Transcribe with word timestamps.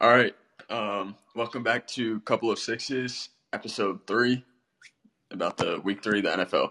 All 0.00 0.10
right. 0.10 0.32
Um, 0.70 1.16
welcome 1.34 1.64
back 1.64 1.84
to 1.88 2.20
Couple 2.20 2.52
of 2.52 2.60
Sixes, 2.60 3.30
episode 3.52 4.06
three, 4.06 4.44
about 5.32 5.56
the 5.56 5.80
week 5.82 6.04
three 6.04 6.20
of 6.20 6.24
the 6.24 6.44
NFL. 6.44 6.70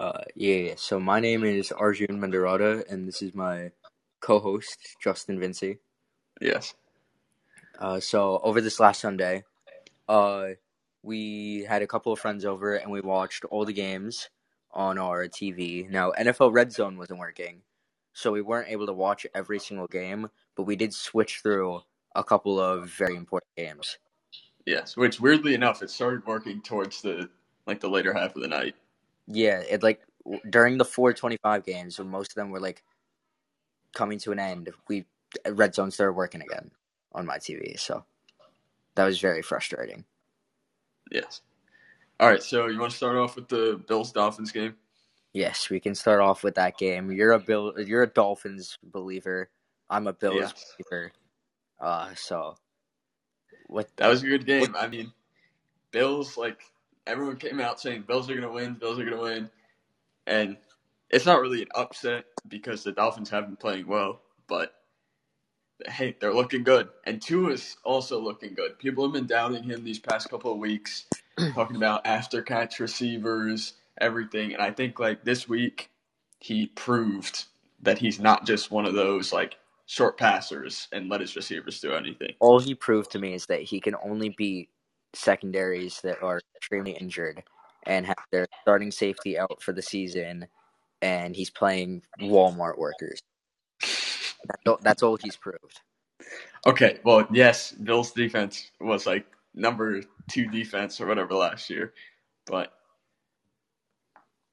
Uh, 0.00 0.24
yeah, 0.34 0.54
yeah. 0.54 0.74
So 0.78 0.98
my 0.98 1.20
name 1.20 1.44
is 1.44 1.70
Arjun 1.70 2.18
Mendarada, 2.18 2.90
and 2.90 3.06
this 3.06 3.20
is 3.20 3.34
my 3.34 3.72
co-host 4.20 4.78
Justin 5.02 5.38
Vincey. 5.38 5.80
Yes. 6.40 6.72
Uh, 7.78 8.00
so 8.00 8.40
over 8.42 8.62
this 8.62 8.80
last 8.80 9.02
Sunday, 9.02 9.44
uh, 10.08 10.46
we 11.02 11.66
had 11.68 11.82
a 11.82 11.86
couple 11.86 12.10
of 12.10 12.20
friends 12.20 12.46
over, 12.46 12.74
and 12.74 12.90
we 12.90 13.02
watched 13.02 13.44
all 13.44 13.66
the 13.66 13.74
games 13.74 14.30
on 14.72 14.96
our 14.96 15.26
TV. 15.28 15.90
Now 15.90 16.12
NFL 16.18 16.54
Red 16.54 16.72
Zone 16.72 16.96
wasn't 16.96 17.18
working, 17.18 17.60
so 18.12 18.32
we 18.32 18.42
weren't 18.42 18.68
able 18.68 18.86
to 18.86 18.92
watch 18.92 19.26
every 19.34 19.58
single 19.58 19.86
game, 19.86 20.28
but 20.56 20.64
we 20.64 20.76
did 20.76 20.92
switch 20.92 21.40
through 21.40 21.80
a 22.14 22.24
couple 22.24 22.60
of 22.60 22.90
very 22.90 23.16
important 23.16 23.50
games. 23.56 23.98
Yes, 24.66 24.96
which 24.96 25.20
weirdly 25.20 25.54
enough, 25.54 25.82
it 25.82 25.90
started 25.90 26.26
working 26.26 26.60
towards 26.62 27.00
the 27.00 27.28
like 27.66 27.80
the 27.80 27.88
later 27.88 28.12
half 28.12 28.34
of 28.34 28.42
the 28.42 28.48
night. 28.48 28.74
Yeah, 29.26 29.60
it 29.60 29.82
like 29.82 30.02
during 30.50 30.78
the 30.78 30.84
425 30.84 31.64
games 31.64 31.98
when 31.98 32.08
most 32.08 32.32
of 32.32 32.34
them 32.34 32.50
were 32.50 32.60
like 32.60 32.82
coming 33.94 34.18
to 34.20 34.32
an 34.32 34.38
end, 34.38 34.70
we 34.88 35.06
Red 35.48 35.74
Zone 35.74 35.90
started 35.90 36.12
working 36.12 36.42
again 36.42 36.70
on 37.12 37.26
my 37.26 37.38
TV, 37.38 37.78
so 37.78 38.04
that 38.94 39.04
was 39.04 39.20
very 39.20 39.42
frustrating. 39.42 40.04
Yes. 41.10 41.42
All 42.20 42.28
right. 42.28 42.42
So 42.42 42.66
you 42.66 42.78
want 42.78 42.90
to 42.90 42.96
start 42.96 43.16
off 43.16 43.36
with 43.36 43.48
the 43.48 43.80
Bills 43.86 44.12
Dolphins 44.12 44.52
game? 44.52 44.74
Yes, 45.34 45.70
we 45.70 45.80
can 45.80 45.94
start 45.94 46.20
off 46.20 46.44
with 46.44 46.56
that 46.56 46.78
game. 46.78 47.12
You're 47.12 47.32
a 47.32 47.40
Bill, 47.40 47.74
you're 47.80 48.04
a 48.04 48.08
Dolphins 48.08 48.78
believer. 48.82 49.50
I'm 49.90 50.08
a 50.08 50.14
Bills 50.14 50.54
Yes. 50.54 50.76
believer. 50.78 51.12
Uh, 51.80 52.14
so 52.16 52.56
what? 53.66 53.90
That 53.98 54.08
was 54.08 54.22
a 54.22 54.26
good 54.28 54.46
game. 54.46 54.76
I 54.78 54.88
mean, 54.88 55.12
Bills 55.92 56.36
like 56.36 56.60
everyone 57.06 57.36
came 57.36 57.60
out 57.60 57.80
saying 57.80 58.04
Bills 58.08 58.30
are 58.30 58.34
gonna 58.34 58.52
win, 58.52 58.74
Bills 58.74 58.98
are 58.98 59.04
gonna 59.04 59.22
win, 59.22 59.50
and 60.26 60.56
it's 61.10 61.26
not 61.26 61.40
really 61.40 61.62
an 61.62 61.68
upset 61.74 62.26
because 62.48 62.84
the 62.84 62.92
Dolphins 62.92 63.30
have 63.30 63.46
been 63.46 63.56
playing 63.56 63.86
well, 63.88 64.22
but 64.48 64.74
hey, 65.88 66.16
they're 66.20 66.34
looking 66.34 66.64
good, 66.64 66.88
and 67.06 67.22
Tua 67.22 67.52
is 67.52 67.76
also 67.84 68.20
looking 68.20 68.54
good. 68.54 68.78
People 68.78 69.04
have 69.04 69.14
been 69.14 69.26
doubting 69.26 69.64
him 69.64 69.84
these 69.84 70.00
past 70.00 70.30
couple 70.30 70.52
of 70.52 70.58
weeks, 70.58 71.06
talking 71.54 71.76
about 71.76 72.06
after 72.06 72.42
catch 72.42 72.80
receivers, 72.80 73.74
everything, 74.00 74.52
and 74.54 74.62
I 74.62 74.70
think 74.70 74.98
like 75.00 75.24
this 75.24 75.48
week 75.48 75.90
he 76.40 76.66
proved 76.68 77.46
that 77.82 77.98
he's 77.98 78.20
not 78.20 78.46
just 78.46 78.70
one 78.70 78.86
of 78.86 78.94
those 78.94 79.32
like 79.32 79.56
short 79.86 80.18
passers 80.18 80.88
and 80.92 81.08
let 81.08 81.20
his 81.20 81.36
receivers 81.36 81.80
do 81.80 81.92
anything. 81.92 82.32
all 82.40 82.58
he 82.60 82.74
proved 82.74 83.10
to 83.12 83.18
me 83.18 83.34
is 83.34 83.46
that 83.46 83.62
he 83.62 83.80
can 83.80 83.94
only 84.04 84.30
beat 84.30 84.68
secondaries 85.14 86.00
that 86.02 86.22
are 86.22 86.40
extremely 86.56 86.92
injured 86.92 87.42
and 87.86 88.06
have 88.06 88.16
their 88.32 88.46
starting 88.62 88.90
safety 88.90 89.38
out 89.38 89.62
for 89.62 89.72
the 89.72 89.82
season, 89.82 90.46
and 91.02 91.36
he's 91.36 91.50
playing 91.50 92.02
Walmart 92.20 92.78
workers. 92.78 93.20
That's 94.46 94.62
all, 94.66 94.78
that's 94.82 95.02
all 95.02 95.16
he's 95.16 95.36
proved. 95.36 95.80
Okay, 96.66 96.98
well, 97.04 97.26
yes, 97.32 97.72
Bill's 97.72 98.12
defense 98.12 98.70
was 98.80 99.06
like 99.06 99.26
number 99.54 100.02
two 100.30 100.46
defense 100.48 101.00
or 101.00 101.06
whatever 101.06 101.34
last 101.34 101.70
year, 101.70 101.94
but 102.46 102.72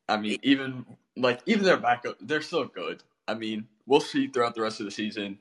I 0.10 0.18
mean, 0.18 0.40
even 0.44 0.86
like 1.18 1.42
even 1.46 1.64
their 1.64 1.78
backup, 1.78 2.18
they're 2.22 2.42
still 2.42 2.66
good. 2.66 3.04
I 3.28 3.34
mean, 3.36 3.68
we'll 3.88 4.02
see 4.02 4.28
throughout 4.28 4.56
the 4.56 4.62
rest 4.62 4.80
of 4.80 4.86
the 4.86 4.92
season 4.92 5.40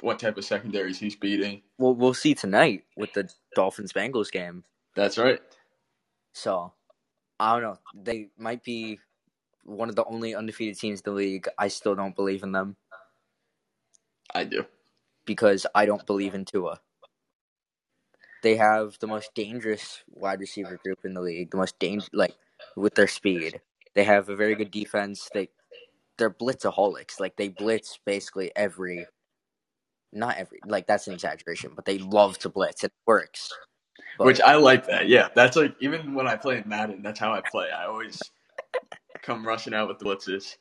what 0.00 0.18
type 0.18 0.38
of 0.38 0.44
secondaries 0.44 0.98
he's 0.98 1.16
beating. 1.16 1.62
Well, 1.78 1.94
we'll 1.94 2.14
see 2.14 2.34
tonight 2.34 2.84
with 2.96 3.12
the 3.14 3.30
Dolphins 3.54 3.92
Bengals 3.92 4.30
game. 4.32 4.64
That's 4.96 5.18
right. 5.18 5.40
So 6.34 6.72
I 7.40 7.54
don't 7.54 7.62
know. 7.62 7.78
They 7.94 8.28
might 8.38 8.64
be 8.64 9.00
one 9.64 9.88
of 9.88 9.96
the 9.96 10.04
only 10.04 10.34
undefeated 10.34 10.78
teams 10.78 11.00
in 11.00 11.04
the 11.12 11.16
league. 11.16 11.48
I 11.58 11.68
still 11.68 11.94
don't 11.94 12.16
believe 12.16 12.42
in 12.42 12.52
them 12.52 12.76
I 14.34 14.44
do. 14.44 14.66
because 15.26 15.66
I 15.74 15.86
don't 15.86 16.06
believe 16.06 16.34
in 16.34 16.44
Tua. 16.44 16.80
They 18.42 18.56
have 18.56 18.98
the 19.00 19.06
most 19.06 19.34
dangerous 19.34 20.02
wide 20.08 20.40
receiver 20.40 20.78
group 20.84 21.00
in 21.04 21.14
the 21.14 21.20
league. 21.22 21.50
The 21.50 21.58
most 21.58 21.78
danger, 21.78 22.08
like 22.12 22.34
with 22.76 22.94
their 22.94 23.08
speed. 23.08 23.60
They 23.94 24.04
have 24.04 24.28
a 24.28 24.36
very 24.36 24.54
good 24.54 24.70
defense. 24.70 25.28
They 25.32 25.48
they're 26.18 26.30
blitzaholics. 26.30 27.18
Like 27.18 27.36
they 27.36 27.48
blitz 27.48 27.98
basically 28.04 28.52
every, 28.54 29.06
not 30.12 30.36
every. 30.36 30.60
Like 30.66 30.86
that's 30.86 31.06
an 31.06 31.14
exaggeration, 31.14 31.72
but 31.74 31.84
they 31.86 31.98
love 31.98 32.38
to 32.40 32.48
blitz. 32.48 32.84
It 32.84 32.92
works. 33.06 33.50
But- 34.18 34.26
Which 34.26 34.40
I 34.40 34.56
like 34.56 34.86
that. 34.86 35.08
Yeah, 35.08 35.28
that's 35.34 35.56
like 35.56 35.74
even 35.80 36.14
when 36.14 36.26
I 36.26 36.36
play 36.36 36.58
in 36.58 36.68
Madden, 36.68 37.02
that's 37.02 37.18
how 37.18 37.32
I 37.32 37.40
play. 37.50 37.70
I 37.70 37.86
always 37.86 38.20
come 39.22 39.46
rushing 39.46 39.74
out 39.74 39.88
with 39.88 39.98
the 39.98 40.04
blitzes. 40.04 40.56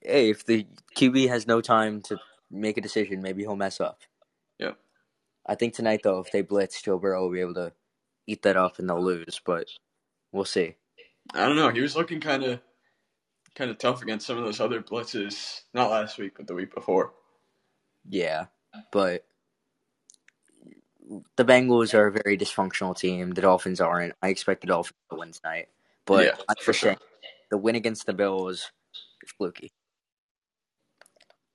hey, 0.00 0.30
if 0.30 0.44
the 0.44 0.66
QB 0.96 1.28
has 1.28 1.46
no 1.46 1.60
time 1.60 2.00
to 2.02 2.18
make 2.50 2.76
a 2.76 2.80
decision, 2.80 3.22
maybe 3.22 3.42
he'll 3.42 3.56
mess 3.56 3.80
up. 3.80 4.00
Yep. 4.58 4.76
I 5.46 5.54
think 5.56 5.74
tonight, 5.74 6.00
though, 6.04 6.20
if 6.20 6.30
they 6.32 6.42
blitz, 6.42 6.80
Joe 6.80 6.98
Burrow 6.98 7.22
will 7.22 7.32
be 7.32 7.40
able 7.40 7.54
to 7.54 7.72
eat 8.26 8.42
that 8.42 8.56
up 8.56 8.78
and 8.78 8.88
they'll 8.88 9.02
lose, 9.04 9.40
but 9.44 9.66
we'll 10.32 10.44
see. 10.44 10.76
I 11.32 11.46
don't 11.46 11.56
know. 11.56 11.70
He 11.70 11.80
was 11.80 11.96
looking 11.96 12.20
kind 12.20 12.44
of 12.44 12.60
kind 13.54 13.70
of 13.70 13.78
tough 13.78 14.02
against 14.02 14.26
some 14.26 14.36
of 14.36 14.44
those 14.44 14.60
other 14.60 14.82
blitzes. 14.82 15.62
Not 15.72 15.90
last 15.90 16.18
week, 16.18 16.32
but 16.36 16.46
the 16.46 16.54
week 16.54 16.74
before. 16.74 17.12
Yeah, 18.08 18.46
but 18.92 19.24
the 21.36 21.44
Bengals 21.44 21.94
are 21.94 22.06
a 22.08 22.12
very 22.12 22.36
dysfunctional 22.36 22.96
team. 22.96 23.30
The 23.30 23.42
Dolphins 23.42 23.80
aren't. 23.80 24.14
I 24.22 24.28
expect 24.28 24.60
the 24.62 24.66
Dolphins 24.66 24.98
to 25.10 25.16
win 25.16 25.32
tonight, 25.32 25.68
but 26.04 26.26
Yeah, 26.26 26.54
for 26.60 26.72
sure. 26.72 26.96
the 27.50 27.56
win 27.58 27.74
against 27.76 28.06
the 28.06 28.12
Bills 28.12 28.70
is 29.22 29.32
fluky. 29.38 29.72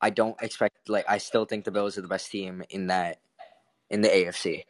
I 0.02 0.10
don't 0.10 0.42
expect 0.42 0.90
like 0.90 1.06
I 1.10 1.18
still 1.18 1.46
think 1.46 1.66
the 1.66 1.72
Bills 1.72 1.98
are 1.98 2.02
the 2.02 2.08
best 2.08 2.32
team 2.32 2.64
in 2.70 2.88
that 2.88 3.20
in 3.90 4.02
the 4.02 4.08
AFC. 4.08 4.64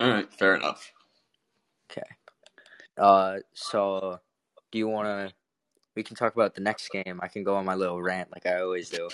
All 0.00 0.08
right, 0.10 0.32
fair 0.32 0.54
enough. 0.56 0.92
Okay. 1.90 2.02
Uh, 2.98 3.38
so 3.52 4.20
do 4.70 4.78
you 4.78 4.88
want 4.88 5.06
to? 5.06 5.34
We 5.96 6.02
can 6.02 6.16
talk 6.16 6.34
about 6.34 6.54
the 6.54 6.60
next 6.60 6.90
game. 6.90 7.20
I 7.22 7.28
can 7.28 7.44
go 7.44 7.54
on 7.54 7.64
my 7.64 7.74
little 7.74 8.02
rant 8.02 8.32
like 8.32 8.46
I 8.46 8.60
always 8.60 8.90
do. 8.90 9.08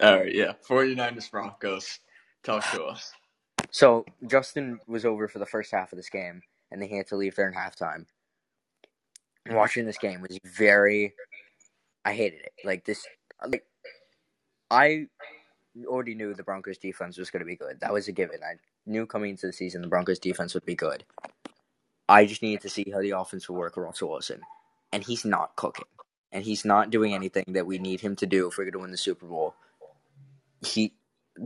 All 0.00 0.18
right, 0.18 0.34
yeah. 0.34 0.52
49ers 0.68 1.30
Broncos. 1.30 2.00
Talk 2.42 2.68
to 2.72 2.84
us. 2.84 3.12
So 3.70 4.04
Justin 4.26 4.78
was 4.86 5.04
over 5.04 5.28
for 5.28 5.38
the 5.38 5.46
first 5.46 5.70
half 5.70 5.92
of 5.92 5.96
this 5.96 6.10
game, 6.10 6.42
and 6.70 6.82
then 6.82 6.88
he 6.88 6.96
had 6.96 7.06
to 7.08 7.16
leave 7.16 7.36
there 7.36 7.48
in 7.48 7.54
halftime. 7.54 8.04
Watching 9.48 9.86
this 9.86 9.98
game 9.98 10.20
was 10.20 10.38
very. 10.44 11.14
I 12.04 12.12
hated 12.12 12.40
it. 12.40 12.52
Like 12.64 12.84
this, 12.84 13.06
like 13.46 13.64
I 14.70 15.06
already 15.86 16.14
knew 16.14 16.34
the 16.34 16.42
Broncos 16.42 16.78
defense 16.78 17.16
was 17.16 17.30
going 17.30 17.40
to 17.40 17.46
be 17.46 17.56
good. 17.56 17.80
That 17.80 17.92
was 17.92 18.08
a 18.08 18.12
given. 18.12 18.40
I 18.42 18.56
knew 18.86 19.06
coming 19.06 19.30
into 19.30 19.46
the 19.46 19.52
season 19.52 19.82
the 19.82 19.88
Broncos 19.88 20.18
defense 20.18 20.54
would 20.54 20.66
be 20.66 20.74
good. 20.74 21.04
I 22.08 22.26
just 22.26 22.42
needed 22.42 22.62
to 22.62 22.68
see 22.68 22.90
how 22.92 23.00
the 23.00 23.10
offense 23.10 23.48
would 23.48 23.56
work 23.56 23.76
with 23.76 23.84
Russell 23.84 24.10
Wilson, 24.10 24.40
and 24.92 25.02
he's 25.02 25.24
not 25.24 25.56
cooking, 25.56 25.86
and 26.32 26.44
he's 26.44 26.64
not 26.64 26.90
doing 26.90 27.14
anything 27.14 27.44
that 27.48 27.66
we 27.66 27.78
need 27.78 28.00
him 28.00 28.16
to 28.16 28.26
do 28.26 28.48
if 28.48 28.58
we're 28.58 28.64
going 28.64 28.72
to 28.72 28.78
win 28.80 28.90
the 28.90 28.96
Super 28.96 29.26
Bowl. 29.26 29.54
He 30.64 30.94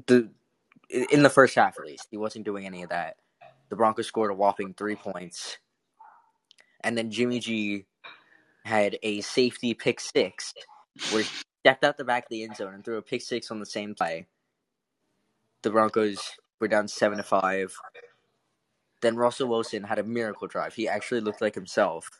the 0.06 0.30
in 1.10 1.22
the 1.22 1.30
first 1.30 1.54
half 1.54 1.78
at 1.78 1.86
least 1.86 2.08
he 2.10 2.16
wasn't 2.16 2.44
doing 2.44 2.66
any 2.66 2.82
of 2.82 2.90
that. 2.90 3.16
The 3.68 3.76
Broncos 3.76 4.06
scored 4.06 4.30
a 4.30 4.34
whopping 4.34 4.74
three 4.74 4.96
points, 4.96 5.58
and 6.82 6.96
then 6.96 7.10
Jimmy 7.10 7.40
G 7.40 7.86
had 8.64 8.98
a 9.02 9.20
safety 9.20 9.74
pick 9.74 10.00
six 10.00 10.52
where 11.10 11.22
he 11.22 11.30
stepped 11.62 11.84
out 11.84 11.96
the 11.96 12.04
back 12.04 12.24
of 12.24 12.30
the 12.30 12.42
end 12.42 12.56
zone 12.56 12.74
and 12.74 12.84
threw 12.84 12.98
a 12.98 13.02
pick 13.02 13.22
six 13.22 13.50
on 13.50 13.60
the 13.60 13.66
same 13.66 13.94
play. 13.94 14.26
The 15.62 15.70
Broncos 15.70 16.18
were 16.60 16.68
down 16.68 16.88
seven 16.88 17.18
to 17.18 17.24
five. 17.24 17.74
Then 19.06 19.14
Russell 19.14 19.46
Wilson 19.46 19.84
had 19.84 20.00
a 20.00 20.02
miracle 20.02 20.48
drive. 20.48 20.74
He 20.74 20.88
actually 20.88 21.20
looked 21.20 21.40
like 21.40 21.54
himself. 21.54 22.10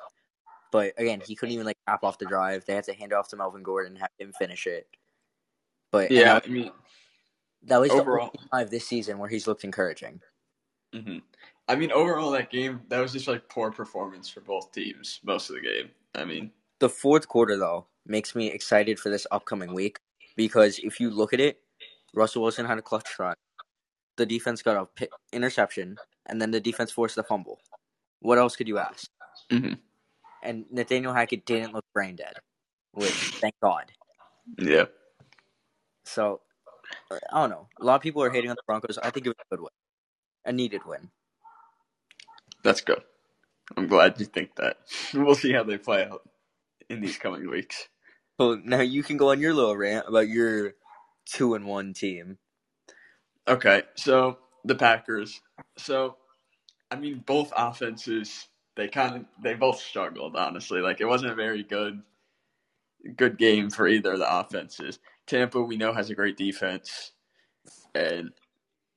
But 0.70 0.92
again, 0.98 1.20
he 1.26 1.34
couldn't 1.34 1.52
even 1.52 1.66
like 1.66 1.76
cap 1.88 2.04
off 2.04 2.16
the 2.16 2.26
drive. 2.26 2.64
They 2.64 2.74
had 2.76 2.84
to 2.84 2.94
hand 2.94 3.10
it 3.10 3.16
off 3.16 3.26
to 3.30 3.36
Melvin 3.36 3.64
Gordon 3.64 3.94
and 3.94 3.98
have 4.02 4.10
him 4.20 4.32
finish 4.38 4.68
it. 4.68 4.86
But 5.90 6.12
Yeah, 6.12 6.34
that, 6.34 6.44
I 6.46 6.48
mean, 6.48 6.70
that 7.64 7.78
was 7.78 7.90
overall- 7.90 8.30
the 8.32 8.38
only 8.38 8.48
drive 8.52 8.70
this 8.70 8.86
season 8.86 9.18
where 9.18 9.28
he's 9.28 9.48
looked 9.48 9.64
encouraging. 9.64 10.20
hmm 10.94 11.18
I 11.66 11.74
mean, 11.74 11.90
overall, 11.90 12.30
that 12.30 12.50
game 12.50 12.80
that 12.86 13.00
was 13.00 13.12
just 13.12 13.26
like 13.26 13.48
poor 13.48 13.72
performance 13.72 14.28
for 14.28 14.40
both 14.40 14.70
teams 14.70 15.18
most 15.24 15.50
of 15.50 15.56
the 15.56 15.62
game. 15.62 15.90
I 16.14 16.24
mean, 16.24 16.52
The 16.78 16.88
fourth 16.88 17.26
quarter 17.26 17.56
though 17.56 17.88
makes 18.06 18.36
me 18.36 18.46
excited 18.46 19.00
for 19.00 19.08
this 19.10 19.26
upcoming 19.32 19.74
week 19.74 19.98
because 20.36 20.78
if 20.78 21.00
you 21.00 21.10
look 21.10 21.32
at 21.32 21.40
it, 21.40 21.60
Russell 22.14 22.42
Wilson 22.42 22.64
had 22.64 22.78
a 22.78 22.82
clutch 22.82 23.12
drive. 23.16 23.34
The 24.16 24.26
defense 24.26 24.62
got 24.62 24.88
a 25.00 25.08
interception, 25.32 25.96
and 26.26 26.40
then 26.42 26.50
the 26.52 26.60
defense 26.60 26.92
forced 26.92 27.16
the 27.16 27.22
fumble. 27.24 27.60
What 28.20 28.38
else 28.38 28.56
could 28.56 28.68
you 28.68 28.78
ask? 28.78 29.10
Mhm. 29.50 29.80
And 30.42 30.66
Nathaniel 30.70 31.12
Hackett 31.14 31.46
didn't 31.46 31.74
look 31.74 31.84
brain 31.94 32.16
dead, 32.16 32.34
which 32.92 33.32
thank 33.40 33.54
God. 33.62 33.92
yeah, 34.58 34.86
So 36.06 36.42
I 37.32 37.40
don't 37.40 37.50
know. 37.50 37.68
A 37.80 37.84
lot 37.84 37.96
of 37.96 38.02
people 38.02 38.22
are 38.22 38.30
hating 38.30 38.50
on 38.50 38.56
the 38.56 38.62
Broncos. 38.66 38.98
I 38.98 39.10
think 39.10 39.26
it 39.26 39.30
was 39.30 39.36
a 39.40 39.56
good 39.56 39.62
win, 39.62 39.70
a 40.46 40.52
needed 40.52 40.84
win. 40.86 41.10
That's 42.62 42.80
good. 42.82 43.02
I'm 43.76 43.88
glad 43.88 44.20
you 44.20 44.26
think 44.26 44.56
that. 44.56 44.78
We'll 45.14 45.34
see 45.36 45.52
how 45.52 45.64
they 45.64 45.78
play 45.78 46.04
out 46.04 46.28
in 46.88 47.00
these 47.00 47.18
coming 47.18 47.48
weeks. 47.50 47.88
Well, 48.38 48.60
now 48.64 48.80
you 48.80 49.02
can 49.02 49.16
go 49.16 49.30
on 49.30 49.40
your 49.40 49.54
little 49.54 49.76
rant 49.76 50.08
about 50.08 50.28
your 50.28 50.74
two 51.26 51.54
and 51.54 51.66
one 51.66 51.94
team. 51.94 52.38
Okay, 53.48 53.82
so 53.96 54.38
the 54.66 54.76
Packers. 54.76 55.42
So, 55.78 56.18
I 56.90 56.96
mean, 56.96 57.24
both 57.26 57.52
offenses 57.56 58.48
they 58.76 58.88
kind 58.88 59.16
of 59.16 59.24
they 59.42 59.54
both 59.54 59.80
struggled. 59.80 60.36
Honestly, 60.36 60.80
like 60.80 61.00
it 61.00 61.06
wasn't 61.06 61.32
a 61.32 61.36
very 61.36 61.62
good 61.64 62.02
good 63.16 63.38
game 63.38 63.70
for 63.70 63.88
either 63.88 64.14
of 64.14 64.20
the 64.20 64.38
offenses. 64.40 64.98
Tampa, 65.26 65.60
we 65.62 65.76
know, 65.76 65.92
has 65.94 66.10
a 66.10 66.14
great 66.16 66.36
defense, 66.36 67.12
and 67.94 68.30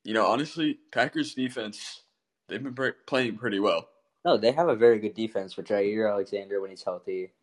you 0.06 0.13
know, 0.13 0.27
honestly, 0.27 0.80
Packers 0.94 1.33
defense 1.36 2.04
they've 2.50 2.63
been 2.63 2.75
pre- 2.75 2.94
playing 3.07 3.38
pretty 3.38 3.60
well. 3.60 3.89
No, 4.25 4.38
they 4.38 4.51
have 4.51 4.69
a 4.69 4.75
very 4.75 5.00
good 5.00 5.16
defense 5.16 5.57
with 5.57 5.68
Jaire 5.68 6.10
Alexander 6.12 6.62
when 6.62 6.69
he's 6.71 6.83
healthy, 6.83 7.33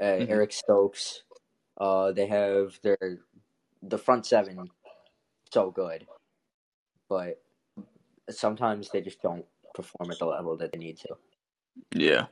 uh, 0.00 0.04
Mhm. 0.20 0.28
Eric 0.28 0.52
Stokes. 0.52 1.22
Uh, 1.78 2.12
they 2.12 2.26
have 2.26 2.78
their 2.82 3.20
the 3.82 3.98
front 3.98 4.26
seven 4.26 4.70
so 5.52 5.70
good, 5.72 6.06
but 7.08 7.43
sometimes 8.30 8.90
they 8.90 9.00
just 9.00 9.22
don't 9.22 9.44
perform 9.74 10.10
at 10.10 10.18
the 10.18 10.26
level 10.26 10.56
that 10.56 10.72
they 10.72 10.78
need 10.78 10.98
to. 10.98 11.16
Yeah. 11.94 12.26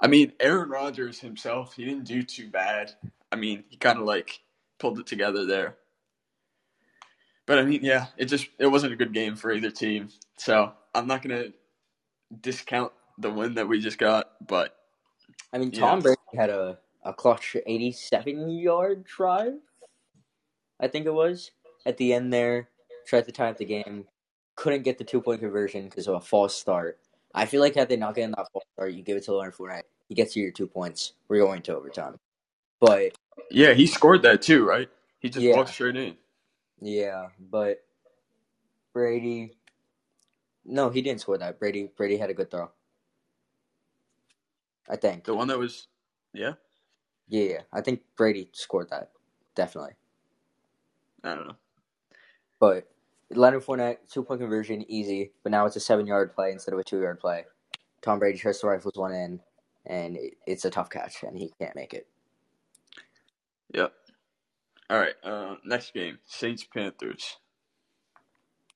I 0.00 0.08
mean, 0.08 0.32
Aaron 0.40 0.68
Rodgers 0.68 1.20
himself, 1.20 1.74
he 1.74 1.84
didn't 1.84 2.04
do 2.04 2.22
too 2.22 2.48
bad. 2.48 2.92
I 3.30 3.36
mean, 3.36 3.64
he 3.68 3.76
kind 3.76 3.98
of 3.98 4.04
like 4.04 4.40
pulled 4.78 4.98
it 4.98 5.06
together 5.06 5.46
there. 5.46 5.76
But 7.46 7.58
I 7.58 7.64
mean, 7.64 7.84
yeah, 7.84 8.06
it 8.16 8.26
just 8.26 8.48
it 8.58 8.66
wasn't 8.66 8.92
a 8.92 8.96
good 8.96 9.12
game 9.12 9.36
for 9.36 9.52
either 9.52 9.70
team. 9.70 10.08
So, 10.36 10.72
I'm 10.94 11.06
not 11.06 11.22
going 11.22 11.36
to 11.36 11.52
discount 12.40 12.92
the 13.18 13.30
win 13.30 13.54
that 13.54 13.68
we 13.68 13.80
just 13.80 13.98
got, 13.98 14.32
but 14.46 14.76
I 15.52 15.58
mean, 15.58 15.70
Yeah. 15.72 15.80
Tom 15.80 16.00
Brady 16.00 16.20
had 16.34 16.50
a, 16.50 16.78
a 17.04 17.12
clutch 17.12 17.56
87 17.66 18.50
yard 18.50 19.04
drive, 19.04 19.58
I 20.80 20.88
think 20.88 21.06
it 21.06 21.14
was, 21.14 21.50
at 21.86 21.96
the 21.96 22.12
end 22.12 22.32
there. 22.32 22.68
Tried 23.06 23.24
to 23.26 23.32
tie 23.32 23.50
up 23.50 23.56
the 23.56 23.64
game. 23.64 24.06
Couldn't 24.60 24.84
get 24.84 24.98
the 24.98 25.04
two 25.04 25.22
point 25.22 25.40
conversion 25.40 25.86
because 25.86 26.08
of 26.08 26.16
a 26.16 26.20
false 26.20 26.56
start. 26.56 27.00
I 27.34 27.46
feel 27.46 27.62
like 27.62 27.76
had 27.76 27.90
they 27.90 27.96
not 27.96 28.16
gotten 28.16 28.32
that 28.32 28.48
false 28.52 28.66
start, 28.74 28.92
you 28.94 29.02
give 29.04 29.18
it 29.18 29.24
to 29.24 29.34
Leonard 29.34 29.56
Fournette. 29.56 29.84
He 30.08 30.16
gets 30.16 30.36
you 30.36 30.44
your 30.44 30.52
two 30.52 30.68
points. 30.68 31.14
We're 31.28 31.44
going 31.44 31.62
to 31.64 31.76
overtime. 31.76 32.16
But, 32.80 33.12
yeah, 33.50 33.74
he 33.74 33.86
scored 33.86 34.22
that 34.22 34.42
too, 34.42 34.66
right? 34.66 34.88
He 35.20 35.30
just 35.30 35.48
Yeah. 35.48 35.52
walked 35.52 35.70
straight 35.70 35.96
in. 35.96 36.16
yeah, 36.80 37.28
but 37.40 37.84
Brady. 38.94 39.56
No, 40.64 40.90
he 40.90 41.02
didn't 41.02 41.22
score 41.22 41.38
that. 41.38 41.60
Brady 41.60 41.90
Brady 41.96 42.18
had 42.18 42.30
a 42.30 42.34
good 42.34 42.50
throw. 42.50 42.70
I 44.90 44.96
think. 44.96 45.24
The 45.24 45.34
one 45.34 45.48
that 45.48 45.58
was, 45.58 45.88
yeah, 46.34 46.54
Yeah, 47.28 47.44
yeah. 47.44 47.60
I 47.72 47.80
think 47.82 48.02
Brady 48.16 48.50
scored 48.54 48.90
that. 48.90 49.10
Definitely. 49.56 49.94
I 51.24 51.34
don't 51.34 51.48
know. 51.48 51.56
But 52.60 52.88
Leonard 53.32 53.64
Fournette, 53.64 53.98
two 54.10 54.22
point 54.22 54.40
conversion, 54.40 54.84
easy. 54.88 55.32
But 55.42 55.52
now 55.52 55.66
it's 55.66 55.76
a 55.76 55.80
seven 55.80 56.06
yard 56.06 56.34
play 56.34 56.52
instead 56.52 56.74
of 56.74 56.80
a 56.80 56.84
two 56.84 57.00
yard 57.00 57.20
play. 57.20 57.44
Tom 58.02 58.18
Brady 58.18 58.38
tries 58.38 58.60
to 58.60 58.66
rifles 58.66 58.94
one 58.96 59.12
in, 59.12 59.40
and 59.86 60.18
it's 60.46 60.64
a 60.64 60.70
tough 60.70 60.90
catch, 60.90 61.22
and 61.22 61.36
he 61.36 61.52
can't 61.58 61.76
make 61.76 61.94
it. 61.94 62.06
Yep. 63.72 63.92
All 64.88 64.98
right, 64.98 65.14
uh, 65.22 65.54
next 65.64 65.94
game 65.94 66.18
Saints 66.26 66.64
Panthers. 66.64 67.36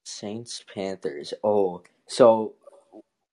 Saints 0.05 0.65
Panthers. 0.73 1.35
Oh, 1.43 1.83
so 2.07 2.55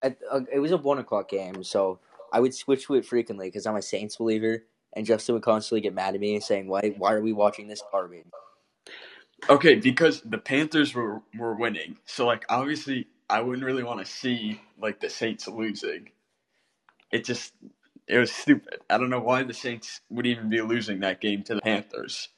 at, 0.01 0.17
uh, 0.31 0.41
it 0.51 0.59
was 0.59 0.71
a 0.71 0.77
one 0.77 0.97
o'clock 0.97 1.29
game, 1.29 1.63
so 1.63 1.99
I 2.33 2.39
would 2.39 2.55
switch 2.55 2.87
to 2.87 2.95
it 2.95 3.05
frequently 3.05 3.47
because 3.47 3.67
I'm 3.67 3.75
a 3.75 3.81
Saints 3.83 4.15
believer, 4.15 4.63
and 4.93 5.05
Justin 5.05 5.35
would 5.35 5.43
constantly 5.43 5.81
get 5.81 5.93
mad 5.93 6.15
at 6.15 6.21
me 6.21 6.39
saying, 6.39 6.67
"Why? 6.67 6.95
Why 6.97 7.13
are 7.13 7.21
we 7.21 7.33
watching 7.33 7.67
this 7.67 7.83
garbage?" 7.91 8.25
Okay, 9.49 9.75
because 9.75 10.21
the 10.21 10.39
Panthers 10.39 10.93
were 10.95 11.21
were 11.37 11.55
winning, 11.55 11.97
so 12.05 12.25
like 12.25 12.45
obviously 12.49 13.07
I 13.29 13.41
wouldn't 13.41 13.65
really 13.65 13.83
want 13.83 13.99
to 13.99 14.05
see 14.11 14.61
like 14.81 14.99
the 14.99 15.09
Saints 15.09 15.47
losing. 15.47 16.09
It 17.11 17.25
just 17.25 17.53
it 18.07 18.17
was 18.19 18.31
stupid. 18.31 18.79
I 18.89 18.97
don't 18.97 19.09
know 19.09 19.21
why 19.21 19.43
the 19.43 19.53
Saints 19.53 20.01
would 20.09 20.27
even 20.27 20.49
be 20.49 20.61
losing 20.61 21.01
that 21.01 21.21
game 21.21 21.43
to 21.43 21.55
the 21.55 21.61
Panthers. 21.61 22.29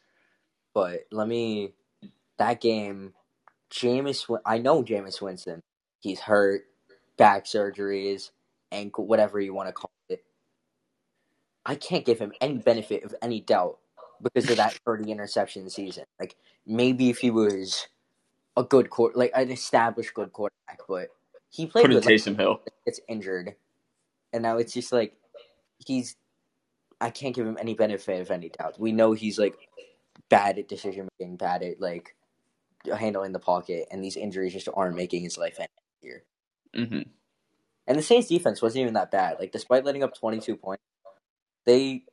But 0.73 1.07
let 1.11 1.27
me 1.27 1.73
that 2.39 2.61
game, 2.61 3.13
Jameis. 3.71 4.25
I 4.45 4.59
know 4.59 4.83
Jameis 4.83 5.21
Winston. 5.21 5.61
He's 6.01 6.21
hurt, 6.21 6.63
back 7.17 7.45
surgeries, 7.45 8.31
ankle, 8.71 9.07
whatever 9.07 9.39
you 9.39 9.53
want 9.53 9.69
to 9.69 9.73
call 9.73 9.91
it. 10.09 10.23
I 11.65 11.75
can't 11.75 12.05
give 12.05 12.19
him 12.19 12.33
any 12.41 12.57
benefit 12.57 13.03
of 13.03 13.15
any 13.21 13.41
doubt 13.41 13.79
because 14.23 14.49
of 14.49 14.57
that 14.57 14.79
30 14.85 15.11
interception 15.11 15.69
season. 15.69 16.05
Like 16.19 16.35
maybe 16.65 17.09
if 17.09 17.19
he 17.19 17.31
was 17.31 17.87
a 18.55 18.63
good 18.63 18.89
court, 18.89 19.15
like 19.15 19.31
an 19.35 19.51
established 19.51 20.13
good 20.13 20.31
quarterback, 20.31 20.79
but 20.87 21.09
he 21.49 21.67
played 21.67 21.83
Put 21.83 21.91
in 21.91 21.95
with 21.95 22.05
like, 22.05 22.15
Taysom 22.15 22.37
Hill. 22.37 22.61
It's 22.85 22.99
injured, 23.07 23.55
and 24.31 24.43
now 24.43 24.57
it's 24.57 24.73
just 24.73 24.91
like 24.91 25.15
he's. 25.85 26.15
I 27.01 27.09
can't 27.09 27.35
give 27.35 27.45
him 27.45 27.57
any 27.59 27.73
benefit 27.73 28.21
of 28.21 28.31
any 28.31 28.49
doubt. 28.49 28.79
We 28.79 28.93
know 28.93 29.11
he's 29.11 29.37
like 29.37 29.55
bad 30.29 30.57
at 30.57 30.69
decision 30.69 31.09
making, 31.19 31.35
bad 31.37 31.61
at 31.61 31.81
like 31.81 32.15
handling 32.97 33.33
the 33.33 33.39
pocket, 33.39 33.87
and 33.91 34.03
these 34.03 34.15
injuries 34.15 34.53
just 34.53 34.69
aren't 34.73 34.95
making 34.95 35.23
his 35.23 35.37
life 35.37 35.59
any 35.59 35.67
easier. 36.01 36.23
hmm 36.73 37.09
And 37.87 37.97
the 37.97 38.03
Saints 38.03 38.29
defense 38.29 38.61
wasn't 38.61 38.83
even 38.83 38.93
that 38.93 39.11
bad. 39.11 39.37
Like 39.39 39.51
despite 39.51 39.85
letting 39.85 40.03
up 40.03 40.17
twenty 40.17 40.39
two 40.39 40.55
points, 40.55 40.83
they 41.65 42.05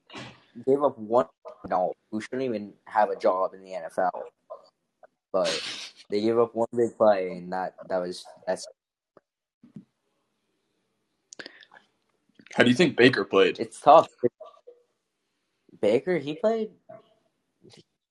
gave 0.67 0.83
up 0.83 0.99
one 0.99 1.27
no 1.69 1.93
who 2.11 2.21
shouldn't 2.21 2.43
even 2.43 2.73
have 2.87 3.11
a 3.11 3.17
job 3.17 3.55
in 3.55 3.63
the 3.63 3.71
NFL. 3.71 4.11
But 5.33 5.63
they 6.11 6.21
gave 6.21 6.39
up 6.39 6.55
one 6.55 6.69
big 6.77 6.97
play, 6.97 7.31
and 7.33 7.53
that 7.53 7.75
that 7.89 7.99
was 7.99 8.25
that's 8.47 8.67
How 12.55 12.65
do 12.65 12.71
you 12.71 12.77
think 12.77 12.97
Baker 12.97 13.25
played? 13.25 13.59
it's 13.59 13.81
tough. 13.81 14.09
Baker, 15.81 16.19
he 16.19 16.35
played. 16.35 16.71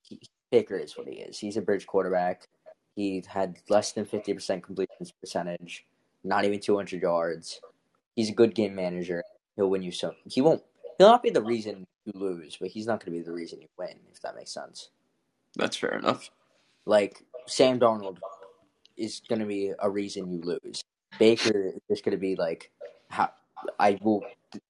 He, 0.04 0.20
Baker 0.52 0.78
is 0.78 0.98
what 0.98 1.08
he 1.08 1.16
is. 1.16 1.38
He's 1.38 1.58
a 1.58 1.62
bridge 1.62 1.86
quarterback. 1.86 2.48
He 2.96 3.24
had 3.28 3.58
less 3.70 3.92
than 3.92 4.06
fifty 4.06 4.34
percent 4.34 4.64
completion 4.64 5.08
percentage, 5.20 5.86
not 6.24 6.46
even 6.46 6.60
two 6.60 6.76
hundred 6.76 7.02
yards. 7.02 7.60
He's 8.16 8.30
a 8.30 8.34
good 8.34 8.56
game 8.56 8.76
manager. 8.76 9.24
He'll 9.56 9.70
win 9.70 9.84
you 9.84 9.92
some. 9.92 10.14
He 10.26 10.42
won't. 10.42 10.64
He'll 11.00 11.08
not 11.08 11.24
be 11.24 11.30
the 11.30 11.42
reason 11.42 11.88
you 12.04 12.12
lose, 12.14 12.58
but 12.60 12.70
he's 12.70 12.86
not 12.86 13.00
going 13.00 13.14
to 13.14 13.20
be 13.20 13.24
the 13.24 13.32
reason 13.32 13.62
you 13.62 13.70
win. 13.78 13.96
If 14.12 14.22
that 14.22 14.36
makes 14.36 14.52
sense. 14.52 14.90
That's 15.56 15.78
fair 15.78 15.98
enough. 15.98 16.30
Like 16.86 17.24
Sam 17.48 17.80
Darnold 17.80 18.18
is 18.98 19.22
going 19.30 19.40
to 19.40 19.46
be 19.46 19.72
a 19.80 19.90
reason 19.90 20.30
you 20.30 20.42
lose. 20.42 20.84
Baker 21.18 21.70
is 21.70 21.80
just 21.90 22.04
going 22.04 22.12
to 22.12 22.20
be 22.20 22.36
like, 22.36 22.70
how 23.10 23.32
I 23.80 23.98
will, 24.02 24.26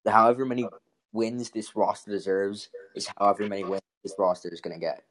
however 0.06 0.44
many 0.44 0.68
wins 1.12 1.48
this 1.50 1.74
roster 1.74 2.10
deserves 2.10 2.68
is 2.94 3.08
however 3.16 3.48
many 3.48 3.64
wins 3.64 3.82
this 4.04 4.14
roster 4.18 4.52
is 4.52 4.60
going 4.60 4.78
to 4.78 4.80
get. 4.80 5.04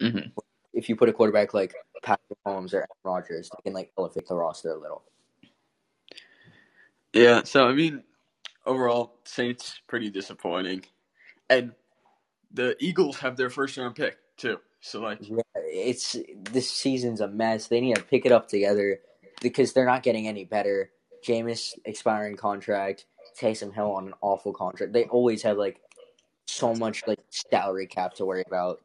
hmm 0.00 0.28
If 0.72 0.88
you 0.88 0.96
put 0.96 1.10
a 1.10 1.12
quarterback 1.12 1.52
like 1.52 1.74
Patrick 2.02 2.38
Holmes 2.46 2.72
or 2.72 2.78
Aaron 2.78 2.88
Rodgers, 3.04 3.50
they 3.50 3.62
can 3.64 3.74
like 3.74 3.92
elevate 3.98 4.26
the 4.26 4.34
roster 4.34 4.70
a 4.70 4.80
little. 4.80 5.02
Yeah. 7.12 7.42
So 7.44 7.68
I 7.68 7.74
mean, 7.74 8.02
overall, 8.68 9.14
Saints 9.24 9.80
pretty 9.88 10.10
disappointing, 10.10 10.84
and 11.50 11.72
the 12.52 12.76
Eagles 12.78 13.18
have 13.18 13.36
their 13.36 13.50
first 13.50 13.76
round 13.76 13.96
pick 13.96 14.18
too. 14.36 14.58
So 14.80 15.00
like, 15.00 15.18
Yeah, 15.20 15.40
it's 15.56 16.16
this 16.52 16.70
season's 16.70 17.20
a 17.20 17.28
mess. 17.28 17.66
They 17.66 17.80
need 17.80 17.96
to 17.96 18.02
pick 18.02 18.24
it 18.24 18.32
up 18.32 18.48
together 18.48 19.00
because 19.40 19.72
they're 19.72 19.86
not 19.86 20.02
getting 20.02 20.28
any 20.28 20.44
better. 20.44 20.90
Jameis 21.26 21.74
expiring 21.84 22.36
contract, 22.36 23.06
Taysom 23.40 23.74
Hill 23.74 23.90
on 23.90 24.06
an 24.06 24.14
awful 24.20 24.52
contract. 24.52 24.92
They 24.92 25.04
always 25.04 25.42
have 25.42 25.56
like 25.56 25.80
so 26.46 26.74
much 26.74 27.02
like 27.06 27.18
salary 27.30 27.86
cap 27.86 28.14
to 28.14 28.24
worry 28.24 28.44
about, 28.46 28.80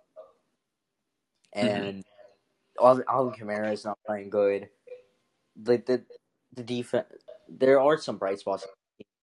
mm-hmm. 1.56 1.68
and 1.68 2.04
Alvin 2.82 3.06
Alvin 3.08 3.34
Kamara 3.40 3.72
is 3.72 3.86
not 3.86 4.00
playing 4.06 4.30
good. 4.30 4.70
Like 5.64 5.86
the 5.86 6.04
the 6.56 6.64
defense, 6.64 7.06
there 7.48 7.80
are 7.80 7.98
some 7.98 8.18
bright 8.18 8.40
spots. 8.40 8.66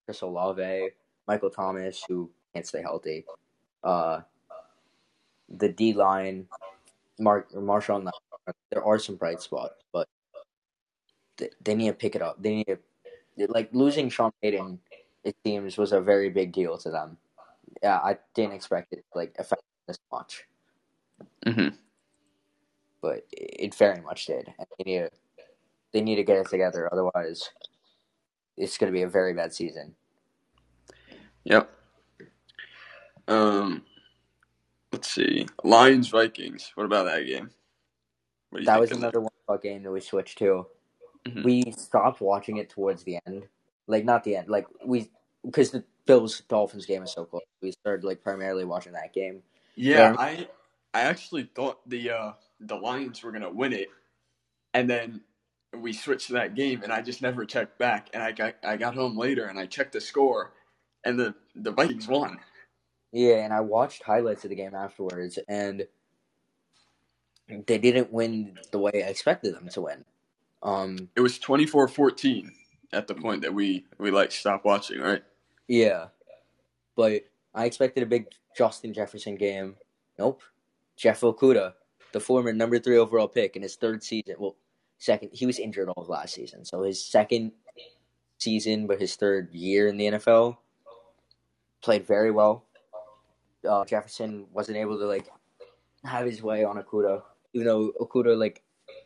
Chris 0.08 0.22
Olave, 0.22 0.90
Michael 1.28 1.50
Thomas, 1.50 2.02
who 2.08 2.32
can't 2.54 2.66
stay 2.66 2.82
healthy. 2.82 3.26
Uh, 3.84 4.22
the 5.50 5.68
D 5.68 5.92
line, 5.94 6.48
Mark 7.20 7.54
Marshall. 7.54 8.10
There 8.72 8.84
are 8.84 8.98
some 9.00 9.18
bright 9.18 9.42
spots, 9.42 9.84
but 9.92 10.08
they, 11.36 11.50
they 11.62 11.76
need 11.76 11.88
to 11.90 11.94
pick 11.94 12.16
it 12.16 12.22
up. 12.22 12.42
They 12.42 12.56
need 12.56 12.78
to 13.38 13.48
like 13.50 13.70
losing 13.74 14.08
Sean 14.08 14.32
Payton. 14.42 14.80
It 15.26 15.36
seems 15.46 15.78
was 15.78 15.92
a 15.92 16.00
very 16.00 16.30
big 16.30 16.54
deal 16.54 16.78
to 16.78 16.90
them. 16.90 17.18
Yeah, 17.84 17.98
I 17.98 18.18
didn't 18.34 18.54
expect 18.54 18.94
it 18.94 19.04
to, 19.12 19.18
like 19.18 19.36
affect 19.38 19.62
this 19.88 20.00
much. 20.10 20.46
hmm 21.46 21.68
But 23.02 23.18
but 23.18 23.24
it 23.32 23.76
very 23.76 24.02
much 24.02 24.26
did. 24.26 24.54
And 24.58 24.68
they 24.78 24.84
need 24.86 25.00
to, 25.00 25.10
they 25.92 26.02
need 26.02 26.16
to 26.16 26.24
get 26.24 26.38
it 26.38 26.50
together, 26.50 26.90
otherwise, 26.92 27.50
it's 28.58 28.78
going 28.78 28.92
to 28.92 28.98
be 28.98 29.04
a 29.04 29.10
very 29.10 29.34
bad 29.34 29.54
season. 29.54 29.96
Yep. 31.44 31.70
Um, 33.28 33.84
let's 34.92 35.10
see. 35.10 35.48
Lions 35.64 36.10
Vikings. 36.10 36.72
What 36.76 36.86
about 36.86 37.06
that 37.06 37.26
game? 37.26 37.50
That 38.66 38.80
was 38.80 38.92
another 38.92 39.22
one 39.22 39.32
about 39.48 39.62
game 39.62 39.84
that 39.84 39.92
we 39.92 40.00
switched 40.02 40.38
to. 40.40 40.68
Mhm. 41.26 41.44
We 41.44 41.72
stopped 41.72 42.22
watching 42.22 42.58
it 42.58 42.70
towards 42.70 43.04
the 43.04 43.20
end, 43.26 43.48
like 43.88 44.06
not 44.06 44.24
the 44.24 44.36
end, 44.38 44.50
like 44.50 44.66
we 44.86 45.12
because 45.46 45.72
the 45.72 45.84
Bills 46.06 46.42
Dolphins 46.48 46.86
game 46.86 47.04
is 47.04 47.12
so 47.12 47.26
close. 47.26 47.44
We 47.62 47.72
started 47.72 48.06
like 48.06 48.24
primarily 48.24 48.64
watching 48.64 48.94
that 48.94 49.14
game. 49.14 49.44
Yeah, 49.76 50.14
Yeah. 50.14 50.16
I 50.18 50.48
I 50.94 51.02
actually 51.02 51.50
thought 51.54 51.88
the 51.90 52.12
uh 52.12 52.32
the 52.62 52.76
Lions 52.76 53.22
were 53.24 53.32
gonna 53.32 53.52
win 53.52 53.74
it, 53.74 53.90
and 54.74 54.90
then 54.90 55.22
we 55.82 55.94
switched 55.94 56.28
to 56.28 56.34
that 56.34 56.56
game, 56.56 56.84
and 56.84 56.92
I 56.92 57.02
just 57.02 57.22
never 57.22 57.46
checked 57.46 57.78
back. 57.80 58.10
And 58.14 58.22
I 58.24 58.32
got 58.32 58.56
I 58.64 58.78
got 58.78 58.96
home 58.96 59.18
later, 59.18 59.46
and 59.46 59.60
I 59.60 59.66
checked 59.66 59.94
the 59.94 60.02
score, 60.02 60.54
and 61.06 61.20
the 61.20 61.36
the 61.56 61.72
Vikings 61.72 62.08
won. 62.08 62.40
Yeah, 63.12 63.38
and 63.46 63.54
I 63.54 63.62
watched 63.62 64.04
highlights 64.04 64.44
of 64.44 64.50
the 64.50 64.56
game 64.56 64.76
afterwards, 64.76 65.40
and 65.48 65.88
they 67.66 67.78
didn't 67.78 68.12
win 68.12 68.58
the 68.72 68.80
way 68.80 68.92
I 68.96 69.08
expected 69.08 69.56
them 69.56 69.70
to 69.70 69.82
win. 69.82 70.06
Um, 70.62 71.10
It 71.16 71.22
was 71.22 71.40
24-14 71.40 72.50
at 72.94 73.08
the 73.08 73.16
point 73.16 73.42
that 73.44 73.54
we 73.54 73.86
we 73.98 74.12
like 74.12 74.32
stopped 74.32 74.66
watching, 74.66 75.00
right? 75.00 75.24
yeah, 75.68 76.08
but 76.96 77.24
I 77.54 77.66
expected 77.66 78.04
a 78.04 78.08
big 78.08 78.28
Justin 78.58 78.94
Jefferson 78.94 79.36
game. 79.36 79.76
Nope, 80.20 80.42
Jeff 80.98 81.22
Okudah, 81.22 81.74
the 82.12 82.20
former 82.20 82.52
number 82.54 82.80
three 82.80 82.98
overall 82.98 83.28
pick 83.28 83.56
in 83.56 83.62
his 83.62 83.76
third 83.76 84.04
season. 84.04 84.36
Well, 84.40 84.56
second, 84.98 85.30
he 85.34 85.46
was 85.46 85.60
injured 85.60 85.90
all 85.90 86.04
of 86.04 86.10
last 86.10 86.34
season, 86.34 86.66
so 86.66 86.84
his 86.84 87.04
second 87.04 87.52
season, 88.38 88.88
but 88.88 89.00
his 89.00 89.16
third 89.16 89.54
year 89.54 89.88
in 89.88 89.98
the 89.98 90.06
NFL, 90.08 90.58
played 91.82 92.06
very 92.06 92.32
well. 92.32 92.66
Uh, 93.68 93.86
Jefferson 93.86 94.46
wasn't 94.54 94.78
able 94.78 94.98
to 95.00 95.06
like 95.06 95.28
have 96.04 96.26
his 96.26 96.42
way 96.42 96.64
on 96.64 96.82
Okudah, 96.82 97.22
even 97.54 97.68
though 97.68 97.92
Okudah 98.00 98.38
like 98.38 98.64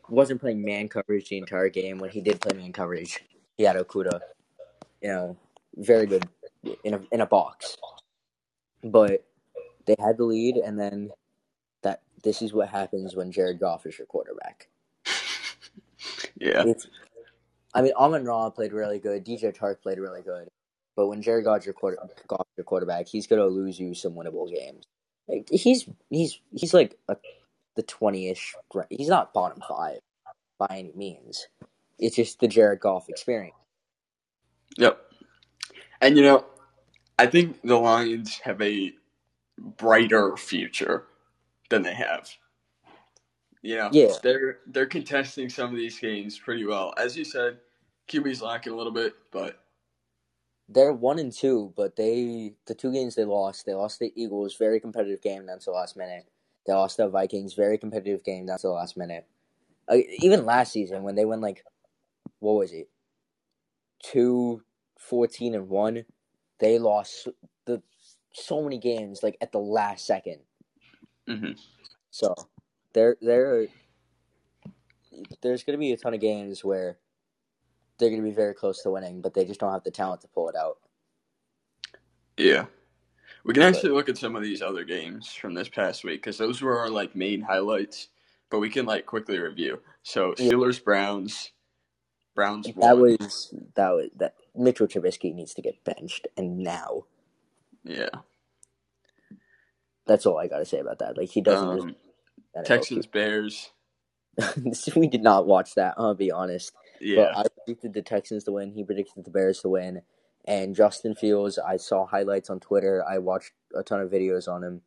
wasn't 0.10 0.42
playing 0.42 0.64
man 0.64 0.88
coverage 0.88 1.30
the 1.30 1.38
entire 1.38 1.70
game. 1.70 1.98
When 1.98 2.10
he 2.10 2.22
did 2.22 2.42
play 2.42 2.58
man 2.58 2.74
coverage, 2.74 3.20
he 3.58 3.64
had 3.64 3.76
Okudah, 3.76 4.20
you 5.02 5.10
know, 5.10 5.38
very 5.76 6.06
good 6.06 6.28
in 6.84 6.94
a 6.94 7.02
in 7.12 7.22
a 7.22 7.26
box. 7.26 7.78
But 8.84 9.26
they 9.86 9.96
had 10.00 10.18
the 10.18 10.24
lead, 10.24 10.58
and 10.58 10.80
then 10.80 11.12
that 11.82 12.02
this 12.24 12.42
is 12.42 12.54
what 12.54 12.70
happens 12.70 13.16
when 13.16 13.32
Jared 13.32 13.60
Goff 13.60 13.86
is 13.86 13.98
your 13.98 14.08
quarterback. 14.08 14.70
Yeah, 16.42 16.64
It's, 16.66 16.88
I 17.74 17.82
mean, 17.82 17.94
Amon 17.96 18.26
Ra 18.26 18.50
played 18.50 18.74
really 18.74 19.00
good. 19.00 19.24
DJ 19.24 19.56
Chark 19.56 19.82
played 19.82 20.00
really 20.00 20.22
good. 20.24 20.50
But 20.96 21.08
when 21.08 21.22
Jared 21.22 21.46
Goff's 21.46 21.66
your, 21.66 21.74
quarter, 21.74 21.98
Goff's 22.28 22.50
your 22.58 22.66
quarterback, 22.66 23.08
he's 23.08 23.28
going 23.28 23.42
to 23.42 23.48
lose 23.48 23.80
you 23.80 23.94
some 23.94 24.14
winnable 24.14 24.52
games. 24.54 24.84
Like, 25.28 25.48
he's 25.50 25.88
he's 26.10 26.42
he's 26.54 26.74
like 26.74 26.98
a, 27.08 27.16
the 27.76 27.84
twenty 27.84 28.28
ish. 28.28 28.56
He's 28.90 29.08
not 29.08 29.34
bottom 29.34 29.62
five 29.68 30.00
by 30.58 30.68
any 30.72 30.92
means. 30.96 31.48
It's 32.00 32.16
just 32.16 32.40
the 32.40 32.48
Jared 32.48 32.80
Goff 32.80 33.08
experience. 33.08 33.56
yep. 34.78 35.00
And 36.02 36.18
you 36.18 36.24
know, 36.24 36.46
I 37.20 37.28
think 37.28 37.62
the 37.62 37.78
Lions 37.78 38.40
have 38.40 38.60
a 38.62 38.92
brighter 39.58 40.36
future 40.36 41.06
than 41.70 41.84
they 41.84 41.94
have. 41.94 42.32
You 43.62 43.78
know, 43.78 43.92
Yeah. 43.92 44.14
they're 44.24 44.60
they're 44.68 44.88
contesting 44.88 45.50
some 45.50 45.72
of 45.72 45.78
these 45.78 46.00
games 46.00 46.40
pretty 46.40 46.66
well. 46.66 46.94
As 46.98 47.18
you 47.18 47.26
said, 47.26 47.60
QB's 48.10 48.42
lacking 48.42 48.74
a 48.74 48.76
little 48.76 48.94
bit, 48.94 49.16
but 49.32 49.60
They're 50.70 50.94
one 50.94 51.20
and 51.20 51.32
two, 51.32 51.74
but 51.78 51.96
they 51.96 52.56
the 52.68 52.76
two 52.76 52.92
games 52.94 53.16
they 53.16 53.26
lost, 53.26 53.66
they 53.66 53.74
lost 53.74 54.00
the 54.00 54.14
Eagles, 54.16 54.56
very 54.58 54.80
competitive 54.80 55.22
game 55.22 55.46
down 55.48 55.60
to 55.60 55.66
the 55.66 55.72
last 55.72 55.98
minute. 55.98 56.26
They 56.66 56.74
lost 56.74 56.98
the 56.98 57.10
Vikings, 57.10 57.54
very 57.56 57.78
competitive 57.78 58.24
game 58.24 58.48
down 58.48 58.60
to 58.60 58.68
the 58.68 58.74
last 58.74 58.98
minute. 58.98 59.28
Uh, 59.90 59.98
even 60.20 60.46
last 60.46 60.74
season 60.74 61.04
when 61.04 61.16
they 61.16 61.26
went 61.26 61.42
like, 61.42 61.66
what 62.40 62.54
was 62.56 62.72
it, 62.74 62.90
two, 64.04 64.64
14 65.00 65.56
and 65.56 65.70
one, 65.70 66.06
they 66.60 66.80
lost 66.80 67.28
the 67.66 67.82
so 68.34 68.64
many 68.64 68.78
games 68.80 69.24
like 69.24 69.38
at 69.42 69.52
the 69.52 69.60
last 69.60 70.06
second. 70.06 70.40
mhm. 71.28 71.58
So 72.12 72.36
there 72.94 73.18
there 73.22 73.68
there's 75.42 75.64
gonna 75.64 75.78
be 75.78 75.92
a 75.92 75.98
ton 75.98 76.14
of 76.14 76.20
games 76.20 76.64
where 76.64 76.98
they're 77.98 78.10
gonna 78.10 78.22
be 78.24 78.32
very 78.32 78.54
close 78.54 78.82
to 78.84 78.90
winning, 78.90 79.22
but 79.22 79.34
they 79.34 79.46
just 79.46 79.60
don't 79.60 79.72
have 79.74 79.84
the 79.84 79.92
talent 79.92 80.22
to 80.22 80.28
pull 80.28 80.50
it 80.50 80.56
out. 80.56 80.78
yeah. 82.38 82.66
We 83.44 83.56
can 83.56 83.64
actually 83.64 83.90
look 83.94 84.08
at 84.08 84.20
some 84.20 84.36
of 84.36 84.44
these 84.44 84.62
other 84.62 84.84
games 84.84 85.34
from 85.34 85.56
this 85.56 85.68
past 85.68 86.04
week 86.04 86.22
because 86.22 86.38
those 86.38 86.62
were 86.62 86.78
our 86.78 86.90
like 86.90 87.16
main 87.16 87.42
highlights. 87.42 88.10
But 88.52 88.60
we 88.60 88.70
can 88.70 88.86
like 88.86 89.08
quickly 89.08 89.40
review. 89.40 89.80
So 90.04 90.36
Yeah. 90.38 90.52
Steelers 90.52 90.84
Browns, 90.84 91.52
Browns 92.36 92.68
That 92.68 92.76
won. 92.76 93.02
was 93.20 93.54
that 93.76 93.90
was 93.90 94.10
that 94.18 94.36
Mitchell 94.56 94.86
Trubisky 94.88 95.34
needs 95.34 95.56
to 95.56 95.62
get 95.64 95.84
benched 95.84 96.28
and 96.38 96.60
now. 96.60 97.06
yeah. 97.84 98.10
That's 100.06 100.26
all 100.28 100.38
I 100.38 100.48
gotta 100.48 100.66
say 100.66 100.80
about 100.80 101.00
that. 101.00 101.18
Like 101.18 101.30
he 101.30 101.42
doesn't. 101.42 101.68
Um, 101.82 101.96
Texans 102.66 103.08
Bears. 103.12 103.72
we 104.96 105.08
did 105.08 105.24
not 105.24 105.46
watch 105.46 105.76
that. 105.76 105.96
I'll 105.98 106.16
be 106.16 106.32
honest. 106.32 106.72
Yeah. 107.00 107.16
But 107.34 107.38
I 107.38 107.44
predicted 107.66 107.94
the 107.94 108.02
Texans 108.02 108.44
to 108.46 108.52
win. 108.52 108.72
He 108.72 108.84
predicted 108.84 109.26
the 109.26 109.32
Bears 109.32 109.60
to 109.62 109.70
win. 109.70 110.02
And 110.46 110.76
Justin 110.76 111.16
Fields, 111.16 111.60
I 111.60 111.78
saw 111.78 112.06
highlights 112.06 112.50
on 112.50 112.60
Twitter. 112.60 113.04
I 113.08 113.20
watched 113.20 113.52
a 113.76 113.84
ton 113.84 114.02
of 114.02 114.10
videos 114.10 114.48
on 114.48 114.64
him. 114.64 114.82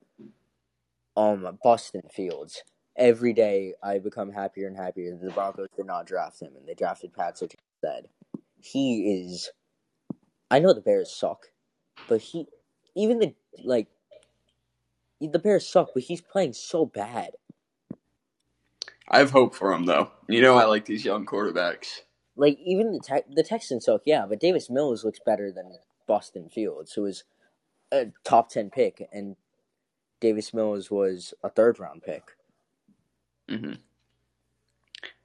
Um, 1.16 1.58
Boston 1.62 2.02
Fields. 2.12 2.62
Every 2.96 3.32
day, 3.32 3.74
I 3.82 3.98
become 3.98 4.32
happier 4.32 4.66
and 4.68 4.76
happier 4.76 5.10
that 5.12 5.24
the 5.24 5.30
Broncos 5.32 5.68
did 5.76 5.86
not 5.86 6.06
draft 6.06 6.40
him, 6.40 6.52
and 6.56 6.66
they 6.66 6.74
drafted 6.74 7.12
Pat 7.12 7.40
instead. 7.40 8.08
He 8.60 9.22
is. 9.22 9.50
I 10.50 10.60
know 10.60 10.72
the 10.72 10.80
Bears 10.80 11.14
suck, 11.14 11.46
but 12.08 12.20
he, 12.20 12.46
even 12.94 13.18
the 13.18 13.34
like, 13.64 13.88
the 15.20 15.38
Bears 15.40 15.68
suck, 15.68 15.90
but 15.94 16.04
he's 16.04 16.20
playing 16.20 16.52
so 16.52 16.86
bad. 16.86 17.30
I 19.08 19.18
have 19.18 19.30
hope 19.30 19.54
for 19.54 19.72
him 19.72 19.84
though. 19.86 20.10
You 20.28 20.40
know 20.42 20.56
I 20.56 20.64
like 20.64 20.84
these 20.86 21.04
young 21.04 21.26
quarterbacks. 21.26 22.00
like 22.36 22.58
even 22.64 22.92
the 22.92 23.00
te- 23.00 23.34
the 23.34 23.42
Texans 23.42 23.84
suck, 23.84 24.02
yeah, 24.06 24.26
but 24.28 24.40
Davis 24.40 24.70
Mills 24.70 25.04
looks 25.04 25.20
better 25.24 25.52
than 25.52 25.78
Boston 26.06 26.48
Fields, 26.48 26.92
who 26.92 27.02
was 27.02 27.24
a 27.92 28.06
top 28.24 28.48
ten 28.48 28.70
pick, 28.70 29.06
and 29.12 29.36
Davis 30.20 30.52
Mills 30.54 30.90
was 30.90 31.34
a 31.42 31.50
third 31.50 31.78
round 31.78 32.02
pick. 32.02 32.22
Mm-hmm. 33.48 33.74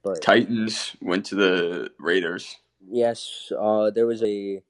But 0.02 0.22
Titans 0.22 0.96
went 1.00 1.24
to 1.26 1.34
the 1.34 1.90
Raiders. 1.98 2.56
yes, 2.86 3.50
uh, 3.58 3.90
there 3.90 4.06
was 4.06 4.22
a 4.22 4.62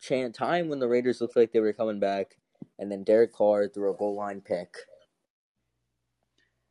chan 0.00 0.32
time 0.32 0.68
when 0.68 0.78
the 0.78 0.88
Raiders 0.88 1.20
looked 1.20 1.36
like 1.36 1.52
they 1.52 1.60
were 1.60 1.72
coming 1.72 2.00
back, 2.00 2.36
and 2.78 2.90
then 2.90 3.02
Derek 3.04 3.32
Carr 3.32 3.68
threw 3.68 3.92
a 3.92 3.96
goal 3.96 4.14
line 4.14 4.40
pick. 4.40 4.74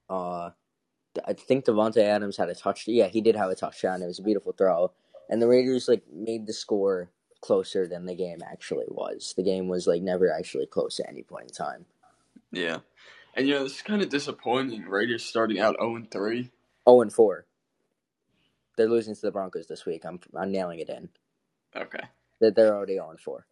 Uh, 0.09 0.51
I 1.27 1.33
think 1.33 1.65
Davante 1.65 1.97
Adams 1.97 2.37
had 2.37 2.49
a 2.49 2.55
touch. 2.55 2.87
Yeah, 2.87 3.07
he 3.07 3.21
did 3.21 3.35
have 3.35 3.49
a 3.49 3.55
touchdown. 3.55 4.01
It 4.01 4.07
was 4.07 4.19
a 4.19 4.23
beautiful 4.23 4.53
throw, 4.53 4.91
and 5.29 5.41
the 5.41 5.47
Raiders 5.47 5.87
like 5.87 6.03
made 6.11 6.47
the 6.47 6.53
score 6.53 7.09
closer 7.41 7.87
than 7.87 8.05
the 8.05 8.15
game 8.15 8.39
actually 8.43 8.85
was. 8.87 9.33
The 9.37 9.43
game 9.43 9.67
was 9.67 9.87
like 9.87 10.01
never 10.01 10.31
actually 10.31 10.65
close 10.65 10.99
at 10.99 11.09
any 11.09 11.23
point 11.23 11.45
in 11.49 11.53
time. 11.53 11.85
Yeah. 12.51 12.79
And 13.35 13.47
you 13.47 13.53
know, 13.55 13.63
this 13.63 13.75
is 13.75 13.81
kind 13.81 14.01
of 14.01 14.09
disappointing. 14.09 14.83
Raiders 14.83 15.23
starting 15.25 15.59
out 15.59 15.75
0 15.79 16.03
3. 16.11 16.41
Zero 16.41 16.49
Oh, 16.87 17.01
and 17.01 17.11
four. 17.11 17.45
They're 18.77 18.89
losing 18.89 19.15
to 19.15 19.21
the 19.21 19.31
Broncos 19.31 19.67
this 19.67 19.85
week. 19.85 20.03
I'm 20.05 20.19
I'm 20.35 20.51
nailing 20.51 20.79
it 20.79 20.89
in. 20.89 21.09
Okay. 21.75 22.03
That 22.41 22.55
they're 22.55 22.75
already 22.75 22.99
oh 22.99 23.07
on 23.07 23.17
four. 23.17 23.45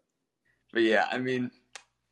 But 0.71 0.83
yeah, 0.83 1.07
I 1.11 1.17
mean, 1.17 1.51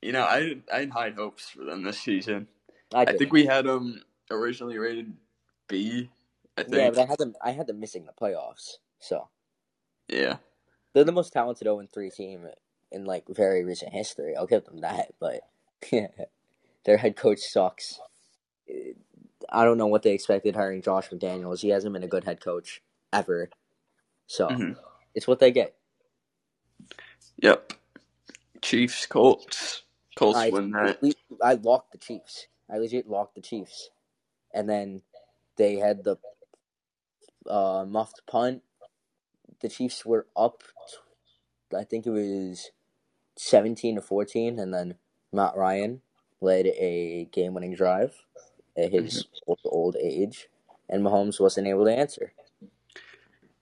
you 0.02 0.12
know, 0.12 0.24
I 0.24 0.58
I 0.72 0.82
had 0.82 0.92
high 0.92 1.12
hopes 1.12 1.50
for 1.50 1.64
them 1.64 1.84
this 1.84 2.00
season. 2.00 2.48
I, 2.94 3.02
I 3.04 3.18
think 3.18 3.32
we 3.34 3.46
had 3.46 3.66
them 3.66 4.02
originally 4.30 4.78
rated 4.78 5.14
B. 5.68 6.10
I 6.58 6.64
think. 6.64 6.76
yeah, 6.76 6.90
but 6.90 7.00
I 7.00 7.06
had 7.06 7.18
them. 7.18 7.34
I 7.42 7.52
had 7.52 7.68
them 7.68 7.80
missing 7.80 8.06
the 8.06 8.14
playoffs. 8.14 8.78
So 9.00 9.30
yeah. 10.08 10.38
they're 10.94 11.04
the 11.04 11.12
most 11.12 11.34
talented 11.34 11.66
0 11.66 11.86
3 11.92 12.10
team 12.10 12.48
in 12.92 13.06
like 13.06 13.24
very 13.30 13.64
recent 13.64 13.94
history. 13.94 14.36
I'll 14.36 14.46
give 14.48 14.66
them 14.66 14.82
that, 14.82 15.14
but 15.20 15.42
yeah, 15.92 16.08
their 16.86 16.98
head 16.98 17.16
coach 17.16 17.40
sucks. 17.40 18.00
I 19.50 19.66
don't 19.66 19.78
know 19.78 19.88
what 19.88 20.04
they 20.04 20.14
expected 20.14 20.56
hiring 20.56 20.82
Josh 20.82 21.10
McDaniels. 21.10 21.62
He 21.62 21.70
hasn't 21.70 21.94
been 21.94 22.04
a 22.04 22.08
good 22.08 22.24
head 22.24 22.42
coach 22.42 22.82
ever. 23.12 23.50
So 24.28 24.48
Mhm. 24.48 24.78
it's 25.16 25.28
what 25.28 25.40
they 25.40 25.52
get. 25.52 25.76
Yep. 27.38 27.74
Chiefs, 28.62 29.06
Colts. 29.08 29.84
Colts 30.16 30.38
I, 30.38 30.50
win 30.50 30.72
that. 30.72 31.00
I 31.44 31.56
locked 31.56 31.92
the 31.92 31.98
Chiefs. 31.98 32.48
I 32.70 32.78
legit 32.78 33.10
locked 33.10 33.36
the 33.36 33.42
Chiefs. 33.42 33.90
And 34.54 34.70
then 34.70 35.02
They 35.58 35.76
had 35.76 36.04
the 36.04 36.18
uh, 37.50 37.86
muffed 37.88 38.22
punt. 38.28 38.64
The 39.62 39.70
Chiefs 39.70 40.06
were 40.06 40.28
up. 40.36 40.64
I 41.78 41.84
think 41.84 42.06
it 42.06 42.12
was 42.12 42.72
seventeen 43.38 43.96
to 43.96 44.02
fourteen, 44.02 44.60
and 44.60 44.74
then 44.74 44.96
Matt 45.32 45.56
Ryan 45.56 46.02
led 46.42 46.66
a 46.66 47.30
game-winning 47.32 47.76
drive 47.76 48.16
at 48.76 48.92
his 48.92 49.28
old, 49.46 49.60
old 49.66 49.96
age, 49.96 50.50
and 50.90 51.04
Mahomes 51.04 51.40
wasn't 51.40 51.68
able 51.68 51.86
to 51.86 51.96
answer. 51.96 52.34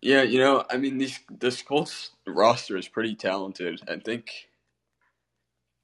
Yeah, 0.02 0.22
you 0.22 0.40
know, 0.40 0.64
I 0.72 0.78
mean, 0.78 0.98
these 0.98 1.20
this 1.30 1.62
Colts 1.62 2.12
roster 2.26 2.78
is 2.78 2.88
pretty 2.88 3.16
talented. 3.16 3.82
I 3.88 3.98
think, 3.98 4.30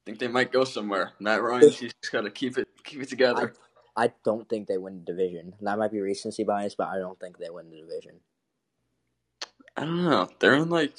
think 0.06 0.18
they 0.18 0.28
might 0.28 0.52
go 0.52 0.64
somewhere. 0.64 1.12
Matt 1.20 1.42
Ryan, 1.42 1.68
he's 1.68 1.92
just 1.92 2.12
got 2.12 2.22
to 2.22 2.30
keep 2.30 2.56
it 2.56 2.66
keep 2.82 3.02
it 3.02 3.08
together. 3.10 3.52
I 3.96 4.12
don't 4.24 4.48
think 4.48 4.68
they 4.68 4.78
win 4.78 5.00
the 5.06 5.12
division. 5.12 5.54
That 5.62 5.78
might 5.78 5.92
be 5.92 6.00
recency 6.00 6.44
bias, 6.44 6.76
but 6.76 6.88
I 6.88 6.98
don't 6.98 7.20
think 7.20 7.38
they 7.38 7.50
win 7.50 7.70
the 7.70 7.78
division. 7.82 8.20
I 9.76 9.82
don't 9.82 10.04
know. 10.04 10.28
They're 10.40 10.54
in 10.56 10.70
like 10.70 10.96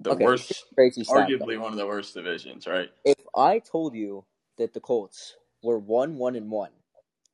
the 0.00 0.12
Okay, 0.12 0.14
worst, 0.14 0.66
Crazy 0.74 1.04
stat, 1.04 1.34
though. 1.38 1.46
arguably 1.46 1.60
one 1.60 1.72
of 1.72 1.78
the 1.78 1.86
worst 1.86 2.14
divisions, 2.14 2.66
right? 2.66 2.90
If 3.04 3.18
I 3.36 3.60
told 3.60 3.94
you 3.94 4.26
that 4.58 4.74
the 4.74 4.80
Colts 4.80 5.36
were 5.62 5.78
one, 5.80 6.18
one, 6.18 6.36
and 6.36 6.50
one, 6.50 6.72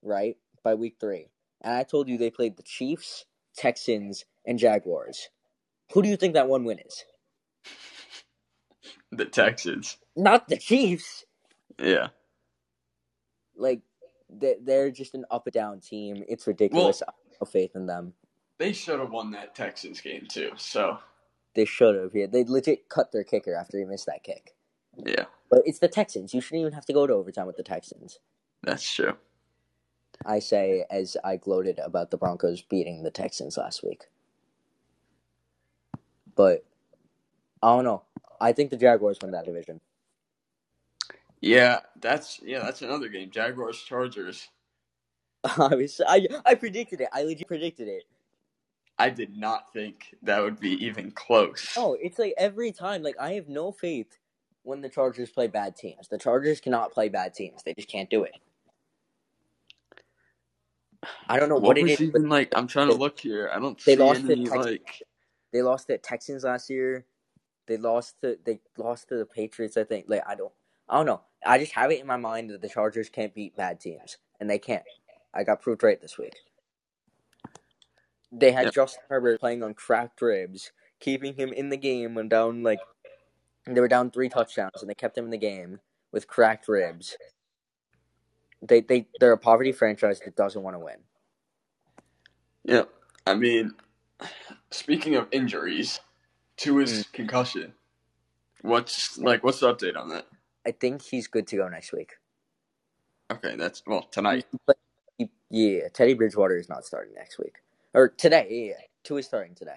right 0.03 0.37
by 0.65 0.75
week 0.75 0.97
three, 1.01 1.29
and 1.63 1.75
I 1.75 1.85
told 1.85 2.09
you 2.09 2.19
they 2.19 2.31
played 2.31 2.57
the 2.57 2.65
Chiefs, 2.65 3.27
Texans, 3.57 4.25
and 4.47 4.59
Jaguars, 4.59 5.31
who 5.93 6.03
do 6.03 6.09
you 6.11 6.17
think 6.17 6.35
that 6.35 6.49
one 6.49 6.65
win 6.65 6.81
is? 6.81 7.05
The 9.13 9.27
Texans. 9.27 9.99
Not 10.17 10.49
the 10.49 10.59
Chiefs. 10.59 11.25
Yeah. 11.79 12.09
Like 13.57 13.83
they're 14.31 14.91
just 14.91 15.15
an 15.15 15.25
up 15.31 15.47
and 15.47 15.55
down 15.55 15.81
team. 15.81 16.25
It's 16.29 16.47
ridiculous. 16.47 17.03
I 17.03 17.13
have 17.13 17.37
no 17.41 17.47
faith 17.47 17.73
in 17.75 17.87
them. 17.87 18.15
They 18.59 18.73
should 18.73 19.01
have 19.01 19.11
won 19.13 19.31
that 19.33 19.55
Texans 19.55 20.01
game 20.01 20.27
too. 20.29 20.53
So 20.57 20.99
They 21.55 21.65
should 21.65 21.97
have. 21.97 22.13
Yeah, 22.15 22.27
they 22.27 22.45
legit 22.45 22.89
cut 22.89 23.13
their 23.13 23.25
kicker 23.25 23.55
after 23.55 23.79
he 23.79 23.85
missed 23.85 24.07
that 24.07 24.25
kick. 24.25 24.55
yeah, 25.05 25.27
But 25.51 25.63
it's 25.65 25.79
the 25.81 25.89
Texans. 25.89 26.35
You 26.35 26.41
shouldn't 26.41 26.63
even 26.63 26.73
have 26.75 26.87
to 26.87 26.93
go 26.93 27.07
to 27.07 27.15
overtime 27.15 27.47
with 27.47 27.57
the 27.57 27.63
Texans. 27.63 28.19
that's 28.63 28.91
true. 28.91 29.17
I 30.27 30.41
say 30.41 30.85
as 30.91 31.17
I 31.25 31.37
gloated 31.37 31.79
about 31.79 32.11
the 32.11 32.17
Broncos 32.19 32.63
beating 32.63 33.03
the 33.05 33.11
Texans 33.11 33.57
last 33.57 33.83
week. 33.85 34.05
But 36.35 36.65
I 37.63 37.69
don't 37.75 37.85
know. 37.85 38.03
I 38.41 38.53
think 38.53 38.71
the 38.71 38.77
Jaguars 38.77 39.19
win 39.23 39.33
that 39.33 39.45
division. 39.47 39.81
Yeah, 41.41 41.81
that's 42.01 42.41
yeah, 42.43 42.61
that's 42.61 42.83
another 42.83 43.09
game. 43.09 43.31
Jaguars 43.31 43.81
Chargers. 43.83 44.49
I 45.45 45.75
was 45.75 46.01
I 46.07 46.27
I 46.47 46.55
predicted 46.55 47.01
it. 47.03 47.09
I 47.13 47.23
legit 47.25 47.49
predicted 47.49 47.89
it. 47.89 48.05
I 48.99 49.11
did 49.11 49.37
not 49.37 49.73
think 49.73 50.15
that 50.23 50.41
would 50.43 50.61
be 50.61 50.73
even 50.87 51.13
close. 51.13 51.69
Oh, 51.77 51.97
it's 52.01 52.19
like 52.19 52.35
every 52.39 52.73
time. 52.73 53.03
Like 53.03 53.17
I 53.21 53.35
have 53.35 53.49
no 53.49 53.73
faith 53.73 54.19
when 54.65 54.81
the 54.83 54.89
Chargers 54.89 55.31
play 55.31 55.49
bad 55.49 55.77
teams. 55.77 56.09
The 56.09 56.19
Chargers 56.19 56.61
cannot 56.61 56.93
play 56.93 57.09
bad 57.09 57.35
teams. 57.35 57.63
They 57.65 57.75
just 57.75 57.89
can't 57.89 58.11
do 58.11 58.25
it. 58.25 58.35
I 61.29 61.39
don't 61.39 61.49
know 61.49 61.59
what, 61.59 61.77
what, 61.77 61.79
it 61.79 61.83
was 61.83 62.01
is. 62.01 62.01
even 62.01 62.29
like? 62.29 62.53
I'm 62.57 62.67
trying 62.69 62.89
to 62.89 62.95
look 62.95 63.21
here. 63.21 63.51
I 63.55 63.61
don't 63.61 63.81
They 63.87 63.97
see 63.97 63.97
lost 63.97 64.29
any 64.31 64.45
Texans. 64.45 64.67
like. 64.67 65.03
They 65.53 65.63
lost 65.63 65.89
the 65.89 65.99
Texans 65.99 66.45
last 66.45 66.71
year. 66.71 67.07
They 67.67 67.77
lost 67.79 68.21
to 68.23 68.39
they 68.45 68.61
lost 68.79 69.09
to 69.11 69.17
the 69.17 69.27
Patriots. 69.27 69.77
I 69.77 69.85
think. 69.85 70.07
Like 70.09 70.25
I 70.29 70.35
don't. 70.37 70.53
I 70.89 70.97
don't 70.99 71.07
know. 71.07 71.23
I 71.47 71.59
just 71.59 71.73
have 71.73 71.91
it 71.91 72.01
in 72.01 72.07
my 72.07 72.17
mind 72.19 72.51
that 72.51 72.63
the 72.63 72.69
Chargers 72.69 73.09
can't 73.09 73.35
beat 73.35 73.57
bad 73.57 73.81
teams, 73.81 74.19
and 74.41 74.51
they 74.51 74.59
can't. 74.59 74.85
I 75.35 75.45
got 75.45 75.63
proved 75.63 75.83
right 75.83 76.01
this 76.01 76.19
week. 76.19 76.37
They 78.33 78.53
had 78.53 78.71
Yep. 78.71 78.73
Justin 78.73 79.03
Herbert 79.09 79.41
playing 79.41 79.63
on 79.63 79.75
cracked 79.75 80.23
ribs, 80.23 80.73
keeping 81.01 81.35
him 81.37 81.53
in 81.53 81.71
the 81.71 81.77
game 81.79 82.15
when 82.15 82.29
down 82.29 82.63
like 82.63 82.83
they 83.67 83.81
were 83.81 83.89
down 83.89 84.11
three 84.11 84.29
touchdowns, 84.31 84.83
and 84.83 84.91
they 84.91 84.95
kept 84.95 85.19
him 85.19 85.27
in 85.27 85.31
the 85.33 85.39
game 85.39 85.81
with 86.13 86.29
cracked 86.29 86.69
ribs. 86.69 87.19
They 88.63 88.81
they 88.83 89.09
they're 89.21 89.33
a 89.33 89.39
poverty 89.39 89.73
franchise 89.73 90.21
that 90.23 90.37
doesn't 90.37 90.63
want 90.63 90.77
to 90.77 90.81
win. 90.81 90.99
Yeah, 92.65 92.85
I 93.27 93.35
mean, 93.35 93.75
speaking 94.71 95.17
of 95.17 95.29
injuries, 95.33 96.01
Tua's 96.59 97.03
Hmm. 97.03 97.03
concussion. 97.13 97.75
What's 98.63 99.19
like? 99.19 99.45
What's 99.45 99.61
the 99.61 99.75
update 99.75 99.97
on 99.99 100.11
that? 100.11 100.27
I 100.69 100.73
think 100.73 101.03
he's 101.03 101.27
good 101.27 101.47
to 101.49 101.57
go 101.57 101.69
next 101.69 101.93
week. 101.93 102.13
Okay, 103.31 103.57
that's 103.57 103.83
well 103.87 104.03
tonight. 104.03 104.47
But 104.67 104.77
he- 105.17 105.31
yeah, 105.51 105.89
Teddy 105.89 106.15
Bridgewater 106.15 106.59
is 106.59 106.69
not 106.69 106.85
starting 106.85 107.15
next 107.15 107.39
week 107.39 107.57
or 107.95 108.09
today. 108.09 108.47
Yeah, 108.51 108.67
yeah. 108.69 108.85
Tua 109.03 109.19
is 109.21 109.27
starting 109.27 109.55
today. 109.55 109.77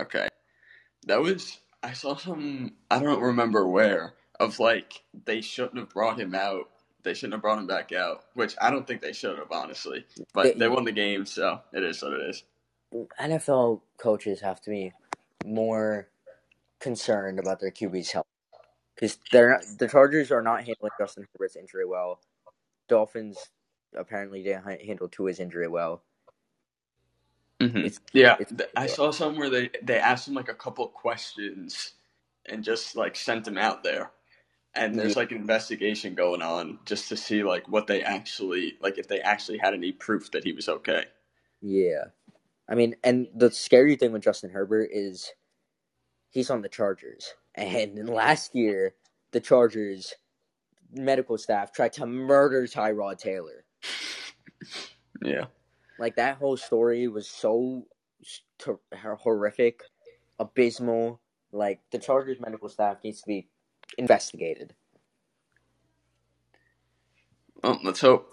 Okay, 0.00 0.28
that 1.06 1.20
was 1.20 1.58
I 1.82 1.92
saw 1.94 2.16
some. 2.16 2.74
I 2.90 2.98
don't 2.98 3.20
remember 3.22 3.66
where 3.66 4.14
of 4.38 4.58
like 4.60 5.02
they 5.24 5.40
shouldn't 5.40 5.78
have 5.78 5.88
brought 5.90 6.20
him 6.20 6.34
out. 6.34 6.68
They 7.02 7.14
shouldn't 7.14 7.34
have 7.34 7.42
brought 7.42 7.58
him 7.58 7.66
back 7.66 7.92
out, 7.92 8.24
which 8.34 8.54
I 8.60 8.70
don't 8.70 8.86
think 8.86 9.00
they 9.00 9.12
should 9.12 9.38
have, 9.38 9.50
honestly. 9.50 10.06
But 10.34 10.44
They- 10.44 10.52
they 10.54 10.68
won 10.68 10.84
the 10.84 10.92
game, 10.92 11.26
so 11.26 11.60
it 11.72 11.82
is 11.82 12.02
what 12.02 12.12
it 12.12 12.20
is. 12.30 12.44
NFL 13.18 13.82
coaches 13.98 14.40
have 14.42 14.60
to 14.62 14.70
be 14.70 14.92
more 15.44 16.08
concerned 16.80 17.38
about 17.40 17.60
their 17.60 17.70
QB's 17.70 18.12
health 18.12 18.26
because 18.94 19.18
they're 19.30 19.50
not, 19.50 19.62
the 19.78 19.88
Chargers 19.88 20.30
are 20.30 20.42
not 20.42 20.58
handling 20.60 20.90
Justin 20.98 21.26
Herbert's 21.32 21.56
injury 21.56 21.86
well. 21.86 22.20
Dolphins 22.88 23.38
apparently 23.96 24.42
didn't 24.42 24.82
handle 24.82 25.08
Tua's 25.08 25.40
injury 25.40 25.68
well. 25.68 26.02
Mm-hmm. 27.60 27.76
It's- 27.78 28.00
Yeah, 28.12 28.36
it's- 28.40 28.68
I 28.76 28.86
saw 28.86 29.10
somewhere 29.12 29.48
they 29.50 29.70
they 29.82 29.98
asked 29.98 30.26
him 30.28 30.34
like 30.34 30.48
a 30.48 30.54
couple 30.54 30.86
questions 30.88 31.92
and 32.46 32.64
just 32.64 32.96
like 32.96 33.14
sent 33.16 33.46
him 33.46 33.56
out 33.58 33.84
there. 33.84 34.10
And 34.74 34.98
there's 34.98 35.16
like 35.16 35.30
an 35.32 35.36
investigation 35.36 36.14
going 36.14 36.40
on 36.40 36.78
just 36.86 37.08
to 37.10 37.16
see 37.16 37.42
like 37.44 37.68
what 37.68 37.86
they 37.86 38.02
actually 38.02 38.78
like 38.80 38.98
if 38.98 39.06
they 39.06 39.20
actually 39.20 39.58
had 39.58 39.74
any 39.74 39.92
proof 39.92 40.30
that 40.32 40.44
he 40.44 40.52
was 40.52 40.68
okay. 40.68 41.04
Yeah, 41.60 42.04
I 42.68 42.74
mean, 42.74 42.96
and 43.04 43.28
the 43.34 43.50
scary 43.50 43.96
thing 43.96 44.12
with 44.12 44.22
Justin 44.22 44.50
Herbert 44.50 44.88
is 44.92 45.30
he's 46.30 46.50
on 46.50 46.62
the 46.62 46.68
Chargers, 46.70 47.34
and 47.54 48.08
last 48.08 48.54
year 48.54 48.94
the 49.32 49.40
Chargers 49.40 50.14
medical 50.92 51.38
staff 51.38 51.72
tried 51.72 51.92
to 51.94 52.06
murder 52.06 52.66
Tyrod 52.66 53.18
Taylor. 53.18 53.64
Yeah. 55.24 55.44
Like 55.98 56.16
that 56.16 56.38
whole 56.38 56.56
story 56.56 57.06
was 57.08 57.28
so 57.28 57.86
st- 58.24 58.78
horrific, 59.20 59.82
abysmal. 60.38 61.20
Like 61.52 61.80
the 61.92 61.98
Chargers 61.98 62.40
medical 62.40 62.68
staff 62.68 62.98
needs 63.04 63.20
to 63.20 63.28
be 63.28 63.48
investigated. 63.98 64.74
Well, 67.62 67.78
let's 67.84 68.00
hope 68.00 68.32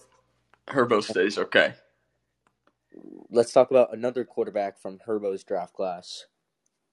Herbo 0.67 1.03
stays 1.03 1.37
okay. 1.37 1.75
Let's 3.29 3.53
talk 3.53 3.69
about 3.69 3.93
another 3.93 4.25
quarterback 4.25 4.79
from 4.79 4.99
Herbo's 5.05 5.43
draft 5.43 5.73
class, 5.73 6.25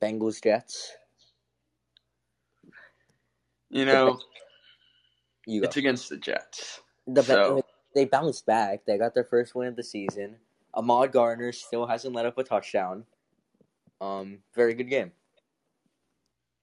Bengals 0.03 0.43
Jets. 0.43 0.93
You 3.71 3.85
know, 3.85 4.19
You 5.47 5.63
it's 5.63 5.77
against 5.77 6.09
the 6.09 6.17
Jets. 6.17 6.81
The 7.07 7.23
So- 7.23 7.63
they 7.95 8.05
bounced 8.05 8.45
back. 8.47 8.85
They 8.87 8.99
got 8.99 9.15
their 9.15 9.25
first 9.25 9.55
win 9.55 9.69
of 9.69 9.77
the 9.77 9.83
season. 9.83 10.37
Ahmad 10.75 11.13
Gardner 11.13 11.53
still 11.53 11.87
hasn't 11.87 12.15
let 12.15 12.27
up 12.27 12.37
a 12.37 12.45
touchdown. 12.45 13.05
Um, 14.01 14.39
very 14.55 14.75
good 14.75 14.91
game. 14.91 15.13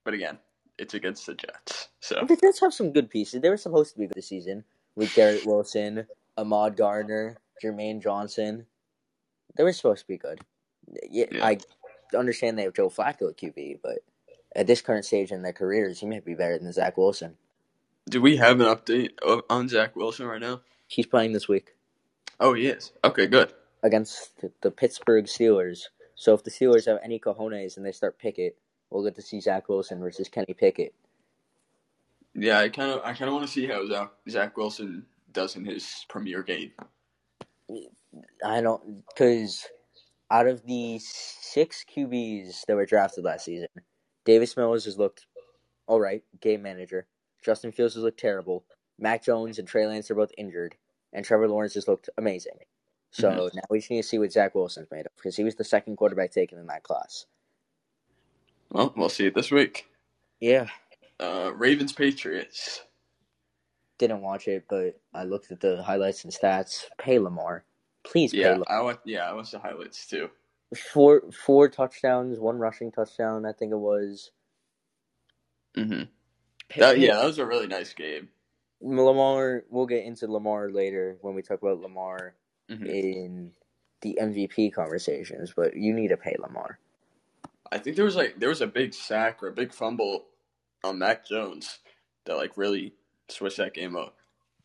But 0.04 0.14
again, 0.14 0.38
it's 0.78 0.94
against 0.94 1.26
the 1.26 1.34
Jets. 1.34 1.88
So 2.00 2.24
The 2.28 2.36
Jets 2.36 2.60
have 2.60 2.72
some 2.74 2.92
good 2.92 3.10
pieces. 3.10 3.40
They 3.40 3.48
were 3.48 3.56
supposed 3.56 3.92
to 3.94 3.98
be 3.98 4.06
good 4.06 4.14
this 4.14 4.28
season 4.28 4.62
with 4.94 5.12
Garrett 5.14 5.44
Wilson, 5.46 6.06
Ahmad 6.36 6.76
Gardner, 6.76 7.36
Jermaine 7.62 8.00
Johnson. 8.02 8.66
They 9.56 9.64
were 9.64 9.72
supposed 9.72 10.02
to 10.02 10.06
be 10.08 10.18
good. 10.18 10.40
Yeah, 11.10 11.26
Yeah. 11.32 11.44
I 11.46 11.58
understand 12.16 12.56
they 12.58 12.62
have 12.64 12.74
Joe 12.74 12.90
Flacco 12.90 13.30
at 13.30 13.38
QB, 13.38 13.80
but 13.82 13.98
at 14.54 14.66
this 14.66 14.80
current 14.82 15.04
stage 15.04 15.30
in 15.32 15.42
their 15.42 15.52
careers, 15.52 16.00
he 16.00 16.06
might 16.06 16.24
be 16.24 16.34
better 16.34 16.58
than 16.58 16.72
Zach 16.72 16.96
Wilson. 16.96 17.36
do 18.08 18.20
we 18.20 18.36
have 18.36 18.60
an 18.60 18.66
update 18.66 19.12
on 19.48 19.68
Zach 19.68 19.96
Wilson 19.96 20.26
right 20.26 20.40
now? 20.40 20.60
He's 20.86 21.06
playing 21.06 21.32
this 21.32 21.48
week. 21.48 21.74
Oh, 22.38 22.52
he 22.54 22.66
is. 22.66 22.92
Okay, 23.02 23.26
good. 23.26 23.52
against 23.82 24.30
the- 24.62 24.70
Pittsburgh 24.70 25.24
Steelers. 25.26 25.84
So 26.14 26.32
if 26.34 26.42
the 26.44 26.50
Steelers 26.50 26.86
have 26.86 26.98
any 27.02 27.18
cojones 27.18 27.76
and 27.76 27.84
they 27.84 27.92
start 27.92 28.18
Pickett, 28.18 28.56
we'll 28.90 29.04
get 29.04 29.14
to 29.16 29.22
see 29.22 29.40
Zach 29.40 29.68
Wilson 29.68 30.00
versus 30.00 30.28
Kenny 30.28 30.54
Pickett. 30.54 30.94
Yeah, 32.34 32.58
I 32.60 32.68
kind 32.68 32.90
of 32.92 33.00
I 33.04 33.12
kind 33.14 33.28
of 33.28 33.34
want 33.34 33.46
to 33.46 33.52
see 33.52 33.66
how 33.66 33.86
Zach, 33.86 34.10
Zach 34.28 34.56
Wilson 34.56 35.06
does 35.32 35.56
in 35.56 35.64
his 35.64 36.04
premier 36.08 36.42
game. 36.42 36.72
I 38.44 38.60
don't 38.60 39.04
because 39.08 39.66
out 40.30 40.46
of 40.46 40.64
the 40.66 40.98
six 41.00 41.84
QBs 41.84 42.64
that 42.66 42.74
were 42.76 42.86
drafted 42.86 43.24
last 43.24 43.44
season, 43.46 43.68
Davis 44.24 44.56
Mills 44.56 44.84
has 44.84 44.98
looked 44.98 45.26
all 45.86 46.00
right, 46.00 46.22
game 46.40 46.62
manager. 46.62 47.06
Justin 47.44 47.72
Fields 47.72 47.94
has 47.94 48.02
looked 48.02 48.18
terrible. 48.20 48.64
Mac 48.98 49.22
Jones 49.22 49.58
and 49.58 49.68
Trey 49.68 49.86
Lance 49.86 50.10
are 50.10 50.14
both 50.14 50.32
injured, 50.38 50.74
and 51.12 51.24
Trevor 51.24 51.48
Lawrence 51.48 51.74
has 51.74 51.86
looked 51.88 52.08
amazing. 52.16 52.58
So 53.10 53.30
Mhm. 53.30 53.54
now 53.54 53.62
we 53.70 53.78
just 53.78 53.90
need 53.90 54.02
to 54.02 54.08
see 54.08 54.18
what 54.18 54.32
Zach 54.32 54.54
Wilson's 54.54 54.90
made 54.90 55.06
of 55.06 55.14
because 55.16 55.36
he 55.36 55.44
was 55.44 55.54
the 55.56 55.64
second 55.64 55.96
quarterback 55.96 56.30
taken 56.32 56.58
in 56.58 56.66
that 56.66 56.82
class. 56.82 57.26
Well, 58.70 58.92
we'll 58.96 59.08
see 59.08 59.26
it 59.26 59.34
this 59.34 59.50
week. 59.50 59.86
Yeah, 60.40 60.68
Uh, 61.20 61.52
Ravens 61.54 61.92
Patriots. 61.92 62.82
didn't 63.98 64.20
watch 64.22 64.48
it, 64.48 64.64
but 64.68 64.98
I 65.12 65.22
looked 65.22 65.52
at 65.52 65.60
the 65.60 65.80
highlights 65.82 66.24
and 66.24 66.32
stats. 66.32 66.84
Pay 66.98 67.20
Lamar, 67.20 67.64
please 68.02 68.32
pay 68.32 68.38
Yeah, 68.40 68.50
Lamar. 68.52 68.66
I 68.68 68.80
want. 68.82 69.00
Yeah, 69.04 69.30
I 69.30 69.32
watched 69.32 69.52
the 69.52 69.60
highlights 69.60 70.08
too. 70.08 70.28
Four 70.74 71.22
four 71.32 71.68
touchdowns, 71.68 72.38
one 72.40 72.58
rushing 72.58 72.90
touchdown. 72.92 73.46
I 73.46 73.52
think 73.52 73.72
it 73.72 73.78
was. 73.78 74.30
Mm-hmm. 75.76 76.04
That, 76.80 76.98
yeah, 76.98 77.16
that 77.16 77.24
was 77.26 77.38
a 77.38 77.46
really 77.46 77.66
nice 77.66 77.92
game. 77.94 78.28
Lamar. 78.80 79.64
We'll 79.70 79.86
get 79.86 80.04
into 80.04 80.30
Lamar 80.30 80.70
later 80.70 81.16
when 81.20 81.34
we 81.34 81.42
talk 81.42 81.62
about 81.62 81.80
Lamar 81.80 82.34
Mhm. 82.70 82.86
in 82.88 83.52
the 84.00 84.18
MVP 84.20 84.72
conversations. 84.72 85.52
But 85.54 85.76
you 85.76 85.92
need 85.94 86.08
to 86.08 86.16
pay 86.16 86.36
Lamar. 86.38 86.78
I 87.72 87.78
think 87.78 87.96
there 87.96 88.04
was 88.04 88.16
like 88.16 88.38
there 88.38 88.48
was 88.48 88.60
a 88.60 88.66
big 88.66 88.94
sack 88.94 89.42
or 89.42 89.48
a 89.48 89.52
big 89.52 89.72
fumble 89.72 90.26
on 90.84 90.98
Mac 90.98 91.26
Jones 91.26 91.80
that 92.24 92.36
like 92.36 92.56
really 92.56 92.94
switched 93.28 93.56
that 93.58 93.74
game 93.74 93.96
up. 93.96 94.16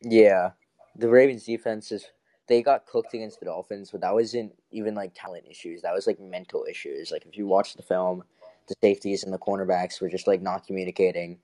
Yeah, 0.02 0.52
the 0.96 1.10
Ravens 1.10 1.46
defense 1.46 1.92
is 1.92 2.08
they 2.50 2.64
got 2.64 2.86
cooked 2.88 3.14
against 3.14 3.40
the 3.40 3.46
Dolphins, 3.46 3.92
but 3.92 4.02
that 4.02 4.14
wasn't 4.14 4.54
even 4.72 4.96
like 4.96 5.14
talent 5.16 5.46
issues. 5.50 5.84
That 5.84 5.94
was 5.94 6.08
like 6.08 6.20
mental 6.20 6.66
issues. 6.70 7.12
Like 7.12 7.26
if 7.26 7.38
you 7.38 7.48
watch 7.48 7.76
the 7.76 7.84
film, 7.84 8.24
the 8.68 8.76
safeties 8.84 9.24
and 9.24 9.34
the 9.34 9.40
cornerbacks 9.40 10.02
were 10.02 10.10
just 10.10 10.28
like 10.28 10.42
not 10.42 10.68
communicating. 10.68 11.40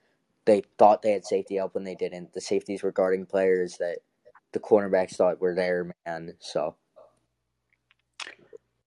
They 0.45 0.63
thought 0.77 1.03
they 1.03 1.11
had 1.11 1.25
safety 1.25 1.55
help 1.57 1.75
when 1.75 1.85
they 1.85 1.95
didn't. 1.95 2.33
The 2.33 2.41
safeties 2.41 2.83
were 2.83 2.91
guarding 2.91 3.25
players 3.25 3.77
that 3.77 3.99
the 4.53 4.59
cornerbacks 4.59 5.15
thought 5.15 5.41
were 5.41 5.55
their 5.55 5.91
man. 6.05 6.33
So 6.39 6.75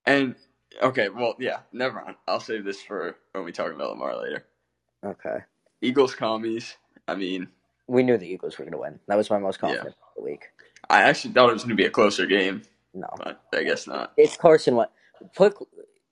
And 0.06 0.34
okay, 0.82 1.08
well, 1.10 1.36
yeah, 1.38 1.60
never 1.72 2.02
mind. 2.02 2.16
I'll 2.26 2.40
save 2.40 2.64
this 2.64 2.82
for 2.82 3.16
when 3.32 3.44
we 3.44 3.52
talk 3.52 3.72
about 3.72 3.90
Lamar 3.90 4.20
later. 4.20 4.46
okay, 5.04 5.38
Eagles 5.82 6.14
commies. 6.14 6.76
I 7.08 7.14
mean, 7.14 7.48
we 7.88 8.02
knew 8.04 8.16
the 8.18 8.28
Eagles 8.28 8.58
were 8.58 8.64
going 8.64 8.72
to 8.72 8.78
win. 8.78 9.00
That 9.08 9.16
was 9.16 9.30
my 9.30 9.38
most 9.38 9.56
Yeah. 9.56 9.68
confident 9.68 9.88
of 9.96 10.14
the 10.16 10.22
week. 10.22 10.50
I 10.90 11.02
actually 11.02 11.34
thought 11.34 11.50
it 11.50 11.54
was 11.54 11.64
going 11.64 11.76
to 11.76 11.82
be 11.82 11.86
a 11.86 11.90
closer 11.90 12.26
game, 12.26 12.62
No, 12.94 13.08
but 13.16 13.42
I 13.52 13.64
guess 13.64 13.86
not. 13.86 14.12
it's 14.16 14.36
Carson 14.36 14.76
Wentz. 14.76 14.92
Put 15.34 15.54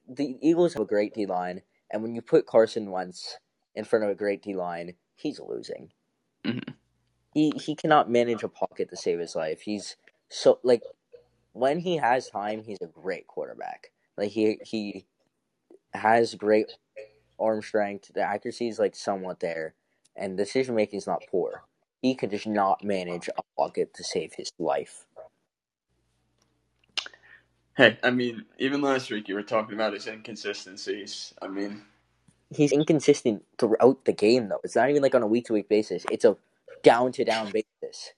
the 0.09 0.37
Eagles 0.41 0.75
have 0.75 0.83
a 0.83 0.87
great 0.87 1.15
D 1.15 1.27
line, 1.27 1.63
and 1.91 2.03
when 2.03 2.15
you 2.15 2.23
put 2.23 2.47
Carson 2.47 2.91
Wentz 2.91 3.39
in 3.75 3.85
front 3.85 4.05
of 4.05 4.11
a 4.11 4.15
great 4.15 4.43
D 4.43 4.55
line, 4.55 4.95
he's 5.15 5.39
losing. 5.41 5.93
Mhm. 6.45 6.75
He 7.33 7.53
he 7.57 7.75
cannot 7.77 8.11
manage 8.11 8.43
a 8.43 8.49
pocket 8.49 8.89
to 8.91 8.97
save 8.97 9.19
his 9.21 9.37
life. 9.37 9.61
He's 9.63 9.97
so 10.29 10.59
like 10.63 10.83
when 11.53 11.79
he 11.81 11.97
has 11.99 12.29
time, 12.29 12.63
he's 12.63 12.81
a 12.83 12.87
great 12.87 13.27
quarterback. 13.27 13.93
Like 14.17 14.31
he 14.31 14.59
he 14.63 15.07
has 15.95 16.35
great 16.35 16.77
arm 17.39 17.63
strength. 17.63 18.13
The 18.15 18.23
accuracy 18.23 18.69
is 18.69 18.79
like 18.79 18.97
somewhat 18.97 19.41
there, 19.41 19.75
and 20.17 20.37
decision 20.37 20.75
making 20.75 20.99
is 20.99 21.07
not 21.07 21.25
poor. 21.31 21.65
He 22.03 22.15
could 22.15 22.31
just 22.31 22.47
not 22.47 22.85
manage 22.85 23.29
a 23.37 23.43
pocket 23.57 23.95
to 23.95 24.05
save 24.05 24.35
his 24.35 24.51
life. 24.59 25.07
Hey, 27.77 27.99
I 28.03 28.11
mean, 28.11 28.45
even 28.59 28.83
last 28.83 29.11
week 29.11 29.29
you 29.29 29.35
were 29.35 29.43
talking 29.43 29.75
about 29.75 29.95
his 29.95 30.07
inconsistencies. 30.07 31.35
I 31.43 31.49
mean, 31.49 31.83
he's 32.51 32.73
inconsistent 32.73 33.45
throughout 33.59 34.05
the 34.07 34.13
game 34.13 34.49
though. 34.49 34.61
It's 34.65 34.77
not 34.77 34.91
even 34.91 35.03
like 35.03 35.15
on 35.15 35.23
a 35.23 35.29
week 35.29 35.47
to 35.47 35.55
week 35.55 35.69
basis. 35.69 36.07
It's 36.11 36.25
a 36.25 36.37
down 36.83 37.13
to 37.13 37.25
down 37.25 37.53
basis. 37.53 38.15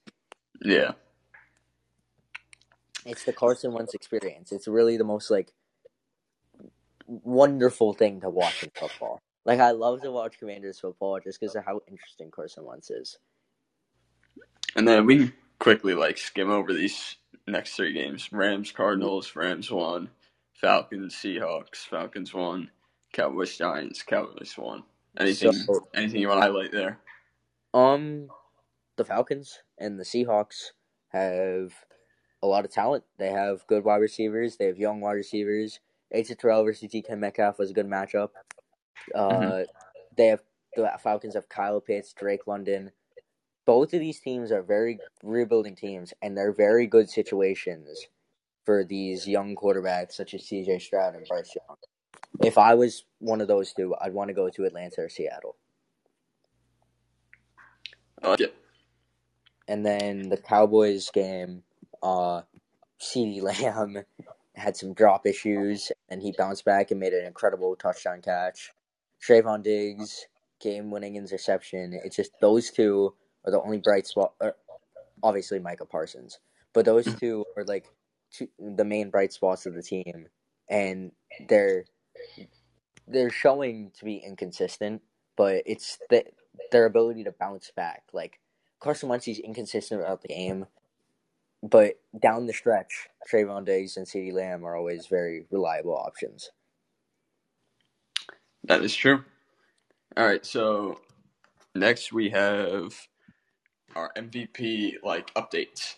yeah, 0.63 0.93
It's 3.05 3.25
the 3.25 3.33
Carson 3.33 3.73
Wentz 3.73 3.93
experience. 3.93 4.51
It's 4.51 4.67
really 4.67 4.97
the 4.97 5.03
most 5.05 5.31
like 5.31 5.51
wonderful 7.07 7.93
thing 7.93 8.21
to 8.21 8.29
watch 8.29 8.63
in 8.63 8.71
football. 8.75 9.19
Like 9.49 9.61
I 9.61 9.71
love 9.71 10.03
to 10.03 10.11
watch 10.11 10.37
Commanders 10.37 10.79
football 10.79 11.19
just 11.19 11.39
because 11.39 11.55
of 11.55 11.65
how 11.65 11.81
interesting 11.87 12.29
Carson 12.29 12.65
Wentz 12.65 12.91
is. 12.91 13.17
and 14.75 14.87
then 14.87 15.07
we 15.07 15.17
can 15.17 15.33
quickly 15.57 15.95
like 15.95 16.19
skim 16.19 16.51
over 16.51 16.71
these 16.71 17.15
next 17.47 17.73
three 17.73 17.91
games: 17.91 18.31
Rams, 18.31 18.71
Cardinals, 18.71 19.35
Rams 19.35 19.71
won, 19.71 20.07
Falcons, 20.53 21.15
Seahawks, 21.15 21.77
Falcons 21.77 22.31
won, 22.31 22.69
Cowboys, 23.11 23.57
Giants, 23.57 24.03
Cowboys 24.03 24.53
won. 24.55 24.83
Anything? 25.17 25.53
So- 25.53 25.87
anything 25.95 26.21
you 26.21 26.27
want 26.27 26.37
to 26.37 26.45
highlight 26.45 26.71
there? 26.71 26.99
Um, 27.73 28.27
the 28.97 29.03
Falcons 29.05 29.63
and 29.79 29.99
the 29.99 30.03
Seahawks 30.03 30.73
have 31.07 31.73
a 32.43 32.47
lot 32.47 32.65
of 32.65 32.71
talent. 32.71 33.03
They 33.17 33.31
have 33.31 33.65
good 33.65 33.83
wide 33.83 33.97
receivers. 33.97 34.57
They 34.57 34.67
have 34.67 34.77
young 34.77 35.01
wide 35.01 35.13
receivers. 35.13 35.79
AJ 36.13 36.37
Terrell 36.37 36.63
versus 36.63 36.87
DK 36.91 37.17
Metcalf 37.17 37.57
was 37.57 37.71
a 37.71 37.73
good 37.73 37.87
matchup. 37.87 38.29
Uh, 39.13 39.29
Mhm. 39.29 39.65
They 40.17 40.27
have 40.27 40.43
the 40.75 40.91
Falcons 41.01 41.33
have 41.35 41.49
Kyle 41.49 41.81
Pitts, 41.81 42.13
Drake 42.13 42.45
London. 42.47 42.91
Both 43.65 43.93
of 43.93 43.99
these 43.99 44.19
teams 44.19 44.51
are 44.51 44.61
very 44.63 44.99
rebuilding 45.23 45.75
teams, 45.75 46.13
and 46.21 46.37
they're 46.37 46.51
very 46.53 46.87
good 46.87 47.09
situations 47.09 48.07
for 48.65 48.83
these 48.83 49.27
young 49.27 49.55
quarterbacks 49.55 50.13
such 50.13 50.33
as 50.33 50.43
CJ 50.43 50.79
Stroud 50.79 51.15
and 51.15 51.27
Bryce 51.27 51.55
Young. 51.55 51.77
If 52.43 52.57
I 52.57 52.75
was 52.75 53.05
one 53.19 53.41
of 53.41 53.47
those 53.47 53.73
two, 53.73 53.95
I'd 53.99 54.13
want 54.13 54.27
to 54.29 54.33
go 54.33 54.49
to 54.49 54.65
Atlanta 54.65 55.01
or 55.01 55.09
Seattle. 55.09 55.55
I 58.21 58.29
like 58.29 58.41
it. 58.41 58.55
And 59.67 59.85
then 59.85 60.29
the 60.29 60.37
Cowboys 60.37 61.09
game, 61.11 61.63
uh, 62.01 62.41
CeeDee 62.99 63.41
Lamb 63.41 64.03
had 64.55 64.75
some 64.75 64.93
drop 64.93 65.25
issues, 65.25 65.91
and 66.09 66.21
he 66.21 66.33
bounced 66.37 66.65
back 66.65 66.91
and 66.91 66.99
made 66.99 67.13
an 67.13 67.25
incredible 67.25 67.75
touchdown 67.75 68.21
catch. 68.21 68.71
Trevon 69.25 69.63
Diggs, 69.63 70.25
game-winning 70.59 71.15
interception. 71.15 71.99
It's 72.03 72.15
just 72.15 72.31
those 72.41 72.71
two 72.71 73.13
are 73.45 73.51
the 73.51 73.61
only 73.61 73.77
bright 73.77 74.07
spot. 74.07 74.33
Or 74.39 74.55
obviously, 75.23 75.59
Micah 75.59 75.85
Parsons, 75.85 76.39
but 76.73 76.85
those 76.85 77.05
mm. 77.05 77.19
two 77.19 77.45
are 77.57 77.63
like 77.65 77.85
two, 78.31 78.47
the 78.59 78.85
main 78.85 79.09
bright 79.09 79.33
spots 79.33 79.65
of 79.65 79.73
the 79.73 79.83
team, 79.83 80.27
and 80.69 81.11
they're 81.47 81.85
they're 83.07 83.31
showing 83.31 83.91
to 83.97 84.05
be 84.05 84.17
inconsistent, 84.17 85.01
but 85.35 85.63
it's 85.65 85.97
the, 86.09 86.25
their 86.71 86.85
ability 86.85 87.23
to 87.23 87.31
bounce 87.31 87.71
back. 87.75 88.03
Like 88.13 88.39
Carson 88.79 89.09
Wentz 89.09 89.27
is 89.27 89.39
inconsistent 89.39 89.99
throughout 89.99 90.21
the 90.21 90.29
game, 90.29 90.67
but 91.63 91.99
down 92.21 92.45
the 92.45 92.53
stretch, 92.53 93.09
Trevon 93.31 93.65
Diggs 93.65 93.97
and 93.97 94.05
CeeDee 94.05 94.33
Lamb 94.33 94.65
are 94.65 94.75
always 94.75 95.07
very 95.07 95.45
reliable 95.51 95.95
options. 95.95 96.51
That 98.63 98.83
is 98.83 98.95
true. 98.95 99.23
All 100.17 100.25
right, 100.25 100.45
so 100.45 100.99
next 101.75 102.11
we 102.11 102.29
have 102.29 103.07
our 103.95 104.11
MVP 104.17 104.95
like 105.03 105.33
updates. 105.33 105.95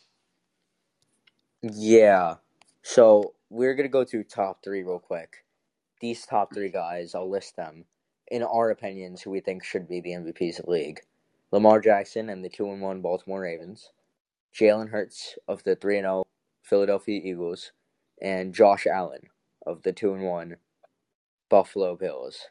Yeah. 1.62 2.36
So 2.84 3.34
we're 3.50 3.76
gonna 3.76 3.90
go 3.90 4.06
through 4.06 4.26
top 4.26 4.64
three 4.64 4.84
real 4.84 5.00
quick. 5.00 5.46
These 6.00 6.26
top 6.26 6.54
three 6.54 6.70
guys, 6.70 7.14
I'll 7.14 7.30
list 7.30 7.56
them 7.56 7.86
in 8.32 8.44
our 8.44 8.70
opinions 8.70 9.22
who 9.22 9.30
we 9.30 9.40
think 9.42 9.64
should 9.64 9.88
be 9.88 10.02
the 10.02 10.12
MVPs 10.12 10.60
of 10.60 10.66
the 10.66 10.72
league. 10.72 11.02
Lamar 11.52 11.82
Jackson 11.82 12.30
and 12.30 12.44
the 12.44 12.50
two 12.50 12.72
and 12.72 12.82
one 12.82 13.02
Baltimore 13.02 13.42
Ravens, 13.42 13.92
Jalen 14.58 14.90
Hurts 14.90 15.38
of 15.48 15.64
the 15.64 15.76
three 15.76 15.98
and 15.98 16.06
zero 16.06 16.24
Philadelphia 16.64 17.22
Eagles, 17.24 17.74
and 18.22 18.54
Josh 18.54 18.88
Allen 18.88 19.30
of 19.68 19.84
the 19.84 19.92
two 19.92 20.14
and 20.14 20.24
one 20.24 20.56
Buffalo 21.52 21.98
Bills. 21.98 22.48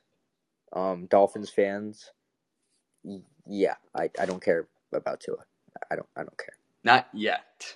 Um, 0.74 1.06
Dolphins 1.06 1.50
fans, 1.50 2.12
yeah, 3.48 3.74
I, 3.96 4.10
I 4.20 4.26
don't 4.26 4.42
care 4.42 4.68
about 4.94 5.20
Tua. 5.20 5.38
I 5.90 5.96
don't 5.96 6.08
I 6.16 6.20
don't 6.20 6.38
care. 6.38 6.54
Not 6.84 7.08
yet. 7.12 7.74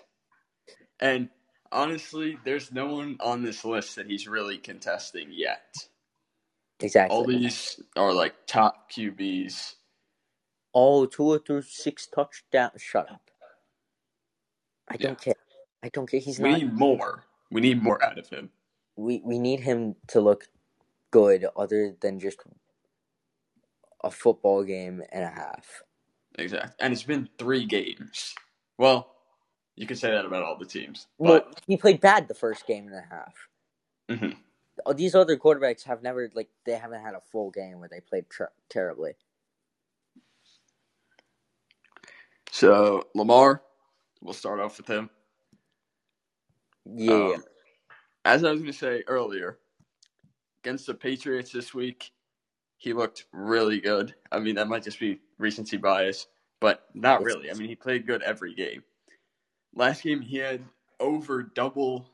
And 1.01 1.29
honestly, 1.73 2.39
there's 2.45 2.73
no 2.73 2.95
one 2.95 3.17
on 3.21 3.43
this 3.43 3.65
list 3.65 3.97
that 3.97 4.07
he's 4.07 4.29
really 4.29 4.59
contesting 4.59 5.29
yet. 5.33 5.77
Exactly. 6.81 7.17
All 7.17 7.25
these 7.25 7.81
are 7.97 8.13
like 8.13 8.35
top 8.47 8.93
QBs. 8.93 9.75
Oh, 10.75 11.07
Tua 11.07 11.41
threw 11.41 11.63
six 11.63 12.07
touchdowns. 12.07 12.83
Shut 12.83 13.11
up. 13.11 13.31
I 14.89 14.97
don't 14.97 15.21
care. 15.21 15.35
I 15.83 15.89
don't 15.89 16.11
care. 16.11 16.21
He's 16.21 16.41
we 16.41 16.51
not. 16.51 16.61
need 16.61 16.73
more. 16.75 17.25
We 17.51 17.61
need 17.61 17.83
more 17.83 18.03
out 18.05 18.19
of 18.19 18.29
him. 18.29 18.51
We 18.97 19.23
we 19.25 19.39
need 19.39 19.61
him 19.61 19.97
to 20.09 20.21
look 20.21 20.49
good, 21.15 21.47
other 21.57 21.95
than 22.01 22.19
just 22.19 22.41
a 24.03 24.11
football 24.11 24.65
game 24.65 25.01
and 25.13 25.23
a 25.23 25.29
half. 25.29 25.83
Exactly. 26.37 26.73
And 26.81 26.93
it's 26.93 27.05
been 27.05 27.29
three 27.39 27.65
games. 27.65 28.35
Well, 28.79 29.15
you 29.77 29.87
could 29.87 29.97
say 29.99 30.11
that 30.11 30.25
about 30.27 30.43
all 30.43 30.59
the 30.59 30.67
teams. 30.67 31.07
Well, 31.19 31.45
But 31.49 31.63
he 31.69 31.77
played 31.77 32.01
bad 32.01 32.27
the 32.27 32.35
first 32.35 32.67
game 32.67 32.89
and 32.89 32.97
a 32.97 33.07
half. 33.09 33.49
Mhm. 34.09 34.37
Uh, 34.85 34.93
These 34.93 35.15
other 35.15 35.37
quarterbacks 35.37 35.85
have 35.85 36.03
never 36.03 36.29
like 36.35 36.49
they 36.67 36.73
haven't 36.77 37.03
had 37.03 37.15
a 37.15 37.21
full 37.21 37.53
game 37.53 37.79
where 37.79 37.89
they 37.89 38.01
played 38.01 38.29
ter- 38.29 38.53
terribly. 38.69 39.13
so 42.51 43.07
Lamar, 43.15 43.63
we'll 44.21 44.35
start 44.35 44.59
off 44.61 44.79
with 44.79 44.87
him. 44.89 45.11
Yeah, 46.85 47.35
Um, 47.35 47.45
as 48.25 48.43
I 48.45 48.51
was 48.51 48.61
going 48.61 48.73
to 48.73 48.79
say 48.79 49.03
earlier, 49.07 49.59
against 50.65 50.87
the 50.87 50.95
Patriots 50.95 51.53
this 51.53 51.75
week, 51.75 52.11
he 52.79 52.95
looked 52.95 53.27
really 53.33 53.81
good. 53.81 54.15
I 54.33 54.39
mean, 54.39 54.55
that 54.55 54.69
might 54.69 54.83
just 54.83 54.99
be 54.99 55.21
recency 55.39 55.77
bias, 55.77 56.27
but 56.61 56.85
not 56.95 57.23
really. 57.23 57.51
I 57.51 57.55
mean, 57.55 57.69
he 57.69 57.77
played 57.77 58.07
good 58.07 58.23
every 58.23 58.55
game. 58.55 58.83
Last 59.75 60.03
game, 60.03 60.23
he 60.23 60.39
had 60.39 60.63
over 61.01 61.43
double 61.43 62.07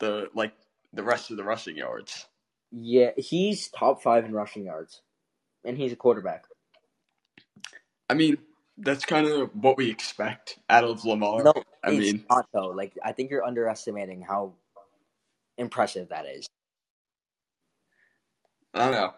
the 0.00 0.28
like 0.34 0.52
the 0.92 1.02
rest 1.02 1.30
of 1.30 1.38
the 1.38 1.44
rushing 1.44 1.76
yards. 1.76 2.26
Yeah, 2.70 3.12
he's 3.16 3.68
top 3.68 4.02
five 4.02 4.26
in 4.26 4.32
rushing 4.32 4.64
yards, 4.64 5.00
and 5.64 5.78
he's 5.78 5.92
a 5.92 5.96
quarterback. 5.96 6.44
I 8.10 8.14
mean, 8.14 8.36
that's 8.76 9.06
kind 9.06 9.26
of 9.26 9.50
what 9.54 9.78
we 9.78 9.90
expect 9.90 10.58
out 10.68 10.84
of 10.84 11.04
Lamar. 11.06 11.42
No, 11.42 11.54
I 11.82 11.92
it's 11.92 11.98
mean, 11.98 12.24
not 12.28 12.46
though. 12.52 12.68
Like 12.68 12.92
I 13.02 13.12
think 13.12 13.30
you're 13.30 13.46
underestimating 13.46 14.20
how 14.20 14.52
impressive 15.56 16.10
that 16.10 16.26
is. 16.26 16.46
I 18.74 18.84
don't 18.84 18.92
know. 18.92 19.14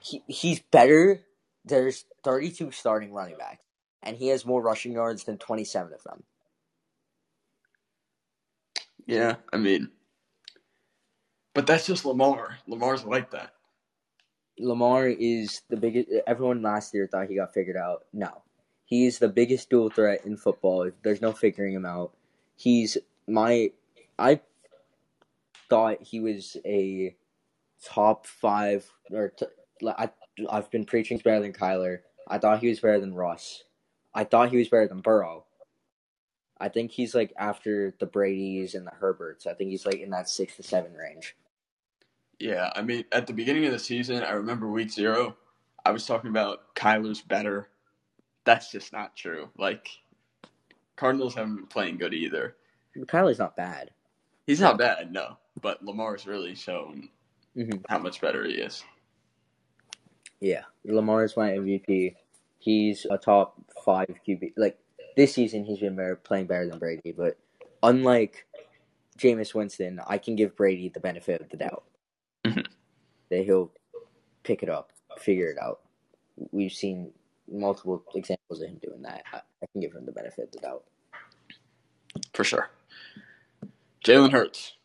He 0.00 0.22
he's 0.26 0.60
better. 0.60 1.20
There's 1.64 2.04
32 2.24 2.70
starting 2.70 3.12
running 3.12 3.36
backs, 3.36 3.64
and 4.02 4.16
he 4.16 4.28
has 4.28 4.46
more 4.46 4.62
rushing 4.62 4.92
yards 4.92 5.24
than 5.24 5.38
27 5.38 5.92
of 5.92 6.02
them. 6.02 6.22
Yeah, 9.06 9.36
I 9.52 9.56
mean, 9.56 9.90
but 11.54 11.66
that's 11.66 11.86
just 11.86 12.04
Lamar. 12.04 12.58
Lamar's 12.66 13.04
like 13.04 13.30
that. 13.30 13.52
Lamar 14.58 15.08
is 15.08 15.62
the 15.68 15.76
biggest. 15.76 16.08
Everyone 16.26 16.62
last 16.62 16.92
year 16.94 17.06
thought 17.06 17.28
he 17.28 17.36
got 17.36 17.54
figured 17.54 17.76
out. 17.76 18.04
No, 18.12 18.42
he's 18.84 19.18
the 19.18 19.28
biggest 19.28 19.70
dual 19.70 19.90
threat 19.90 20.24
in 20.24 20.36
football. 20.36 20.90
There's 21.02 21.22
no 21.22 21.32
figuring 21.32 21.74
him 21.74 21.86
out. 21.86 22.12
He's 22.56 22.98
my. 23.26 23.72
I 24.18 24.40
thought 25.70 26.02
he 26.02 26.20
was 26.20 26.56
a 26.64 27.14
top 27.84 28.26
five 28.26 28.90
or 29.10 29.30
t- 29.30 29.46
I. 29.86 30.10
I've 30.48 30.70
been 30.70 30.84
preaching 30.84 31.16
he's 31.16 31.22
better 31.22 31.40
than 31.40 31.52
Kyler. 31.52 32.00
I 32.28 32.38
thought 32.38 32.60
he 32.60 32.68
was 32.68 32.80
better 32.80 33.00
than 33.00 33.14
Russ. 33.14 33.64
I 34.14 34.24
thought 34.24 34.50
he 34.50 34.56
was 34.56 34.68
better 34.68 34.86
than 34.86 35.00
Burrow. 35.00 35.44
I 36.60 36.68
think 36.68 36.90
he's 36.90 37.14
like 37.14 37.32
after 37.36 37.94
the 37.98 38.06
Brady's 38.06 38.74
and 38.74 38.86
the 38.86 38.92
Herberts. 38.92 39.46
I 39.46 39.54
think 39.54 39.70
he's 39.70 39.86
like 39.86 40.00
in 40.00 40.10
that 40.10 40.28
six 40.28 40.56
to 40.56 40.62
seven 40.62 40.94
range. 40.94 41.36
Yeah, 42.38 42.70
I 42.74 42.82
mean, 42.82 43.04
at 43.10 43.26
the 43.26 43.32
beginning 43.32 43.66
of 43.66 43.72
the 43.72 43.78
season, 43.78 44.22
I 44.22 44.30
remember 44.30 44.68
week 44.68 44.90
zero, 44.90 45.36
I 45.84 45.90
was 45.90 46.06
talking 46.06 46.30
about 46.30 46.74
Kyler's 46.76 47.20
better. 47.20 47.68
That's 48.44 48.70
just 48.70 48.92
not 48.92 49.16
true. 49.16 49.48
Like, 49.58 49.88
Cardinals 50.96 51.34
haven't 51.34 51.56
been 51.56 51.66
playing 51.66 51.98
good 51.98 52.14
either. 52.14 52.56
Kyler's 52.96 53.40
not 53.40 53.56
bad. 53.56 53.90
He's 54.46 54.60
not 54.60 54.78
bad, 54.78 55.12
no, 55.12 55.36
but 55.60 55.84
Lamar's 55.84 56.26
really 56.26 56.54
shown 56.54 57.08
Mhm. 57.58 57.84
how 57.88 57.98
much 57.98 58.20
better 58.20 58.44
he 58.44 58.54
is. 58.54 58.84
Yeah, 60.40 60.62
Lamar 60.84 61.24
is 61.24 61.36
my 61.36 61.50
MVP. 61.50 62.14
He's 62.58 63.04
a 63.10 63.18
top 63.18 63.60
five 63.84 64.08
QB. 64.26 64.52
Like 64.56 64.78
this 65.16 65.34
season, 65.34 65.64
he's 65.64 65.80
been 65.80 65.96
better, 65.96 66.14
playing 66.16 66.46
better 66.46 66.68
than 66.68 66.78
Brady. 66.78 67.12
But 67.12 67.36
unlike 67.82 68.46
Jameis 69.18 69.54
Winston, 69.54 70.00
I 70.06 70.18
can 70.18 70.36
give 70.36 70.56
Brady 70.56 70.88
the 70.88 71.00
benefit 71.00 71.40
of 71.40 71.48
the 71.48 71.56
doubt 71.56 71.84
Mhm. 72.44 72.66
that 73.30 73.44
he'll 73.44 73.72
pick 74.44 74.62
it 74.62 74.68
up, 74.68 74.92
figure 75.18 75.50
it 75.50 75.58
out. 75.58 75.80
We've 76.52 76.72
seen 76.72 77.12
multiple 77.48 78.04
examples 78.14 78.60
of 78.62 78.68
him 78.68 78.78
doing 78.80 79.02
that. 79.02 79.24
I, 79.32 79.38
I 79.62 79.66
can 79.72 79.80
give 79.80 79.92
him 79.92 80.06
the 80.06 80.12
benefit 80.12 80.44
of 80.44 80.52
the 80.52 80.58
doubt. 80.60 80.84
For 82.32 82.44
sure. 82.44 82.70
Jalen 84.04 84.30
Hurts. 84.30 84.76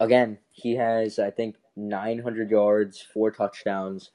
Again, 0.00 0.38
he 0.50 0.74
has 0.76 1.18
I 1.18 1.30
think 1.30 1.56
900 1.76 2.50
yards, 2.50 3.00
four 3.00 3.30
touchdowns. 3.30 4.10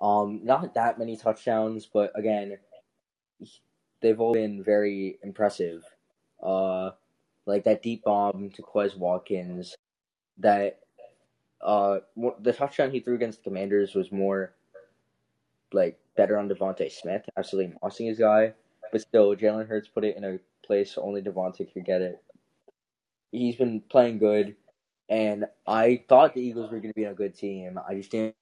Um, 0.00 0.40
not 0.44 0.74
that 0.74 0.98
many 0.98 1.16
touchdowns, 1.16 1.88
but 1.92 2.12
again, 2.14 2.58
they've 4.00 4.20
all 4.20 4.32
been 4.32 4.62
very 4.62 5.18
impressive. 5.22 5.84
Uh, 6.42 6.90
like 7.46 7.64
that 7.64 7.82
deep 7.82 8.04
bomb 8.04 8.50
to 8.50 8.62
Quez 8.62 8.96
Watkins, 8.96 9.74
that 10.38 10.80
uh, 11.60 11.98
the 12.40 12.52
touchdown 12.52 12.90
he 12.90 13.00
threw 13.00 13.14
against 13.14 13.42
the 13.42 13.50
Commanders 13.50 13.94
was 13.94 14.12
more 14.12 14.54
like 15.72 15.98
better 16.16 16.38
on 16.38 16.48
DeVonta 16.48 16.90
Smith, 16.90 17.22
absolutely 17.36 17.74
mossing 17.82 18.08
his 18.08 18.18
guy. 18.18 18.52
But 18.92 19.00
still, 19.00 19.34
Jalen 19.34 19.68
Hurts 19.68 19.88
put 19.88 20.04
it 20.04 20.16
in 20.16 20.24
a 20.24 20.38
place 20.64 20.96
only 20.96 21.22
DeVonta 21.22 21.72
could 21.72 21.84
get 21.84 22.02
it. 22.02 22.22
He's 23.32 23.56
been 23.56 23.80
playing 23.80 24.18
good, 24.18 24.56
and 25.08 25.46
I 25.66 26.04
thought 26.08 26.34
the 26.34 26.42
Eagles 26.42 26.70
were 26.72 26.78
going 26.80 26.92
to 26.92 26.96
be 27.00 27.04
a 27.04 27.14
good 27.14 27.36
team. 27.36 27.78
I 27.88 27.96
just 27.96 28.10
didn't. 28.12 28.36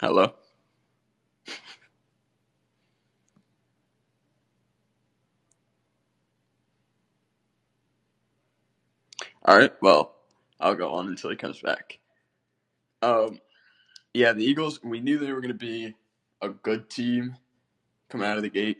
Hello. 0.00 0.34
All 9.46 9.58
right. 9.58 9.72
Well, 9.82 10.14
I'll 10.60 10.74
go 10.76 10.92
on 10.92 11.08
until 11.08 11.30
he 11.30 11.36
comes 11.36 11.60
back. 11.60 11.98
Um, 13.02 13.40
yeah, 14.14 14.32
the 14.34 14.44
Eagles. 14.44 14.80
We 14.84 15.00
knew 15.00 15.18
they 15.18 15.32
were 15.32 15.40
going 15.42 15.54
to 15.54 15.58
be 15.58 15.94
a 16.42 16.50
good 16.50 16.90
team 16.90 17.36
coming 18.10 18.28
out 18.28 18.36
of 18.38 18.44
the 18.44 18.50
gate, 18.50 18.78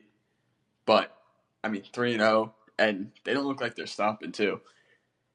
but 0.87 1.17
I 1.65 1.69
mean, 1.69 1.85
three 1.93 2.13
and 2.13 2.21
zero, 2.23 2.55
and 2.79 3.11
they 3.25 3.35
don't 3.35 3.47
look 3.47 3.61
like 3.61 3.75
they're 3.75 3.87
stopping 3.87 4.33
too. 4.33 4.61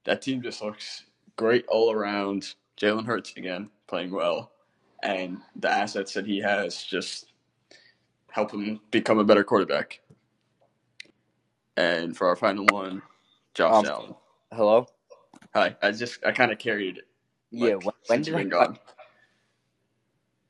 That 0.06 0.22
team 0.22 0.42
just 0.42 0.62
looks 0.62 1.06
great 1.36 1.66
all 1.68 1.92
around. 1.92 2.54
Jalen 2.80 3.06
Hurts 3.06 3.34
again 3.36 3.70
playing 3.88 4.12
well, 4.12 4.52
and 5.04 5.40
the 5.56 5.70
assets 5.70 6.14
that 6.14 6.26
he 6.26 6.40
has 6.40 6.84
just 6.84 7.34
help 8.32 8.52
him 8.52 8.80
become 8.92 9.20
a 9.20 9.24
better 9.24 9.44
quarterback. 9.44 10.00
And 11.76 12.16
for 12.16 12.28
our 12.28 12.36
final 12.36 12.66
one, 12.72 13.02
Josh 13.54 13.74
Um, 13.74 13.86
Allen. 13.86 14.16
Hello. 14.54 14.88
Hi, 15.54 15.76
I 15.82 15.92
just 15.92 16.26
I 16.26 16.32
kind 16.32 16.52
of 16.52 16.60
carried. 16.60 17.00
It. 17.00 17.08
Yeah. 17.52 17.76
When, 17.76 17.96
when 18.08 18.22
did 18.22 18.36
I 18.36 18.44
cut, 18.46 18.80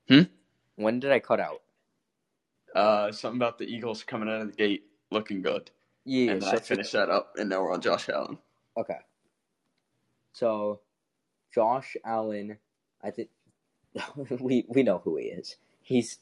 gone. 0.08 0.28
when 0.76 1.00
did 1.00 1.10
I 1.12 1.18
cut 1.18 1.40
out? 1.40 1.62
Uh, 2.74 3.10
something 3.10 3.38
about 3.38 3.58
the 3.58 3.64
Eagles 3.64 4.02
coming 4.04 4.28
out 4.28 4.42
of 4.42 4.48
the 4.48 4.56
gate 4.56 4.84
looking 5.10 5.42
good, 5.42 5.70
Yeah. 6.04 6.32
and 6.32 6.42
so 6.42 6.50
I 6.50 6.58
finished 6.58 6.92
that 6.92 7.10
up, 7.10 7.34
and 7.38 7.48
now 7.50 7.62
we're 7.62 7.72
on 7.72 7.80
Josh 7.80 8.08
Allen. 8.08 8.38
Okay. 8.76 8.98
So, 10.32 10.80
Josh 11.54 11.96
Allen, 12.04 12.58
I 13.02 13.10
think 13.10 13.28
we 14.40 14.64
we 14.68 14.82
know 14.82 14.98
who 15.04 15.16
he 15.16 15.26
is. 15.26 15.56
He's 15.82 16.18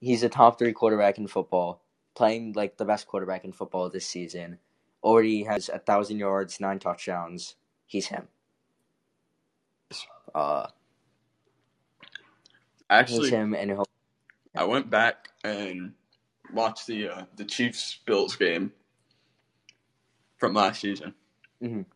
he's 0.00 0.22
a 0.22 0.28
top 0.28 0.58
three 0.58 0.72
quarterback 0.72 1.18
in 1.18 1.26
football, 1.26 1.82
playing 2.14 2.52
like 2.54 2.76
the 2.76 2.84
best 2.84 3.06
quarterback 3.06 3.44
in 3.44 3.52
football 3.52 3.88
this 3.88 4.06
season. 4.06 4.58
Already 5.02 5.44
has 5.44 5.68
a 5.68 5.78
thousand 5.78 6.18
yards, 6.18 6.60
nine 6.60 6.78
touchdowns. 6.78 7.56
He's 7.86 8.06
him. 8.06 8.28
Uh, 10.34 10.68
Actually, 12.88 13.30
him, 13.30 13.54
and 13.54 13.70
he'll, 13.70 13.86
I 14.54 14.64
went 14.64 14.90
back 14.90 15.30
and 15.42 15.94
watched 16.52 16.86
the 16.86 17.08
uh, 17.08 17.24
the 17.36 17.44
Chiefs 17.44 17.98
Bills 18.06 18.36
game 18.36 18.72
from 20.42 20.54
last 20.54 20.80
season. 20.80 21.14
Mhm. 21.62 21.86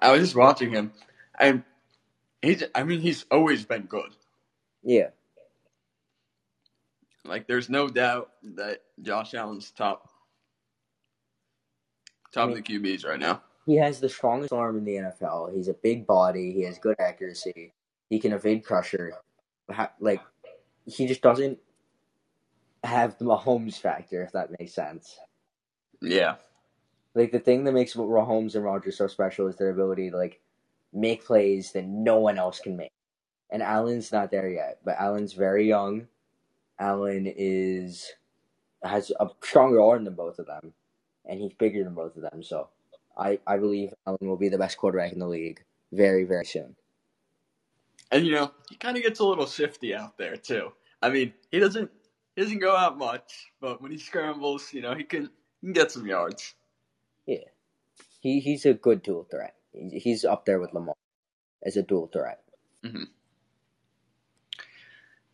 I 0.00 0.10
was 0.10 0.20
just 0.20 0.34
watching 0.34 0.72
him, 0.72 0.92
and 1.38 1.62
he's. 2.42 2.64
I 2.74 2.82
mean, 2.82 3.00
he's 3.00 3.24
always 3.30 3.64
been 3.64 3.82
good. 3.82 4.10
yeah, 4.82 5.10
Like, 7.24 7.46
there's 7.46 7.68
no 7.70 7.88
doubt 7.88 8.32
that 8.56 8.82
Josh 9.00 9.32
Allen's 9.34 9.70
top 9.70 10.08
top 12.32 12.42
I 12.42 12.46
mean- 12.48 12.58
of 12.58 12.64
the 12.64 12.72
QBs 12.78 13.04
right 13.06 13.18
now. 13.20 13.42
he 13.64 13.76
has 13.76 14.00
the 14.00 14.08
strongest 14.08 14.52
arm 14.52 14.76
in 14.78 14.84
the 14.84 14.96
NFL. 14.96 15.54
He's 15.54 15.68
a 15.68 15.74
big 15.74 16.04
body. 16.04 16.52
He 16.52 16.62
has 16.62 16.78
good 16.80 16.96
accuracy. 16.98 17.72
He 18.10 18.18
can 18.18 18.32
evade 18.32 18.64
pressure. 18.64 19.12
Like 20.00 20.20
he 20.84 21.06
just 21.06 21.22
doesn't 21.22 21.58
have 22.84 23.16
the 23.18 23.24
Mahomes 23.24 23.78
factor, 23.80 24.22
if 24.24 24.32
that 24.32 24.50
makes 24.58 24.72
sense. 24.72 25.16
Yeah, 26.00 26.36
Like 27.16 27.32
the 27.32 27.40
thing 27.40 27.64
that 27.64 27.72
makes 27.74 27.94
Mahomes 27.94 28.56
and 28.56 28.64
Rodgers 28.64 28.98
so 28.98 29.08
special 29.08 29.48
is 29.48 29.56
their 29.56 29.70
ability 29.70 30.10
to 30.12 30.18
like 30.18 30.40
make 30.94 31.24
plays 31.26 31.72
that 31.72 31.86
no 31.86 32.20
one 32.20 32.38
else 32.38 32.60
can 32.60 32.76
make. 32.76 32.92
And 33.50 33.62
Allen's 33.62 34.12
not 34.12 34.30
there 34.32 34.50
yet, 34.50 34.80
but 34.84 34.96
Allen's 35.00 35.34
very 35.34 35.68
young. 35.68 36.08
Allen 36.80 37.26
is 37.36 38.12
has 38.84 39.12
a 39.20 39.28
stronger 39.42 39.82
arm 39.82 40.04
than 40.04 40.14
both 40.16 40.38
of 40.40 40.46
them, 40.46 40.74
and 41.26 41.40
he's 41.40 41.54
bigger 41.54 41.84
than 41.84 41.94
both 41.94 42.16
of 42.16 42.22
them. 42.22 42.42
So, 42.44 42.70
I 43.18 43.40
I 43.46 43.58
believe 43.58 43.94
Allen 44.06 44.18
will 44.22 44.38
be 44.38 44.50
the 44.50 44.58
best 44.58 44.78
quarterback 44.78 45.12
in 45.14 45.20
the 45.20 45.28
league 45.28 45.64
very 45.92 46.24
very 46.24 46.46
soon. 46.46 46.76
and 48.12 48.26
you 48.26 48.32
know 48.34 48.52
he 48.70 48.76
kind 48.76 48.96
of 48.96 49.02
gets 49.02 49.20
a 49.20 49.24
little 49.26 49.46
shifty 49.46 49.94
out 49.94 50.16
there 50.18 50.36
too. 50.36 50.72
I 51.02 51.10
mean, 51.10 51.34
he 51.50 51.60
doesn't 51.60 51.90
he 52.36 52.42
doesn't 52.42 52.60
go 52.60 52.76
out 52.76 52.98
much, 52.98 53.52
but 53.60 53.82
when 53.82 53.92
he 53.92 53.98
scrambles, 53.98 54.72
you 54.72 54.82
know 54.82 54.94
he 54.94 55.04
can 55.04 55.30
he 55.60 55.66
can 55.68 55.72
get 55.72 55.92
some 55.92 56.06
yards. 56.06 56.54
Yeah, 57.26 57.44
he 58.20 58.40
he's 58.40 58.66
a 58.66 58.74
good 58.74 59.02
dual 59.02 59.24
threat. 59.30 59.54
He's 59.72 60.24
up 60.24 60.46
there 60.46 60.58
with 60.58 60.72
Lamar 60.72 60.94
as 61.62 61.76
a 61.76 61.82
dual 61.82 62.06
threat. 62.06 62.42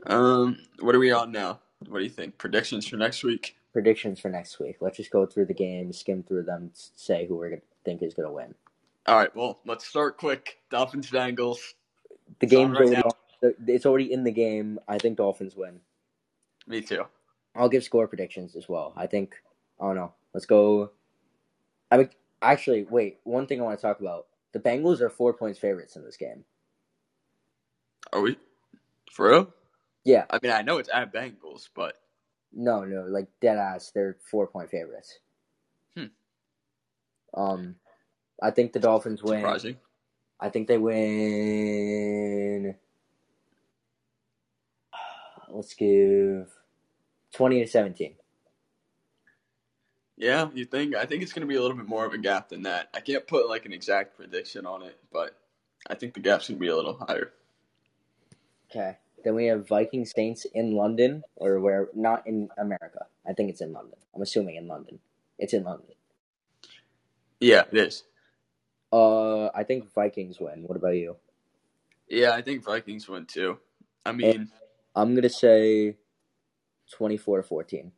Um, 0.06 0.58
what 0.80 0.94
are 0.94 0.98
we 0.98 1.12
on 1.12 1.30
now? 1.30 1.60
What 1.88 1.98
do 1.98 2.04
you 2.04 2.10
think? 2.10 2.38
Predictions 2.38 2.86
for 2.86 2.96
next 2.96 3.22
week? 3.22 3.56
Predictions 3.72 4.20
for 4.20 4.28
next 4.28 4.58
week. 4.58 4.76
Let's 4.80 4.96
just 4.96 5.10
go 5.10 5.26
through 5.26 5.46
the 5.46 5.54
games, 5.54 5.98
skim 5.98 6.22
through 6.22 6.44
them, 6.44 6.70
say 6.74 7.26
who 7.26 7.36
we 7.36 7.46
are 7.46 7.50
gonna 7.50 7.62
think 7.84 8.02
is 8.02 8.14
going 8.14 8.28
to 8.28 8.32
win. 8.32 8.54
All 9.06 9.16
right. 9.16 9.34
Well, 9.34 9.60
let's 9.66 9.86
start 9.86 10.16
quick. 10.16 10.58
Dolphins 10.70 11.10
Bengals. 11.10 11.58
The 12.40 12.46
it's 12.46 12.52
game's 12.52 12.78
right 12.78 12.88
already. 12.88 13.02
Now. 13.42 13.50
It's 13.66 13.86
already 13.86 14.12
in 14.12 14.24
the 14.24 14.30
game. 14.30 14.78
I 14.86 14.98
think 14.98 15.16
Dolphins 15.16 15.56
win. 15.56 15.80
Me 16.66 16.80
too. 16.80 17.04
I'll 17.56 17.68
give 17.68 17.82
score 17.82 18.06
predictions 18.06 18.54
as 18.56 18.68
well. 18.68 18.92
I 18.96 19.06
think. 19.06 19.34
Don't 19.80 19.96
know. 19.96 20.12
Let's 20.32 20.46
go. 20.46 20.92
I 21.92 21.98
mean, 21.98 22.08
actually, 22.40 22.84
wait. 22.88 23.18
One 23.24 23.46
thing 23.46 23.60
I 23.60 23.64
want 23.64 23.78
to 23.78 23.82
talk 23.82 24.00
about: 24.00 24.26
the 24.52 24.58
Bengals 24.58 25.00
are 25.02 25.10
four 25.10 25.34
points 25.34 25.58
favorites 25.58 25.94
in 25.94 26.02
this 26.04 26.16
game. 26.16 26.44
Are 28.12 28.22
we 28.22 28.36
for 29.12 29.30
real? 29.30 29.54
Yeah. 30.04 30.24
I 30.30 30.38
mean, 30.42 30.52
I 30.52 30.62
know 30.62 30.78
it's 30.78 30.88
at 30.92 31.12
Bengals, 31.12 31.68
but 31.74 31.96
No, 32.52 32.84
no, 32.84 33.04
like 33.08 33.28
dead 33.40 33.58
ass. 33.58 33.90
They're 33.94 34.16
four 34.30 34.46
point 34.46 34.70
favorites. 34.70 35.18
Hmm. 35.96 36.06
Um, 37.34 37.76
I 38.42 38.50
think 38.50 38.72
the 38.72 38.80
Dolphins 38.80 39.22
win. 39.22 39.40
surprising. 39.40 39.76
I 40.40 40.48
think 40.48 40.68
they 40.68 40.78
win. 40.78 42.74
Let's 45.50 45.74
give 45.74 46.50
twenty 47.32 47.60
to 47.60 47.66
seventeen. 47.70 48.14
Yeah, 50.16 50.48
you 50.54 50.64
think? 50.64 50.94
I 50.94 51.06
think 51.06 51.22
it's 51.22 51.32
going 51.32 51.46
to 51.46 51.48
be 51.48 51.56
a 51.56 51.62
little 51.62 51.76
bit 51.76 51.88
more 51.88 52.04
of 52.04 52.12
a 52.12 52.18
gap 52.18 52.50
than 52.50 52.62
that. 52.62 52.88
I 52.94 53.00
can't 53.00 53.26
put 53.26 53.48
like 53.48 53.66
an 53.66 53.72
exact 53.72 54.16
prediction 54.16 54.66
on 54.66 54.82
it, 54.82 54.98
but 55.12 55.36
I 55.88 55.94
think 55.94 56.14
the 56.14 56.20
gap's 56.20 56.48
going 56.48 56.58
to 56.58 56.60
be 56.60 56.68
a 56.68 56.76
little 56.76 56.94
higher. 56.94 57.32
Okay. 58.70 58.98
Then 59.24 59.34
we 59.34 59.46
have 59.46 59.68
Viking 59.68 60.04
Saints 60.04 60.46
in 60.52 60.74
London, 60.74 61.22
or 61.36 61.60
where 61.60 61.88
not 61.94 62.26
in 62.26 62.48
America. 62.58 63.06
I 63.26 63.32
think 63.32 63.50
it's 63.50 63.60
in 63.60 63.72
London. 63.72 63.98
I'm 64.14 64.22
assuming 64.22 64.56
in 64.56 64.66
London. 64.66 64.98
It's 65.38 65.54
in 65.54 65.64
London. 65.64 65.94
Yeah, 67.40 67.64
it 67.70 67.78
is. 67.78 68.04
Uh, 68.92 69.46
I 69.48 69.64
think 69.64 69.92
Vikings 69.92 70.38
win. 70.38 70.64
What 70.66 70.76
about 70.76 70.96
you? 70.96 71.16
Yeah, 72.08 72.32
I 72.32 72.42
think 72.42 72.64
Vikings 72.64 73.08
win 73.08 73.26
too. 73.26 73.58
I 74.04 74.12
mean, 74.12 74.50
I'm 74.94 75.14
gonna 75.14 75.28
say 75.28 75.96
twenty-four 76.90 77.38
to 77.38 77.42
fourteen. 77.42 77.92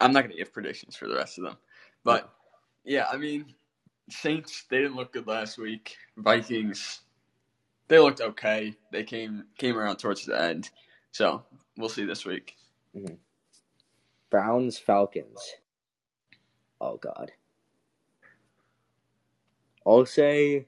I'm 0.00 0.12
not 0.12 0.20
going 0.22 0.32
to 0.32 0.38
give 0.38 0.52
predictions 0.52 0.96
for 0.96 1.08
the 1.08 1.16
rest 1.16 1.38
of 1.38 1.44
them, 1.44 1.56
but 2.04 2.32
yeah, 2.84 3.06
I 3.12 3.16
mean, 3.16 3.46
Saints 4.08 4.64
they 4.70 4.78
didn't 4.78 4.96
look 4.96 5.12
good 5.12 5.26
last 5.26 5.58
week. 5.58 5.96
Vikings 6.16 7.00
they 7.90 7.98
looked 7.98 8.20
okay. 8.20 8.74
They 8.92 9.02
came 9.02 9.44
came 9.58 9.76
around 9.76 9.96
towards 9.96 10.24
the 10.24 10.40
end, 10.40 10.70
so 11.10 11.42
we'll 11.76 11.88
see 11.88 12.04
this 12.04 12.24
week. 12.24 12.54
Mm-hmm. 12.96 13.14
Browns 14.30 14.78
Falcons. 14.78 15.40
Oh 16.80 16.96
God. 16.96 17.32
I'll 19.84 20.06
say 20.06 20.66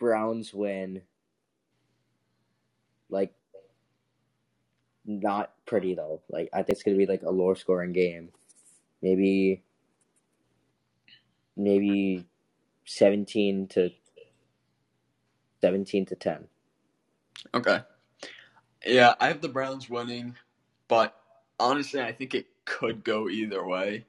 Browns 0.00 0.52
win. 0.52 1.02
Like 3.08 3.32
not 5.04 5.52
pretty 5.66 5.94
though. 5.94 6.20
Like 6.30 6.48
I 6.52 6.58
think 6.58 6.70
it's 6.70 6.82
gonna 6.82 6.96
be 6.96 7.06
like 7.06 7.22
a 7.22 7.30
lower 7.30 7.54
scoring 7.56 7.92
game. 7.92 8.30
Maybe 9.02 9.62
maybe 11.56 12.24
seventeen 12.84 13.68
to 13.68 13.90
seventeen 15.60 16.06
to 16.06 16.14
ten. 16.16 16.46
Okay. 17.54 17.80
Yeah, 18.86 19.14
I 19.20 19.28
have 19.28 19.40
the 19.40 19.48
Browns 19.48 19.88
winning, 19.88 20.34
but 20.88 21.16
honestly, 21.60 22.00
I 22.00 22.12
think 22.12 22.34
it 22.34 22.46
could 22.64 23.04
go 23.04 23.28
either 23.28 23.64
way. 23.66 24.06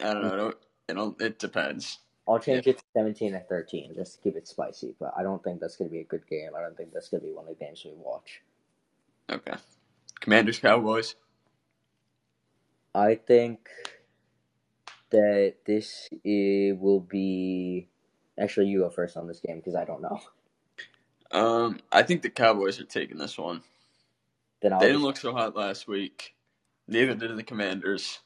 I 0.00 0.14
don't 0.14 0.22
know. 0.22 0.32
I 0.32 0.36
don't- 0.36 0.56
It, 0.88 0.94
don't, 0.94 1.20
it 1.22 1.38
depends. 1.38 1.98
I'll 2.26 2.38
change 2.38 2.66
it 2.66 2.78
to 2.78 2.84
17 2.96 3.34
and 3.34 3.46
13 3.48 3.94
just 3.94 4.14
to 4.16 4.20
keep 4.22 4.36
it 4.36 4.48
spicy, 4.48 4.94
but 4.98 5.12
I 5.16 5.22
don't 5.22 5.42
think 5.44 5.60
that's 5.60 5.76
going 5.76 5.88
to 5.88 5.92
be 5.92 6.00
a 6.00 6.04
good 6.04 6.26
game. 6.28 6.50
I 6.56 6.60
don't 6.60 6.76
think 6.76 6.92
that's 6.92 7.08
going 7.08 7.20
to 7.22 7.26
be 7.26 7.32
one 7.32 7.46
of 7.48 7.56
the 7.58 7.64
games 7.64 7.82
we 7.84 7.92
watch. 7.96 8.40
Okay. 9.30 9.54
Commanders, 10.20 10.58
Cowboys. 10.58 11.14
I 12.94 13.14
think 13.14 13.68
that 15.10 15.54
this 15.66 16.08
will 16.24 17.00
be. 17.00 17.88
Actually, 18.38 18.68
you 18.68 18.80
go 18.80 18.90
first 18.90 19.16
on 19.16 19.26
this 19.28 19.40
game 19.40 19.58
because 19.58 19.74
I 19.74 19.84
don't 19.84 20.02
know. 20.02 20.20
Um, 21.32 21.78
I 21.92 22.02
think 22.02 22.22
the 22.22 22.30
Cowboys 22.30 22.80
are 22.80 22.84
taking 22.84 23.18
this 23.18 23.38
one. 23.38 23.62
Then 24.60 24.72
I'll 24.72 24.80
They 24.80 24.88
didn't 24.88 25.02
look 25.02 25.16
so 25.16 25.32
hot 25.32 25.56
last 25.56 25.86
week. 25.86 26.34
Neither 26.88 27.14
did 27.14 27.36
the 27.36 27.42
Commanders. 27.44 28.18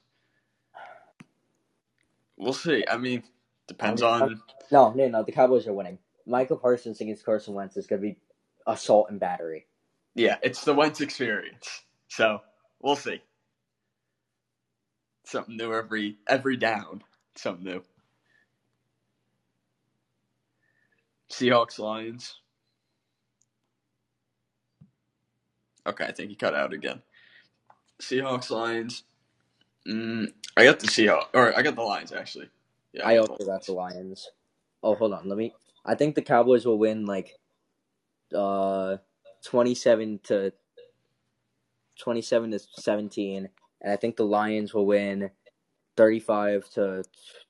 We'll 2.36 2.54
see. 2.54 2.84
I 2.90 2.96
mean, 2.96 3.22
depends 3.66 4.02
on. 4.02 4.40
no, 4.72 4.92
no, 4.92 5.08
no. 5.08 5.22
The 5.22 5.32
Cowboys 5.32 5.66
are 5.66 5.74
winning. 5.74 5.98
Micah 6.26 6.56
Parsons 6.56 7.00
against 7.00 7.24
Carson 7.24 7.54
Wentz 7.54 7.76
is 7.76 7.86
going 7.86 8.00
to 8.00 8.08
be 8.08 8.16
assault 8.66 9.10
and 9.10 9.20
battery. 9.20 9.66
Yeah, 10.14 10.36
it's 10.42 10.64
the 10.64 10.74
Wentz 10.74 11.00
experience. 11.00 11.82
So 12.08 12.40
we'll 12.80 12.96
see. 12.96 13.22
Something 15.24 15.56
new 15.56 15.72
every 15.72 16.18
every 16.28 16.56
down. 16.56 17.02
Something 17.34 17.64
new. 17.64 17.82
Seahawks 21.30 21.78
Lions. 21.78 22.36
Okay, 25.86 26.04
I 26.04 26.12
think 26.12 26.30
he 26.30 26.36
cut 26.36 26.54
out 26.54 26.72
again. 26.72 27.02
Seahawks 28.00 28.50
Lions. 28.50 29.04
Mm, 29.88 30.32
I 30.56 30.64
got 30.64 30.80
the 30.80 30.86
Seahawks, 30.86 31.28
or 31.34 31.56
I 31.56 31.62
got 31.62 31.74
the 31.74 31.82
Lions 31.82 32.12
actually. 32.12 32.48
Yeah, 32.92 33.06
I 33.06 33.16
got 33.16 33.30
also 33.30 33.44
the 33.44 33.46
got 33.46 33.66
the. 33.66 33.72
Lions. 33.72 34.30
Oh, 34.82 34.94
hold 34.94 35.12
on. 35.14 35.28
Let 35.28 35.38
me. 35.38 35.52
I 35.84 35.94
think 35.94 36.14
the 36.14 36.22
Cowboys 36.22 36.64
will 36.64 36.78
win 36.78 37.04
like 37.06 37.38
uh 38.34 38.98
27 39.44 40.20
to 40.24 40.52
27 41.98 42.50
to 42.50 42.58
17 42.58 43.48
and 43.82 43.92
I 43.92 43.96
think 43.96 44.16
the 44.16 44.24
Lions 44.24 44.74
will 44.74 44.86
win 44.86 45.30
35 45.96 46.68
to 46.70 47.04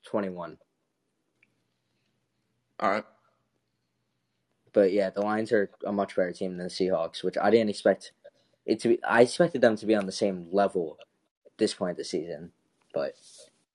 21. 0.05 0.57
All 2.79 2.89
right. 2.91 3.05
But 4.73 4.91
yeah, 4.91 5.09
the 5.09 5.21
Lions 5.21 5.51
are 5.53 5.69
a 5.85 5.91
much 5.93 6.15
better 6.15 6.33
team 6.33 6.57
than 6.57 6.67
the 6.67 6.73
Seahawks, 6.73 7.23
which 7.23 7.37
I 7.41 7.49
didn't 7.49 7.69
expect 7.69 8.11
it 8.65 8.79
to 8.81 8.89
be 8.89 9.03
I 9.03 9.21
expected 9.21 9.61
them 9.61 9.77
to 9.77 9.85
be 9.85 9.95
on 9.95 10.05
the 10.05 10.11
same 10.11 10.47
level 10.51 10.97
at 11.45 11.57
this 11.57 11.73
point 11.73 11.91
of 11.91 11.97
the 11.97 12.03
season, 12.03 12.51
but 12.93 13.13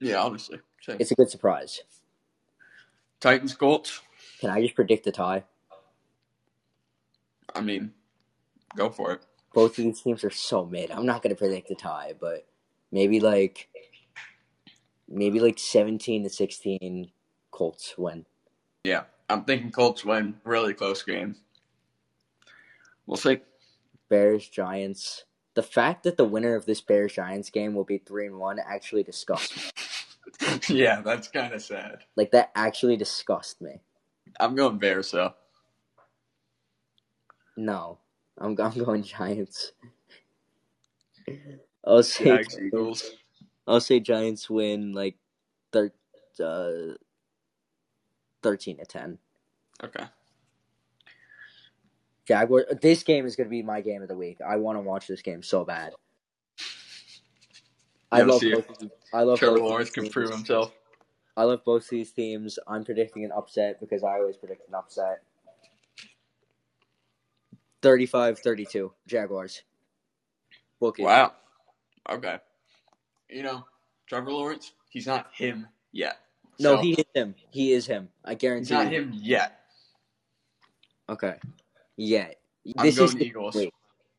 Yeah, 0.01 0.23
honestly. 0.23 0.61
Same. 0.83 0.97
it's 1.01 1.11
a 1.11 1.15
good 1.15 1.31
surprise. 1.31 1.81
Titans 3.21 3.55
Colts. 3.55 4.03
Can 4.41 4.51
I 4.51 4.63
just 4.63 4.75
predict 4.75 5.07
a 5.07 5.13
tie? 5.13 5.45
I 7.55 7.61
mean, 7.61 7.93
go 8.77 8.91
for 8.91 9.13
it. 9.13 9.23
both 9.53 9.79
of 9.79 9.85
these 9.85 10.01
teams 10.01 10.25
are 10.25 10.31
so 10.31 10.65
mid. 10.65 10.91
I'm 10.91 11.07
not 11.07 11.23
gonna 11.23 11.35
predict 11.35 11.71
a 11.71 11.75
tie, 11.75 12.15
but 12.19 12.47
maybe 12.93 13.21
like 13.21 13.69
maybe 15.09 15.41
like 15.41 15.59
17 15.59 16.25
to 16.25 16.31
16 16.31 17.11
Colts 17.51 17.95
win. 17.99 18.27
Yeah, 18.85 19.05
I'm 19.29 19.45
thinking 19.45 19.71
Colts 19.73 20.05
win. 20.05 20.37
Really 20.45 20.73
close 20.73 21.03
game. 21.03 21.37
We'll 23.07 23.17
see. 23.17 23.41
Bears 24.09 24.49
Giants. 24.49 25.25
The 25.55 25.63
fact 25.63 26.05
that 26.05 26.17
the 26.17 26.25
winner 26.25 26.55
of 26.55 26.65
this 26.65 26.81
Bears 26.81 27.13
Giants 27.13 27.51
game 27.51 27.75
will 27.75 27.85
be 27.85 27.99
3 27.99 28.27
and 28.29 28.39
1 28.39 28.61
actually 28.61 29.03
disgusts 29.03 29.57
me. 29.57 30.61
yeah, 30.69 31.01
that's 31.01 31.29
kind 31.29 31.53
of 31.53 31.61
sad. 31.61 32.05
Like 32.17 32.31
that 32.31 32.53
actually 32.55 32.97
disgusts 32.97 33.61
me. 33.61 33.81
I'm 34.39 34.55
going 34.55 34.79
Bears 34.79 35.11
though. 35.11 35.35
No. 37.57 37.99
I'm 38.41 38.57
I'm 38.59 38.85
going 38.85 39.03
Giants. 39.03 39.73
I'll 41.85 42.03
say 42.03 42.25
Jags 42.25 42.59
Eagles. 42.59 43.11
I'll 43.67 43.81
say 43.81 44.01
Giants 44.01 44.49
win 44.49 44.93
like 44.93 45.17
thir- 45.73 45.93
uh, 46.43 46.95
13 48.43 48.79
to 48.79 48.85
10. 48.85 49.19
Okay. 49.85 50.05
Jaguar. 52.27 52.67
This 52.81 53.03
game 53.03 53.27
is 53.27 53.37
going 53.37 53.47
to 53.47 53.51
be 53.51 53.63
my 53.63 53.81
game 53.81 54.03
of 54.03 54.09
the 54.09 54.17
week. 54.17 54.39
I 54.47 54.57
want 54.57 54.77
to 54.77 54.83
watch 54.83 55.07
this 55.07 55.23
game 55.23 55.43
so 55.43 55.65
bad. 55.65 55.93
I 58.13 58.23
love 58.23 58.41
both. 58.41 58.83
Of, 58.83 58.91
I 59.13 59.23
love 59.23 59.39
Trevor 59.39 59.59
Lawrence 59.59 59.91
these 59.91 60.05
can 60.05 60.13
prove 60.13 60.31
himself. 60.31 60.73
I 61.37 61.45
love 61.45 61.65
both 61.65 61.85
of 61.85 61.91
these 61.91 62.13
teams. 62.13 62.59
I'm 62.67 62.85
predicting 62.85 63.25
an 63.25 63.33
upset 63.33 63.81
because 63.81 64.03
I 64.03 64.19
always 64.19 64.37
predict 64.37 64.69
an 64.69 64.75
upset. 64.75 65.23
35-32 67.83 68.91
Jaguars. 69.07 69.63
Wow. 71.05 71.33
Okay. 72.11 72.39
You 73.31 73.43
know, 73.43 73.65
Trevor 74.09 74.33
Lawrence, 74.33 74.73
he's 74.91 75.07
not 75.07 75.29
him 75.33 75.67
yet. 75.93 76.19
No, 76.59 76.77
So, 76.77 76.79
he 76.79 76.93
is 76.95 77.05
him. 77.15 77.35
He 77.51 77.73
is 77.73 77.87
him. 77.87 78.11
I 78.25 78.35
he's 78.35 78.39
guarantee. 78.41 78.75
not 78.75 78.89
you. 78.93 78.93
him 78.93 79.13
yet. 79.15 79.61
Okay. 81.09 81.37
Yeah. 81.97 82.29
I'm 82.79 82.85
This 82.85 83.01
is 83.01 83.17
Eagles. 83.21 83.69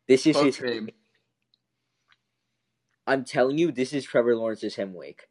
This 0.08 0.26
is 0.26 0.40
his. 0.40 0.58
game. 0.58 0.90
I'm 3.06 3.24
telling 3.24 3.58
you, 3.58 3.72
this 3.72 3.92
is 3.92 4.04
Trevor 4.04 4.36
Lawrence's 4.36 4.76
him 4.76 4.94
week. 4.94 5.28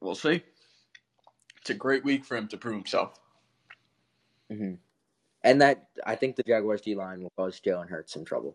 We'll 0.00 0.14
see. 0.14 0.42
It's 1.60 1.70
a 1.70 1.74
great 1.74 2.04
week 2.04 2.24
for 2.24 2.36
him 2.36 2.48
to 2.48 2.56
prove 2.58 2.76
himself. 2.76 3.18
hmm 4.50 4.74
And 5.48 5.62
that 5.62 5.88
I 6.06 6.14
think 6.14 6.36
the 6.36 6.42
Jaguars 6.42 6.82
D 6.82 6.94
line 6.94 7.22
will 7.22 7.32
cause 7.36 7.58
Jalen 7.64 7.88
Hurts 7.88 8.12
some 8.12 8.26
trouble. 8.26 8.54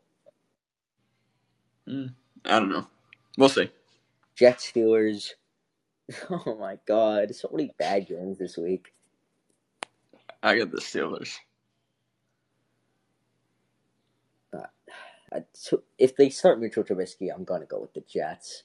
I 2.46 2.60
don't 2.60 2.70
know. 2.70 2.88
We'll 3.38 3.50
see. 3.50 3.72
Jets 4.38 4.72
Steelers. 4.72 5.32
Oh 6.30 6.58
my 6.60 6.78
God! 6.88 7.34
So 7.34 7.50
many 7.52 7.72
bad 7.80 8.08
games 8.08 8.38
this 8.38 8.58
week. 8.58 8.94
I 10.44 10.58
got 10.58 10.72
the 10.72 10.80
Steelers. 10.82 11.36
Uh, 14.54 15.42
so 15.54 15.84
if 15.98 16.16
they 16.16 16.30
start 16.30 16.60
Mitchell 16.60 16.84
Trubisky, 16.84 17.30
I'm 17.34 17.46
gonna 17.46 17.66
go 17.66 17.80
with 17.80 17.94
the 17.94 18.02
Jets. 18.02 18.64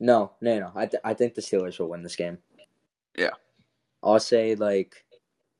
No, 0.00 0.32
no, 0.40 0.58
no. 0.60 0.72
I 0.74 0.86
th- 0.86 1.02
I 1.04 1.14
think 1.14 1.34
the 1.34 1.42
Steelers 1.42 1.78
will 1.78 1.88
win 1.90 2.02
this 2.02 2.16
game. 2.16 2.38
Yeah. 3.16 3.30
I'll 4.02 4.20
say 4.20 4.54
like, 4.54 5.04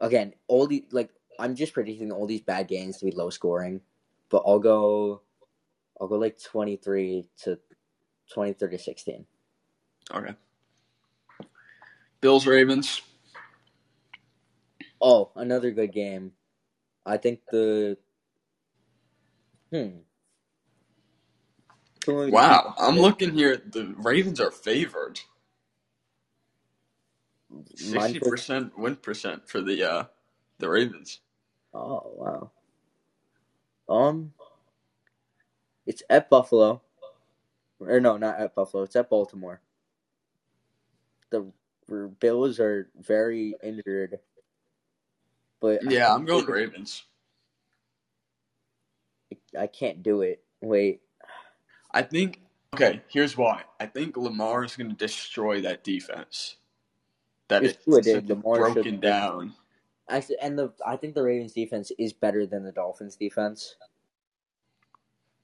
again, 0.00 0.34
all 0.46 0.66
the 0.66 0.84
like 0.90 1.10
I'm 1.38 1.54
just 1.54 1.72
predicting 1.72 2.10
all 2.12 2.26
these 2.26 2.40
bad 2.40 2.68
games 2.68 2.98
to 2.98 3.04
be 3.04 3.12
low 3.12 3.30
scoring, 3.30 3.80
but 4.28 4.42
I'll 4.46 4.58
go, 4.58 5.22
I'll 6.00 6.08
go 6.08 6.16
like 6.16 6.42
23 6.42 7.28
to 7.44 7.58
23 8.32 8.70
to 8.70 8.78
16. 8.78 9.26
Okay. 10.14 10.34
Bills 12.20 12.46
Ravens. 12.46 13.02
Oh, 15.00 15.30
another 15.36 15.70
good 15.70 15.92
game. 15.92 16.32
I 17.06 17.16
think 17.16 17.40
the. 17.50 17.96
Hmm. 19.72 19.98
Wow, 22.06 22.74
I'm 22.78 22.98
looking 22.98 23.34
here. 23.34 23.56
The 23.56 23.94
Ravens 23.98 24.40
are 24.40 24.50
favored. 24.50 25.20
Sixty 27.74 28.20
percent 28.20 28.78
win 28.78 28.96
percent 28.96 29.48
for 29.48 29.60
the 29.60 29.90
uh 29.90 30.04
the 30.58 30.68
Ravens. 30.68 31.20
Oh 31.72 32.02
wow. 32.16 32.50
Um, 33.88 34.34
it's 35.86 36.02
at 36.10 36.28
Buffalo, 36.28 36.82
or 37.80 38.00
no, 38.00 38.18
not 38.18 38.38
at 38.38 38.54
Buffalo. 38.54 38.82
It's 38.82 38.96
at 38.96 39.08
Baltimore. 39.08 39.62
The 41.30 41.50
Bills 42.20 42.60
are 42.60 42.90
very 43.00 43.54
injured, 43.62 44.18
but 45.60 45.90
Yeah, 45.90 46.14
I'm 46.14 46.26
going 46.26 46.44
Ravens. 46.44 47.04
I 49.58 49.66
can't 49.66 50.02
do 50.02 50.20
it. 50.20 50.42
Wait, 50.60 51.00
I 51.92 52.02
think. 52.02 52.40
Okay, 52.74 53.00
here's 53.08 53.34
why. 53.34 53.62
I 53.80 53.86
think 53.86 54.18
Lamar 54.18 54.64
is 54.64 54.76
going 54.76 54.90
to 54.90 54.96
destroy 54.96 55.62
that 55.62 55.84
defense. 55.84 56.56
That 57.48 57.64
It's 57.64 57.78
it's 57.86 58.06
did. 58.06 58.28
Lamar 58.28 58.56
broken 58.58 58.82
should- 58.84 59.00
down. 59.00 59.54
actually, 60.08 60.38
and 60.40 60.58
the 60.58 60.72
I 60.86 60.96
think 60.96 61.14
the 61.14 61.22
Ravens 61.22 61.52
defense 61.52 61.90
is 61.98 62.12
better 62.12 62.46
than 62.46 62.62
the 62.64 62.72
Dolphins 62.72 63.16
defense. 63.16 63.76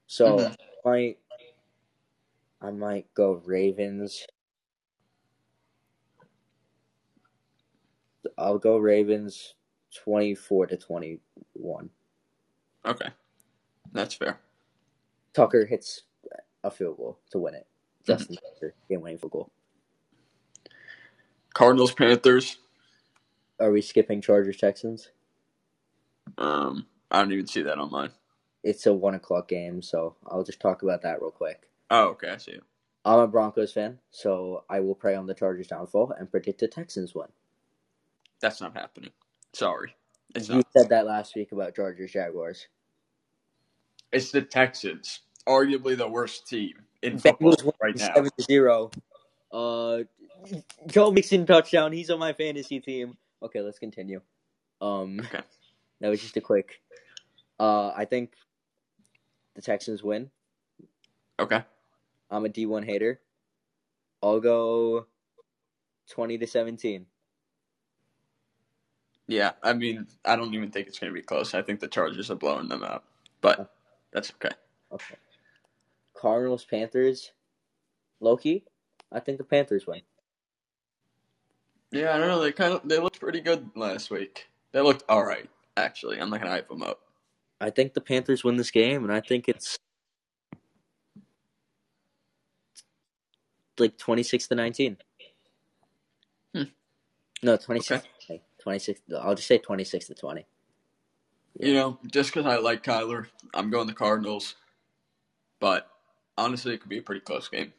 So 0.07 0.37
Mhm. 0.39 0.57
I 0.85 0.89
might, 0.89 1.19
I 2.61 2.71
might 2.71 3.15
go 3.15 3.33
Ravens. 3.45 4.27
I'll 8.37 8.59
go 8.59 8.79
Ravens, 8.79 9.55
twenty-four 9.95 10.67
to 10.67 10.77
twenty-one. 10.77 11.91
Okay, 12.85 13.09
that's 13.93 14.15
fair. 14.15 14.41
Tucker 15.33 15.65
hits 15.65 16.03
a 16.63 16.71
field 16.71 16.97
goal 16.97 17.19
to 17.31 17.39
win 17.39 17.55
it. 17.55 17.67
Justin 18.05 18.37
Tucker 18.37 18.75
game-winning 18.89 19.19
field 19.19 19.33
goal. 19.33 19.51
Cardinals 21.55 21.95
Panthers. 21.95 22.59
Are 23.61 23.71
we 23.71 23.83
skipping 23.83 24.21
Chargers 24.21 24.59
Texans? 24.59 25.11
Um, 26.39 26.87
I 27.11 27.21
don't 27.21 27.33
even 27.33 27.47
see 27.47 27.63
that 27.63 27.79
online. 27.79 28.11
It's 28.65 28.87
a 28.87 28.93
one 28.95 29.15
o'clock 29.15 29.49
game, 29.49 29.83
so 29.83 30.17
I'll 30.27 30.45
just 30.45 30.61
talk 30.61 30.83
about 30.83 31.03
that 31.03 31.21
real 31.23 31.31
quick. 31.31 31.63
Oh, 31.91 32.09
okay, 32.11 32.31
I 32.31 32.37
see 32.39 32.53
it. 32.53 32.65
I'm 33.05 33.21
a 33.21 33.29
Broncos 33.29 33.73
fan, 33.73 33.99
so 34.11 34.65
I 34.71 34.81
will 34.81 34.95
pray 34.95 35.15
on 35.15 35.27
the 35.27 35.35
Chargers' 35.35 35.69
downfall 35.69 36.15
and 36.19 36.31
predict 36.31 36.61
the 36.61 36.69
Texans 36.69 37.15
win. 37.15 37.29
That's 38.41 38.61
not 38.61 38.75
happening. 38.77 39.11
Sorry, 39.55 39.95
it's 40.35 40.49
You 40.51 40.63
not. 40.63 40.67
said 40.77 40.91
that 40.91 41.07
last 41.07 41.37
week 41.37 41.53
about 41.53 41.77
Chargers 41.77 42.13
Jaguars. 42.13 42.69
It's 44.13 44.31
the 44.33 44.43
Texans, 44.43 45.21
arguably 45.49 45.97
the 45.97 46.09
worst 46.09 46.49
team 46.49 46.75
in 47.03 47.19
football 47.19 47.53
Bengals 47.53 47.65
win 47.65 47.75
right 47.83 47.99
now. 47.99 48.15
seven 48.15 48.31
to 48.39 48.45
zero. 48.45 48.91
Uh, 49.53 50.01
Joe 50.87 51.11
Mixon 51.11 51.47
touchdown. 51.47 51.93
He's 51.93 52.11
on 52.11 52.19
my 52.19 52.33
fantasy 52.33 52.81
team. 52.81 53.17
Okay, 53.43 53.61
let's 53.61 53.79
continue. 53.79 54.21
Um, 54.81 55.21
Okay. 55.21 55.41
that 56.01 56.09
was 56.09 56.21
just 56.21 56.37
a 56.37 56.41
quick. 56.41 56.81
Uh, 57.61 57.89
I 57.97 58.05
think 58.05 58.35
the 59.55 59.63
Texans 59.63 60.03
win. 60.03 60.31
Okay. 61.39 61.63
I'm 62.31 62.45
a 62.45 62.49
D1 62.49 62.85
hater. 62.85 63.21
I'll 64.23 64.41
go 64.41 65.07
twenty 66.11 66.39
to 66.39 66.47
seventeen. 66.47 67.07
Yeah, 69.27 69.53
I 69.63 69.73
mean, 69.73 70.07
I 70.25 70.37
don't 70.37 70.53
even 70.55 70.71
think 70.71 70.87
it's 70.89 70.99
going 70.99 71.11
to 71.13 71.15
be 71.15 71.23
close. 71.23 71.55
I 71.55 71.63
think 71.63 71.81
the 71.81 71.89
Chargers 71.89 72.31
are 72.31 72.35
blowing 72.35 72.69
them 72.69 72.83
out, 72.85 73.05
but 73.41 73.71
that's 74.13 74.33
okay. 74.33 74.55
Okay. 74.93 75.15
Cardinals 76.15 76.65
Panthers. 76.65 77.33
Loki. 78.21 78.65
I 79.13 79.21
think 79.21 79.39
the 79.39 79.45
Panthers 79.45 79.87
win. 79.87 80.03
Yeah, 81.95 82.13
I 82.13 82.19
don't 82.19 82.27
know. 82.27 82.41
They 82.41 82.51
kind 82.51 82.75
of 82.75 82.81
they 82.85 82.99
looked 82.99 83.21
pretty 83.21 83.41
good 83.41 83.71
last 83.77 84.11
week. 84.11 84.49
They 84.73 84.81
looked 84.81 85.05
all 85.09 85.25
right, 85.25 85.49
actually. 85.77 86.21
I'm 86.21 86.29
not 86.29 86.41
to 86.41 86.49
hype 86.49 86.69
them 86.69 86.83
up. 86.83 86.99
I 87.61 87.71
think 87.71 87.95
the 87.95 88.01
Panthers 88.01 88.43
win 88.43 88.57
this 88.57 88.73
game, 88.73 89.05
and 89.05 89.13
I 89.13 89.21
think 89.21 89.49
it's 89.49 89.79
like 93.79 93.97
twenty 93.97 94.25
six 94.25 94.49
to 94.49 94.57
nineteen. 94.57 94.97
Hmm. 96.53 96.65
No, 97.45 97.57
twenty 97.57 97.81
six. 97.81 98.05
Twenty 98.61 98.81
six. 98.81 99.01
I'll 99.17 99.37
just 99.37 99.47
say 99.47 99.59
twenty 99.59 99.85
six 99.85 100.09
to 100.09 100.15
twenty. 100.15 100.47
You 101.61 101.75
know, 101.75 101.99
just 102.11 102.35
because 102.35 102.53
I 102.53 102.57
like 102.57 102.83
Kyler, 102.83 103.27
I'm 103.55 103.71
going 103.71 103.87
the 103.87 103.95
Cardinals. 103.95 104.57
But 105.61 105.89
honestly, 106.37 106.75
it 106.75 106.81
could 106.81 106.91
be 106.91 106.99
a 106.99 107.03
pretty 107.03 107.21
close 107.21 107.49
game. 107.49 107.73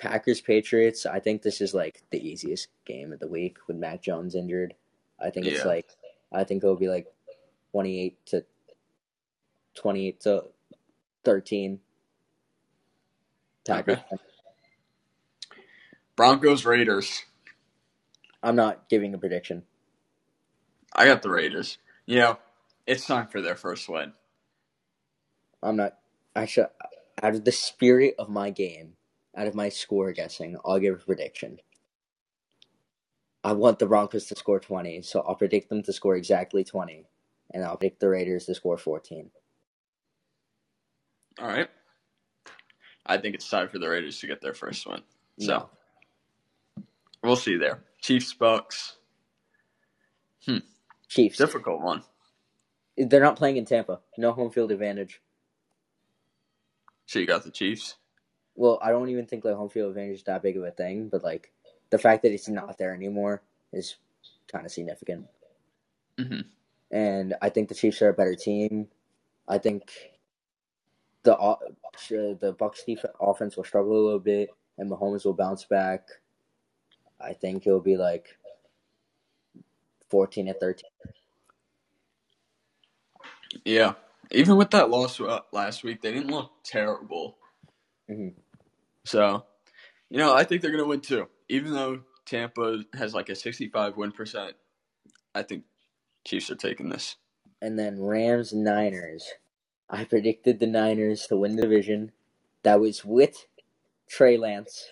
Packers 0.00 0.40
Patriots. 0.40 1.06
I 1.06 1.20
think 1.20 1.42
this 1.42 1.60
is 1.60 1.74
like 1.74 2.02
the 2.10 2.26
easiest 2.26 2.68
game 2.86 3.12
of 3.12 3.20
the 3.20 3.28
week 3.28 3.58
with 3.68 3.76
Mac 3.76 4.02
Jones 4.02 4.34
injured. 4.34 4.74
I 5.20 5.30
think 5.30 5.46
it's 5.46 5.60
Yeah. 5.60 5.68
like 5.68 5.90
I 6.32 6.44
think 6.44 6.64
it'll 6.64 6.76
be 6.76 6.88
like 6.88 7.06
twenty 7.72 8.00
eight 8.00 8.26
to 8.26 8.44
twenty 9.74 10.08
eight 10.08 10.20
to 10.22 10.44
thirteen. 11.24 11.80
Packers. 13.66 13.98
Broncos 16.16 16.64
Raiders. 16.64 17.24
I'm 18.42 18.56
not 18.56 18.88
giving 18.88 19.14
a 19.14 19.18
prediction. 19.18 19.64
I 20.94 21.06
got 21.06 21.22
the 21.22 21.30
Raiders. 21.30 21.78
You 22.06 22.18
know, 22.18 22.38
it's 22.86 23.06
time 23.06 23.28
for 23.28 23.40
their 23.40 23.54
first 23.56 23.88
win. 23.88 24.12
I'm 25.62 25.76
not. 25.76 25.98
Actually, 26.34 26.68
out 27.22 27.34
of 27.34 27.44
the 27.44 27.52
spirit 27.52 28.14
of 28.18 28.28
my 28.28 28.50
game, 28.50 28.94
out 29.36 29.46
of 29.46 29.54
my 29.54 29.68
score 29.68 30.12
guessing, 30.12 30.56
I'll 30.64 30.78
give 30.78 30.94
a 30.94 31.04
prediction. 31.04 31.58
I 33.42 33.52
want 33.52 33.78
the 33.78 33.86
Broncos 33.86 34.26
to 34.26 34.36
score 34.36 34.60
20, 34.60 35.02
so 35.02 35.20
I'll 35.20 35.34
predict 35.34 35.68
them 35.70 35.82
to 35.84 35.92
score 35.92 36.16
exactly 36.16 36.62
20, 36.64 37.06
and 37.54 37.64
I'll 37.64 37.76
predict 37.76 38.00
the 38.00 38.08
Raiders 38.08 38.46
to 38.46 38.54
score 38.54 38.76
14. 38.76 39.30
All 41.40 41.48
right. 41.48 41.68
I 43.06 43.16
think 43.16 43.34
it's 43.34 43.48
time 43.48 43.68
for 43.68 43.78
the 43.78 43.88
Raiders 43.88 44.20
to 44.20 44.26
get 44.26 44.42
their 44.42 44.52
first 44.54 44.86
win. 44.86 45.00
So 45.38 45.46
No. 45.46 45.70
we'll 47.22 47.36
see 47.36 47.56
there. 47.56 47.82
Chiefs 48.02 48.34
Bucs. 48.34 48.94
Hmm. 50.44 50.58
Chiefs. 51.08 51.38
Difficult 51.38 51.80
one. 51.80 52.02
They're 52.98 53.20
not 53.22 53.36
playing 53.36 53.56
in 53.56 53.64
Tampa. 53.64 54.00
No 54.18 54.32
home 54.32 54.50
field 54.50 54.70
advantage. 54.70 55.22
So 57.06 57.18
you 57.18 57.26
got 57.26 57.44
the 57.44 57.50
Chiefs. 57.50 57.96
Well, 58.56 58.78
I 58.82 58.90
don't 58.90 59.08
even 59.08 59.26
think 59.26 59.44
like 59.44 59.54
home 59.54 59.70
field 59.70 59.90
advantage 59.90 60.18
is 60.18 60.24
that 60.24 60.42
big 60.42 60.56
of 60.56 60.64
a 60.64 60.70
thing, 60.70 61.08
but 61.08 61.24
like 61.24 61.52
the 61.90 61.98
fact 61.98 62.22
that 62.22 62.32
it's 62.32 62.48
not 62.48 62.78
there 62.78 62.94
anymore 62.94 63.42
is 63.72 63.96
kind 64.50 64.66
of 64.66 64.72
significant. 64.72 65.26
hmm 66.18 66.40
and 66.90 67.34
I 67.40 67.50
think 67.50 67.68
the 67.68 67.74
Chiefs 67.74 68.02
are 68.02 68.08
a 68.08 68.14
better 68.14 68.34
team. 68.34 68.88
I 69.48 69.58
think 69.58 69.92
the 71.22 71.36
uh, 71.36 71.56
the 72.08 72.54
Bucs 72.58 72.84
defense 72.84 73.14
offense 73.20 73.56
will 73.56 73.64
struggle 73.64 73.92
a 73.92 74.04
little 74.04 74.20
bit, 74.20 74.50
and 74.78 74.90
Mahomes 74.90 75.24
will 75.24 75.34
bounce 75.34 75.64
back. 75.64 76.08
I 77.20 77.32
think 77.32 77.66
it'll 77.66 77.80
be 77.80 77.96
like 77.96 78.36
fourteen 80.08 80.46
to 80.46 80.54
thirteen. 80.54 80.90
Yeah. 83.64 83.94
Even 84.32 84.56
with 84.56 84.70
that 84.70 84.90
loss 84.90 85.20
uh, 85.20 85.40
last 85.52 85.82
week, 85.82 86.02
they 86.02 86.12
didn't 86.12 86.30
look 86.30 86.52
terrible. 86.62 87.36
Mhm. 88.10 88.34
So, 89.04 89.46
you 90.10 90.18
know, 90.18 90.34
I 90.34 90.44
think 90.44 90.62
they're 90.62 90.70
going 90.70 90.82
to 90.82 90.88
win 90.88 91.00
too. 91.00 91.28
Even 91.48 91.72
though 91.72 92.02
Tampa 92.26 92.84
has 92.94 93.14
like 93.14 93.28
a 93.28 93.34
65 93.34 93.96
win 93.96 94.12
percent, 94.12 94.56
I 95.34 95.42
think 95.42 95.64
Chiefs 96.26 96.50
are 96.50 96.56
taking 96.56 96.88
this. 96.88 97.16
And 97.62 97.78
then 97.78 98.00
Rams 98.02 98.52
Niners. 98.52 99.26
I 99.88 100.04
predicted 100.04 100.60
the 100.60 100.66
Niners 100.66 101.26
to 101.28 101.36
win 101.36 101.56
the 101.56 101.62
division. 101.62 102.12
That 102.62 102.80
was 102.80 103.04
with 103.04 103.46
Trey 104.08 104.36
Lance. 104.36 104.90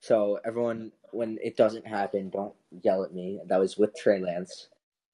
So 0.00 0.40
everyone, 0.44 0.92
when 1.12 1.38
it 1.42 1.56
doesn't 1.56 1.86
happen, 1.86 2.30
don't 2.30 2.54
yell 2.82 3.04
at 3.04 3.14
me. 3.14 3.40
That 3.46 3.60
was 3.60 3.76
with 3.76 3.94
Trey 3.96 4.20
Lance. 4.20 4.68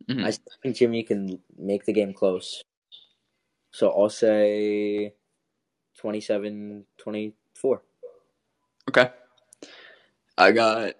Mhm. 0.08 0.24
I 0.24 0.32
think 0.62 0.76
Jimmy 0.76 1.02
can 1.02 1.42
make 1.56 1.84
the 1.84 1.92
game 1.92 2.12
close. 2.12 2.62
So 3.72 3.90
I'll 3.92 4.10
say 4.10 5.14
27 6.00 6.84
24. 6.96 7.82
Okay. 8.88 9.10
I 10.38 10.52
got 10.52 10.94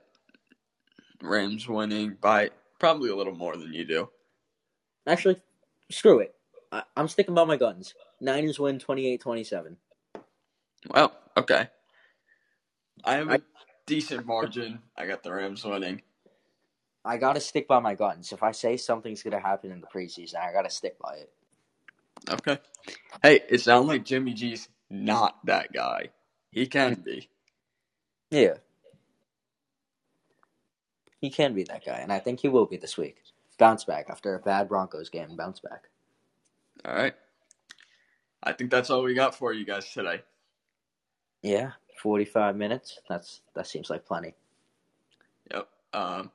Rams 1.22 1.66
winning 1.66 2.16
by 2.20 2.50
probably 2.78 3.08
a 3.10 3.16
little 3.16 3.34
more 3.34 3.56
than 3.56 3.72
you 3.72 3.86
do. 3.86 4.10
Actually, 5.06 5.36
screw 5.90 6.20
it. 6.20 6.34
I, 6.70 6.82
I'm 6.96 7.08
sticking 7.08 7.34
by 7.34 7.44
my 7.44 7.56
guns. 7.56 7.94
Niners 8.20 8.60
win 8.60 8.78
28 8.78 9.20
27. 9.22 9.76
Well, 10.94 11.12
okay. 11.38 11.68
I 13.04 13.14
have 13.14 13.28
a 13.28 13.32
I- 13.34 13.40
decent 13.86 14.26
margin. 14.26 14.80
I 14.98 15.06
got 15.06 15.22
the 15.22 15.32
Rams 15.32 15.64
winning. 15.64 16.02
I 17.06 17.16
gotta 17.16 17.40
stick 17.40 17.66
by 17.66 17.78
my 17.80 17.94
guns. 17.94 18.32
If 18.32 18.42
I 18.42 18.52
say 18.52 18.76
something's 18.76 19.22
gonna 19.22 19.40
happen 19.40 19.72
in 19.72 19.80
the 19.80 19.86
preseason, 19.86 20.36
I 20.36 20.52
gotta 20.52 20.68
stick 20.70 20.98
by 20.98 21.14
it. 21.14 21.32
Okay. 22.28 22.58
Hey, 23.22 23.40
it 23.48 23.62
sounds 23.62 23.88
like 23.88 24.04
Jimmy 24.04 24.34
G's 24.34 24.68
not 24.90 25.44
that 25.46 25.72
guy. 25.72 26.08
He 26.50 26.66
can 26.66 26.94
be. 26.94 27.28
Yeah. 28.30 28.54
He 31.20 31.30
can 31.30 31.54
be 31.54 31.64
that 31.64 31.84
guy, 31.84 31.98
and 31.98 32.12
I 32.12 32.18
think 32.18 32.40
he 32.40 32.48
will 32.48 32.66
be 32.66 32.76
this 32.76 32.96
week. 32.96 33.18
Bounce 33.58 33.84
back 33.84 34.06
after 34.08 34.34
a 34.34 34.38
bad 34.38 34.68
Broncos 34.68 35.10
game. 35.10 35.36
Bounce 35.36 35.60
back. 35.60 35.84
All 36.84 36.94
right. 36.94 37.14
I 38.42 38.52
think 38.52 38.70
that's 38.70 38.88
all 38.88 39.02
we 39.02 39.12
got 39.12 39.34
for 39.34 39.52
you 39.52 39.66
guys 39.66 39.92
today. 39.92 40.22
Yeah, 41.42 41.72
forty-five 42.02 42.56
minutes. 42.56 43.00
That's 43.06 43.42
that 43.54 43.66
seems 43.66 43.90
like 43.90 44.06
plenty. 44.06 44.34
Yep. 45.52 45.68
Um, 45.92 46.30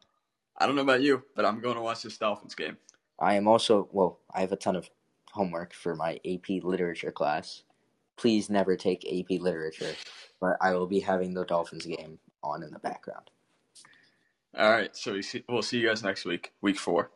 I 0.57 0.67
don't 0.67 0.75
know 0.75 0.83
about 0.83 1.01
you, 1.01 1.23
but 1.35 1.45
I'm 1.45 1.61
going 1.61 1.75
to 1.75 1.81
watch 1.81 2.03
this 2.03 2.17
Dolphins 2.17 2.53
game. 2.53 2.77
I 3.19 3.33
am 3.33 3.47
also 3.47 3.89
well. 3.91 4.19
I 4.31 4.41
have 4.41 4.51
a 4.51 4.57
ton 4.57 4.75
of 4.75 4.89
homework 5.31 5.73
for 5.73 5.95
my 5.95 6.19
AP 6.25 6.63
Literature 6.63 7.11
class. 7.11 7.63
Please 8.17 8.49
never 8.49 8.75
take 8.75 9.05
AP 9.05 9.41
Literature, 9.41 9.93
but 10.39 10.57
I 10.61 10.73
will 10.73 10.87
be 10.87 10.99
having 10.99 11.33
the 11.33 11.45
Dolphins 11.45 11.85
game 11.85 12.19
on 12.43 12.63
in 12.63 12.71
the 12.71 12.79
background. 12.79 13.29
All 14.57 14.69
right. 14.69 14.95
So 14.95 15.13
we 15.13 15.21
see, 15.21 15.43
we'll 15.49 15.61
see 15.61 15.79
you 15.79 15.87
guys 15.87 16.03
next 16.03 16.25
week, 16.25 16.53
week 16.61 16.77
four. 16.77 17.11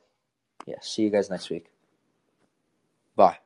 Yeah. 0.65 0.75
See 0.81 1.03
you 1.03 1.09
guys 1.09 1.29
next 1.29 1.49
week. 1.49 1.67
Bye. 3.15 3.37